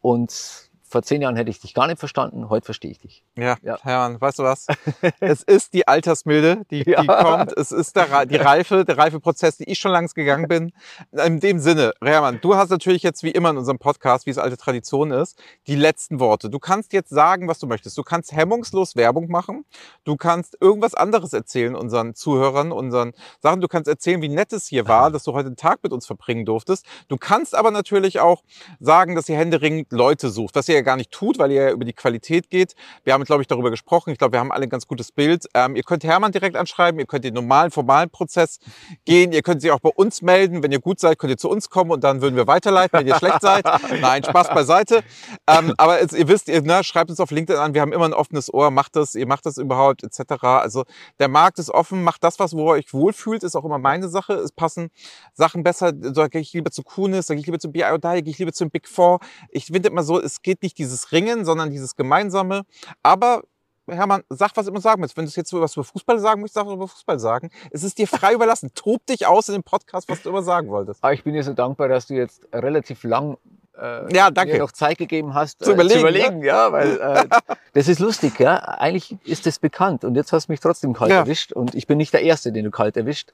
und 0.03 0.66
vor 0.97 1.03
zehn 1.03 1.21
Jahren 1.21 1.37
hätte 1.37 1.51
ich 1.51 1.61
dich 1.61 1.75
gar 1.75 1.89
nicht 1.89 1.99
verstanden, 1.99 2.49
heute 2.49 2.65
verstehe 2.65 2.91
ich 2.91 2.99
dich. 2.99 3.23
Ja, 3.37 3.59
Ja. 3.61 3.77
Hermann, 3.83 4.19
weißt 4.19 4.39
du 4.39 4.45
was? 4.45 4.67
es 5.21 5.43
ist 5.43 5.75
die 5.75 5.87
Altersmilde, 5.87 6.63
die, 6.71 6.85
die 6.85 6.91
Ja. 6.91 7.23
kommt. 7.23 7.53
Es 7.55 7.71
ist 7.71 7.95
der, 7.97 8.25
die 8.25 8.37
Reife, 8.37 8.87
der 8.87 8.97
Reifeprozess, 8.97 9.59
die 9.59 9.65
ich 9.71 9.79
schon 9.79 9.93
langs 9.93 10.15
gegangen 10.15 10.49
bin. 10.49 10.73
In 11.13 11.39
dem 11.41 11.59
Sinne, 11.59 11.93
Hermann, 12.03 12.41
du 12.41 12.57
hast 12.57 12.71
natürlich 12.71 13.03
jetzt 13.03 13.23
wie 13.25 13.31
immer 13.31 13.51
in 13.51 13.59
unserem 13.59 13.79
Podcast, 13.79 14.25
wie 14.25 14.31
es 14.31 14.39
alte 14.39 14.57
Tradition 14.57 15.11
ist, 15.11 15.39
die 15.67 15.75
letzten 15.77 16.19
Worte. 16.19 16.49
Du 16.49 16.59
kannst 16.59 16.95
jetzt 16.95 17.11
sagen, 17.11 17.47
was 17.47 17.59
du 17.59 17.67
möchtest. 17.67 17.99
Du 17.99 18.03
kannst 18.03 18.33
hemmungslos 18.33 18.97
Werbung 18.97 19.29
machen. 19.29 19.67
Du 20.05 20.17
kannst 20.17 20.57
irgendwas 20.63 20.95
anderes 20.95 21.35
erzählen 21.35 21.75
unseren 21.77 22.15
Zuhörern, 22.15 22.73
unseren 22.73 23.13
Sachen. 23.43 23.61
Du 23.61 23.69
kannst 23.69 23.87
erzählen, 23.87 24.23
wie 24.23 24.31
nett 24.31 24.51
es 24.55 24.67
hier 24.67 24.89
war, 24.89 25.11
dass 25.11 25.25
du 25.25 25.35
heute 25.35 25.51
den 25.51 25.57
Tag 25.57 25.81
mit 25.83 25.93
uns 25.93 26.07
verbringen 26.07 26.47
durftest. 26.47 26.87
Du 27.09 27.19
kannst 27.19 27.55
aber 27.55 27.71
natürlich 27.71 28.19
auch 28.21 28.43
sagen, 28.81 29.15
dass 29.15 29.29
ihr 29.29 29.37
händeringend 29.37 29.93
Leute 29.93 30.31
sucht, 30.31 30.55
was 30.55 30.71
ihr 30.71 30.77
ja 30.77 30.86
gar 30.87 30.97
nicht 30.97 31.11
tut, 31.11 31.39
weil 31.39 31.51
ihr 31.51 31.65
ja 31.65 31.71
über 31.73 31.85
die 31.85 31.93
Qualität 31.93 32.49
geht. 32.49 32.75
Wir 33.05 33.13
haben, 33.13 33.25
glaube 33.25 33.43
ich, 33.43 33.49
darüber 33.49 33.71
gesprochen. 33.71 34.11
Ich 34.11 34.19
glaube, 34.19 34.33
wir 34.33 34.41
haben 34.41 34.53
alle 34.53 34.63
ein 34.63 34.71
ganz 34.71 34.87
gutes 34.87 35.13
Bild. 35.13 35.47
Ähm, 35.53 35.77
ihr 35.77 35.83
könnt 35.83 36.05
Hermann 36.05 36.33
direkt 36.33 36.57
anschreiben, 36.57 36.99
ihr 36.99 37.07
könnt 37.07 37.25
den 37.25 37.35
normalen, 37.35 37.71
formalen 37.71 38.09
Prozess 38.09 38.61
gehen. 39.05 39.33
Ihr 39.33 39.43
könnt 39.43 39.61
sich 39.61 39.73
auch 39.73 39.81
bei 39.81 39.91
uns 39.91 40.23
melden. 40.23 40.63
Wenn 40.63 40.73
ihr 40.73 40.81
gut 40.81 41.01
seid, 41.01 41.19
könnt 41.19 41.33
ihr 41.33 41.37
zu 41.37 41.51
uns 41.51 41.69
kommen 41.69 41.91
und 41.91 42.05
dann 42.05 42.23
würden 42.23 42.37
wir 42.37 42.47
weiterleiten, 42.47 42.99
wenn 42.99 43.07
ihr 43.07 43.17
schlecht 43.17 43.41
seid. 43.43 43.65
Nein, 44.01 44.25
Spaß 44.25 44.49
beiseite. 44.49 45.03
Ähm, 45.47 45.75
aber 45.77 46.01
jetzt, 46.01 46.15
ihr 46.15 46.29
wisst, 46.29 46.49
ihr 46.49 46.63
ne, 46.63 46.83
schreibt 46.85 47.11
uns 47.11 47.21
auf 47.21 47.31
LinkedIn 47.31 47.61
an. 47.61 47.75
Wir 47.75 47.83
haben 47.83 47.93
immer 47.93 48.07
ein 48.07 48.15
offenes 48.15 48.53
Ohr. 48.53 48.71
Macht 48.71 48.97
das, 48.97 49.15
ihr 49.17 49.27
macht 49.27 49.45
das 49.45 49.59
überhaupt, 49.59 50.05
etc. 50.05 50.45
Also 50.45 50.85
der 51.19 51.29
Markt 51.29 51.59
ist 51.59 51.71
offen. 51.71 52.05
Macht 52.05 52.23
das, 52.23 52.39
was 52.39 52.55
wo 52.55 52.71
ihr 52.71 52.79
euch 52.79 52.95
wohlfühlt, 52.95 53.43
ist 53.43 53.57
auch 53.57 53.65
immer 53.65 53.79
meine 53.79 54.09
Sache. 54.09 54.35
Es 54.35 54.53
passen 54.53 54.91
Sachen 55.35 55.63
besser. 55.63 55.93
Da 55.93 56.29
gehe 56.29 56.41
ich 56.41 56.53
lieber 56.53 56.71
zu 56.71 56.83
Kunis, 56.83 57.27
da 57.27 57.35
gehe 57.35 57.41
ich 57.41 57.47
lieber 57.47 57.59
zu 57.59 57.73
BI 57.73 57.85
oder 57.85 58.23
gehe 58.23 58.31
ich 58.31 58.39
lieber 58.39 58.53
zu 58.53 58.69
Big 58.69 58.89
Four. 58.89 59.19
Ich 59.51 59.67
finde 59.67 59.89
immer 59.89 60.03
so, 60.03 60.21
es 60.21 60.43
geht 60.43 60.63
nicht 60.63 60.66
dieses 60.75 61.13
Ringen, 61.13 61.45
sondern 61.45 61.71
dieses 61.71 61.97
Gemeinsame. 61.97 62.63
Aber 63.03 63.43
Hermann, 63.89 64.25
sag, 64.29 64.57
was 64.57 64.67
immer 64.67 64.81
sagen 64.81 65.01
willst. 65.01 65.17
Wenn 65.17 65.27
du 65.27 65.31
jetzt 65.31 65.53
was 65.53 65.75
über 65.77 65.85
Fußball 65.85 66.19
sagen 66.19 66.41
möchtest, 66.41 66.55
sag 66.57 66.67
was 66.67 66.75
über 66.75 66.89
Fußball 66.89 67.19
sagen. 67.21 67.51
Es 67.71 67.85
ist 67.85 67.99
dir 67.99 68.09
frei 68.09 68.35
überlassen. 68.35 68.71
Tob 68.75 69.07
dich 69.07 69.27
aus 69.27 69.49
in 69.49 69.55
dem 69.55 69.63
Podcast, 69.63 70.09
was 70.09 70.23
du 70.23 70.31
immer 70.31 70.43
sagen 70.43 70.69
wolltest. 70.69 71.05
Aber 71.05 71.13
ich 71.13 71.23
bin 71.23 71.35
dir 71.35 71.45
so 71.45 71.53
dankbar, 71.53 71.89
dass 71.89 72.07
du 72.07 72.15
jetzt 72.15 72.49
relativ 72.53 73.05
lang 73.05 73.37
äh, 73.79 74.13
Ja, 74.13 74.31
danke. 74.33 74.55
mir 74.55 74.59
noch 74.59 74.73
Zeit 74.73 74.99
gegeben 74.99 75.35
hast, 75.35 75.63
Zu 75.65 75.71
äh, 75.71 75.75
überlegen, 75.75 76.01
zu 76.01 76.09
überlegen 76.09 76.43
ja, 76.43 76.73
weil 76.73 76.99
äh, 76.99 77.29
das 77.75 77.87
ist 77.87 78.01
lustig, 78.01 78.41
ja. 78.41 78.57
Eigentlich 78.57 79.17
ist 79.25 79.47
das 79.47 79.59
bekannt 79.61 80.05
und 80.05 80.17
jetzt 80.17 80.33
hast 80.33 80.49
du 80.49 80.53
mich 80.53 80.61
trotzdem 80.61 80.93
kalt 80.93 81.13
Ja. 81.13 81.19
erwischt 81.21 81.53
und 81.53 81.75
ich 81.77 81.87
bin 81.87 81.99
nicht 81.99 82.13
der 82.13 82.23
Erste, 82.23 82.51
den 82.53 82.65
du 82.65 82.71
kalt 82.73 82.97
erwischt. 82.97 83.33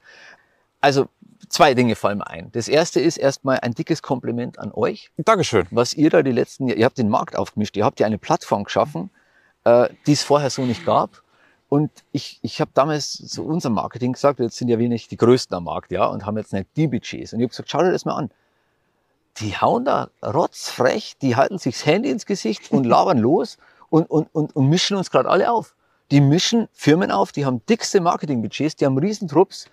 Also 0.83 1.07
zwei 1.47 1.75
Dinge 1.75 1.95
fallen 1.95 2.17
mir 2.17 2.27
ein. 2.27 2.51
Das 2.51 2.67
erste 2.67 2.99
ist 2.99 3.15
erstmal 3.15 3.61
ein 3.61 3.73
dickes 3.73 4.01
Kompliment 4.01 4.59
an 4.59 4.73
euch. 4.73 5.11
Dankeschön. 5.15 5.65
was 5.71 5.93
ihr 5.93 6.09
da 6.09 6.21
die 6.23 6.33
letzten, 6.33 6.67
ihr 6.67 6.83
habt 6.83 6.97
den 6.97 7.07
Markt 7.07 7.37
aufgemischt, 7.37 7.77
ihr 7.77 7.85
habt 7.85 8.01
ja 8.01 8.05
eine 8.05 8.17
Plattform 8.17 8.65
geschaffen, 8.65 9.09
äh, 9.63 9.87
die 10.05 10.11
es 10.11 10.23
vorher 10.23 10.49
so 10.49 10.63
nicht 10.65 10.85
gab. 10.85 11.23
Und 11.69 11.89
ich, 12.11 12.37
ich 12.41 12.59
habe 12.59 12.71
damals 12.73 13.13
zu 13.13 13.45
unserem 13.45 13.75
Marketing 13.75 14.11
gesagt, 14.11 14.41
jetzt 14.41 14.57
sind 14.57 14.67
ja 14.67 14.77
wir 14.77 14.89
nicht 14.89 15.09
die 15.09 15.15
Größten 15.15 15.55
am 15.55 15.63
Markt, 15.63 15.93
ja, 15.93 16.05
und 16.05 16.25
haben 16.25 16.37
jetzt 16.37 16.51
nicht 16.51 16.67
die 16.75 16.87
Budgets. 16.87 17.31
Und 17.31 17.39
ich 17.39 17.45
habe 17.45 17.49
gesagt, 17.51 17.69
schau 17.69 17.81
dir 17.81 17.93
das 17.93 18.03
mal 18.03 18.17
an. 18.17 18.29
Die 19.37 19.55
hauen 19.55 19.85
da 19.85 20.09
rotzfrech, 20.21 21.15
die 21.21 21.37
halten 21.37 21.59
sich 21.59 21.75
das 21.75 21.85
Handy 21.85 22.09
ins 22.09 22.25
Gesicht 22.25 22.73
und 22.73 22.83
labern 22.83 23.17
los 23.19 23.57
und, 23.89 24.09
und, 24.11 24.27
und, 24.35 24.53
und 24.53 24.67
mischen 24.67 24.97
uns 24.97 25.09
gerade 25.09 25.29
alle 25.29 25.49
auf. 25.49 25.75
Die 26.11 26.19
mischen 26.19 26.67
Firmen 26.73 27.09
auf, 27.09 27.31
die 27.31 27.45
haben 27.45 27.65
dickste 27.67 28.01
Marketingbudgets, 28.01 28.75
die 28.75 28.85
haben 28.85 28.97
Riesentrupps 28.97 29.67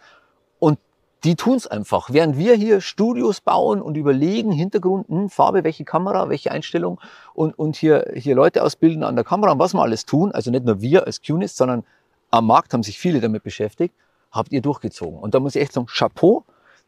und 0.60 0.78
die 1.24 1.36
tun's 1.36 1.66
einfach. 1.66 2.10
Während 2.10 2.38
wir 2.38 2.54
hier 2.54 2.80
Studios 2.80 3.40
bauen 3.40 3.82
und 3.82 3.96
überlegen, 3.96 4.52
Hintergrund, 4.52 5.08
hm, 5.08 5.28
Farbe, 5.28 5.64
welche 5.64 5.84
Kamera, 5.84 6.28
welche 6.28 6.50
Einstellung 6.50 7.00
und, 7.34 7.58
und 7.58 7.76
hier, 7.76 8.10
hier 8.14 8.34
Leute 8.34 8.62
ausbilden 8.62 9.04
an 9.04 9.16
der 9.16 9.24
Kamera 9.24 9.52
und 9.52 9.58
was 9.58 9.74
wir 9.74 9.82
alles 9.82 10.06
tun, 10.06 10.32
also 10.32 10.50
nicht 10.50 10.64
nur 10.64 10.80
wir 10.80 11.06
als 11.06 11.20
QNIST, 11.20 11.56
sondern 11.56 11.84
am 12.30 12.46
Markt 12.46 12.72
haben 12.72 12.82
sich 12.82 12.98
viele 12.98 13.20
damit 13.20 13.42
beschäftigt, 13.42 13.94
habt 14.30 14.52
ihr 14.52 14.62
durchgezogen. 14.62 15.18
Und 15.18 15.34
da 15.34 15.40
muss 15.40 15.56
ich 15.56 15.62
echt 15.62 15.72
sagen, 15.72 15.86
Chapeau, 15.86 16.44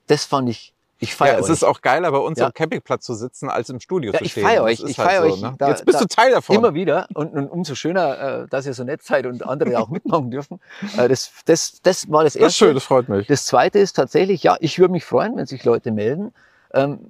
das 0.07 0.25
fand 0.25 0.49
ich 0.49 0.75
Ich 1.03 1.15
feiere 1.17 1.35
ja, 1.35 1.39
es 1.41 1.47
euch. 1.47 1.51
ist 1.53 1.65
auch 1.65 1.81
geiler, 1.81 2.11
bei 2.13 2.19
uns 2.19 2.39
Ja. 2.39 2.47
am 2.47 2.53
Campingplatz 2.55 3.05
zu 3.05 3.15
sitzen, 3.15 3.51
als 3.51 3.69
im 3.69 3.81
Studio 3.81 4.13
Ja, 4.13 4.19
zu 4.21 4.25
ich 4.25 4.33
stehen. 4.33 4.45
feier 4.45 4.63
Das 4.63 4.65
euch, 4.67 4.81
ist 4.81 4.91
ich 4.91 4.99
halt 4.99 5.09
feier 5.11 5.23
so, 5.29 5.35
euch. 5.35 5.41
Ne? 5.43 5.55
Da- 5.59 5.69
Jetzt 5.69 5.85
bist 5.85 5.97
da- 5.97 6.03
du 6.03 6.07
Teil 6.07 6.31
davon. 6.31 6.57
Immer 6.57 6.75
wieder 6.75 7.09
und, 7.15 7.33
und 7.35 7.49
umso 7.49 7.75
schöner, 7.75 8.43
äh, 8.45 8.47
dass 8.49 8.67
ihr 8.67 8.75
so 8.75 8.85
nett 8.85 9.03
seid 9.03 9.27
und 9.27 9.45
andere 9.45 9.79
auch 9.81 9.89
mitmachen 9.89 10.31
dürfen. 10.31 10.61
Äh, 10.97 11.09
das, 11.09 11.33
das, 11.45 11.81
das 11.83 12.11
war 12.11 12.23
das 12.23 12.35
das 12.35 12.37
ist 12.37 12.43
Erste. 12.45 12.59
schön, 12.67 12.75
das 12.75 12.85
freut 12.85 13.09
mich. 13.09 13.27
Das 13.27 13.47
Zweite 13.47 13.79
ist 13.81 13.95
tatsächlich, 13.95 14.43
ja, 14.45 14.57
ich 14.61 14.79
würde 14.79 14.93
mich 14.93 15.05
freuen, 15.05 15.37
wenn 15.37 15.47
sich 15.47 15.65
Leute 15.65 15.91
melden. 15.91 16.33
Ähm, 16.73 17.01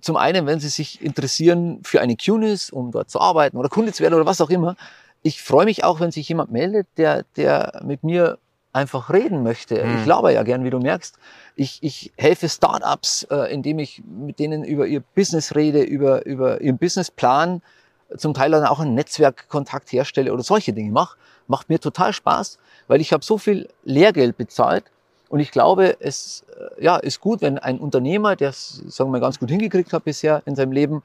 zum 0.00 0.16
einen, 0.16 0.46
wenn 0.46 0.58
sie 0.60 0.68
sich 0.68 1.02
interessieren 1.02 1.80
für 1.84 2.00
eine 2.00 2.16
QNIS, 2.16 2.70
um 2.70 2.90
dort 2.90 3.10
zu 3.10 3.20
arbeiten 3.20 3.56
oder 3.58 3.68
Kunde 3.68 3.92
zu 3.92 4.02
werden 4.02 4.14
oder 4.14 4.26
was 4.26 4.40
auch 4.40 4.50
immer. 4.50 4.74
Ich 5.22 5.42
freue 5.42 5.64
mich 5.66 5.84
auch, 5.84 6.00
wenn 6.00 6.10
sich 6.10 6.28
jemand 6.28 6.50
meldet, 6.50 6.86
der, 6.96 7.24
der 7.36 7.80
mit 7.84 8.04
mir 8.04 8.38
einfach 8.74 9.10
reden 9.10 9.42
möchte. 9.42 9.82
Mhm. 9.84 9.98
Ich 9.98 10.06
laber 10.06 10.30
ja 10.30 10.42
gern, 10.42 10.64
wie 10.64 10.70
du 10.70 10.80
merkst. 10.80 11.16
Ich, 11.56 11.78
ich 11.82 12.12
helfe 12.16 12.48
Startups, 12.48 13.22
äh, 13.30 13.52
indem 13.52 13.78
ich 13.78 14.02
mit 14.04 14.38
denen 14.38 14.64
über 14.64 14.86
ihr 14.86 15.00
Business 15.14 15.54
rede, 15.54 15.82
über, 15.82 16.26
über 16.26 16.60
ihren 16.60 16.78
Businessplan, 16.78 17.62
zum 18.16 18.34
Teil 18.34 18.50
dann 18.50 18.64
auch 18.64 18.80
einen 18.80 18.94
Netzwerkkontakt 18.94 19.92
herstelle 19.92 20.32
oder 20.32 20.42
solche 20.42 20.72
Dinge 20.72 20.90
mache. 20.90 21.16
Macht 21.46 21.68
mir 21.68 21.78
total 21.78 22.12
Spaß, 22.12 22.58
weil 22.88 23.00
ich 23.00 23.12
habe 23.12 23.24
so 23.24 23.38
viel 23.38 23.68
Lehrgeld 23.84 24.36
bezahlt 24.36 24.84
und 25.28 25.40
ich 25.40 25.50
glaube, 25.50 25.96
es 26.00 26.44
äh, 26.78 26.84
ja, 26.84 26.96
ist 26.96 27.20
gut, 27.20 27.42
wenn 27.42 27.58
ein 27.58 27.78
Unternehmer, 27.78 28.36
der 28.36 28.50
es, 28.50 28.82
sagen 28.88 29.08
wir 29.08 29.12
mal, 29.12 29.20
ganz 29.20 29.38
gut 29.38 29.50
hingekriegt 29.50 29.92
hat 29.92 30.04
bisher 30.04 30.42
in 30.46 30.56
seinem 30.56 30.72
Leben, 30.72 31.02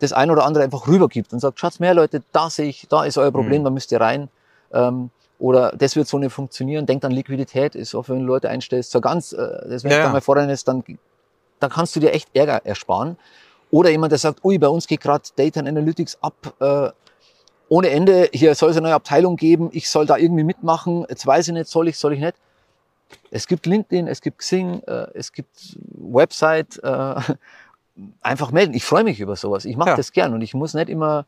das 0.00 0.12
ein 0.12 0.30
oder 0.30 0.44
andere 0.44 0.64
einfach 0.64 0.86
rübergibt 0.88 1.32
und 1.32 1.40
sagt, 1.40 1.60
schaut's 1.60 1.80
mehr 1.80 1.94
Leute, 1.94 2.22
da 2.32 2.50
sehe 2.50 2.66
ich, 2.66 2.86
da 2.88 3.04
ist 3.04 3.18
euer 3.18 3.30
Problem, 3.30 3.62
Mhm. 3.62 3.64
da 3.64 3.70
müsst 3.70 3.92
ihr 3.92 4.00
rein. 4.00 4.28
Ähm, 4.72 5.10
oder 5.38 5.72
das 5.76 5.96
wird 5.96 6.06
so 6.08 6.18
nicht 6.18 6.32
funktionieren. 6.32 6.86
Denkt 6.86 7.04
an 7.04 7.12
Liquidität, 7.12 7.74
ist 7.74 7.94
auch, 7.94 8.08
wenn 8.08 8.20
du 8.20 8.24
Leute 8.26 8.48
einstellst, 8.48 8.90
so 8.90 9.00
ganz, 9.00 9.32
äh, 9.32 9.68
das 9.68 9.84
wenn 9.84 9.92
Ja, 9.92 10.08
mal 10.08 10.20
fordern 10.20 10.48
ist, 10.50 10.68
dann, 10.68 10.84
dann 11.60 11.70
kannst 11.70 11.96
du 11.96 12.00
dir 12.00 12.12
echt 12.12 12.28
Ärger 12.34 12.64
ersparen. 12.64 13.16
Oder 13.70 13.90
jemand, 13.90 14.12
der 14.12 14.18
sagt, 14.18 14.44
ui, 14.44 14.58
bei 14.58 14.68
uns 14.68 14.86
geht 14.86 15.00
gerade 15.00 15.24
Data 15.36 15.60
and 15.60 15.68
Analytics 15.68 16.18
ab, 16.20 16.34
äh, 16.60 16.90
ohne 17.68 17.90
Ende, 17.90 18.28
hier 18.32 18.54
soll 18.54 18.70
es 18.70 18.76
eine 18.76 18.86
neue 18.86 18.94
Abteilung 18.94 19.36
geben, 19.36 19.70
ich 19.72 19.88
soll 19.88 20.06
da 20.06 20.16
irgendwie 20.16 20.44
mitmachen, 20.44 21.06
jetzt 21.08 21.26
weiß 21.26 21.48
ich 21.48 21.54
nicht, 21.54 21.68
soll 21.68 21.88
ich, 21.88 21.98
soll 21.98 22.12
ich 22.12 22.20
nicht. 22.20 22.34
Es 23.30 23.46
gibt 23.46 23.66
LinkedIn, 23.66 24.06
es 24.06 24.20
gibt 24.20 24.38
Xing, 24.38 24.82
äh, 24.86 25.06
es 25.14 25.32
gibt 25.32 25.76
Website, 25.90 26.78
äh, 26.84 27.14
einfach 28.20 28.52
melden. 28.52 28.74
Ich 28.74 28.84
freue 28.84 29.04
mich 29.04 29.18
über 29.20 29.34
sowas. 29.36 29.64
Ich 29.64 29.76
mache 29.76 29.90
Ja. 29.90 29.96
das 29.96 30.12
gern 30.12 30.34
und 30.34 30.42
ich 30.42 30.54
muss 30.54 30.74
nicht 30.74 30.88
immer 30.88 31.26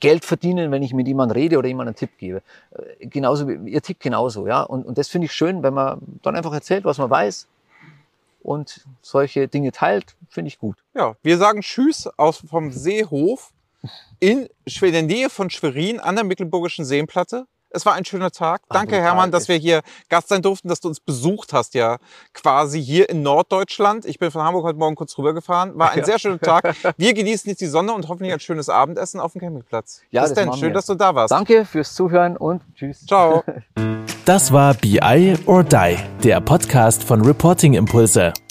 Geld 0.00 0.24
verdienen, 0.24 0.70
wenn 0.70 0.82
ich 0.82 0.92
mit 0.94 1.06
jemandem 1.06 1.36
rede 1.36 1.58
oder 1.58 1.68
jemandem 1.68 1.88
einen 1.88 1.96
Tipp 1.96 2.10
gebe. 2.18 2.42
Äh, 2.70 3.06
Genauso 3.06 3.48
wie 3.48 3.70
ihr 3.70 3.82
Tipp 3.82 4.00
genauso, 4.00 4.46
ja. 4.46 4.62
Und, 4.62 4.86
und 4.86 4.98
das 4.98 5.08
finde 5.08 5.26
ich 5.26 5.32
schön, 5.32 5.62
wenn 5.62 5.74
man 5.74 6.00
dann 6.22 6.36
einfach 6.36 6.52
erzählt, 6.52 6.84
was 6.84 6.98
man 6.98 7.10
weiß 7.10 7.46
und 8.42 8.86
solche 9.02 9.48
Dinge 9.48 9.72
teilt, 9.72 10.14
finde 10.28 10.48
ich 10.48 10.58
gut. 10.58 10.76
Ja, 10.94 11.16
wir 11.22 11.38
sagen 11.38 11.60
Tschüss 11.60 12.08
aus 12.16 12.42
vom 12.48 12.70
Seehof 12.72 13.52
in, 14.20 14.48
in 14.64 14.92
der 14.92 15.02
Nähe 15.02 15.30
von 15.30 15.50
Schwerin 15.50 16.00
an 16.00 16.14
der 16.14 16.24
Mecklenburgischen 16.24 16.84
Seenplatte. 16.84 17.46
Es 17.70 17.84
war 17.84 17.94
ein 17.94 18.04
schöner 18.04 18.30
Tag. 18.30 18.62
Ach, 18.68 18.74
Danke. 18.76 18.96
Hermann, 18.96 19.30
dass 19.30 19.48
wir 19.48 19.56
hier 19.56 19.82
Gast 20.08 20.28
sein 20.28 20.40
durften, 20.42 20.68
dass 20.68 20.80
du 20.80 20.88
uns 20.88 21.00
besucht 21.00 21.52
hast, 21.52 21.74
ja, 21.74 21.98
quasi 22.32 22.82
hier 22.82 23.08
in 23.10 23.22
Norddeutschland. 23.22 24.04
Ich 24.06 24.18
bin 24.18 24.30
von 24.30 24.42
Hamburg 24.42 24.64
heute 24.64 24.78
Morgen 24.78 24.94
kurz 24.96 25.16
rübergefahren. 25.18 25.78
War 25.78 25.90
ein 25.90 25.98
Ja. 25.98 26.04
sehr 26.06 26.18
schöner 26.18 26.40
Tag. 26.40 26.74
Wir 26.96 27.12
genießen 27.14 27.48
jetzt 27.50 27.60
die 27.60 27.66
Sonne 27.66 27.92
und 27.92 28.08
hoffentlich 28.08 28.32
ein 28.32 28.40
schönes 28.40 28.68
Abendessen 28.68 29.20
auf 29.20 29.32
dem 29.32 29.40
Campingplatz. 29.42 30.00
Ja, 30.10 30.22
Bis 30.22 30.32
das 30.32 30.38
denn. 30.44 30.52
Schön, 30.54 30.68
wir. 30.68 30.74
dass 30.74 30.86
du 30.86 30.94
da 30.94 31.14
warst. 31.14 31.30
Danke 31.32 31.64
fürs 31.64 31.94
Zuhören 31.94 32.36
und 32.36 32.62
tschüss. 32.74 33.04
Ciao. 33.06 33.44
Das 34.24 34.52
war 34.52 34.74
BI 34.74 35.36
or 35.46 35.64
Die, 35.64 35.96
der 36.22 36.42
Podcast 36.42 37.02
von 37.02 37.24
Reporting 37.24 37.72
Impulse. 37.72 38.34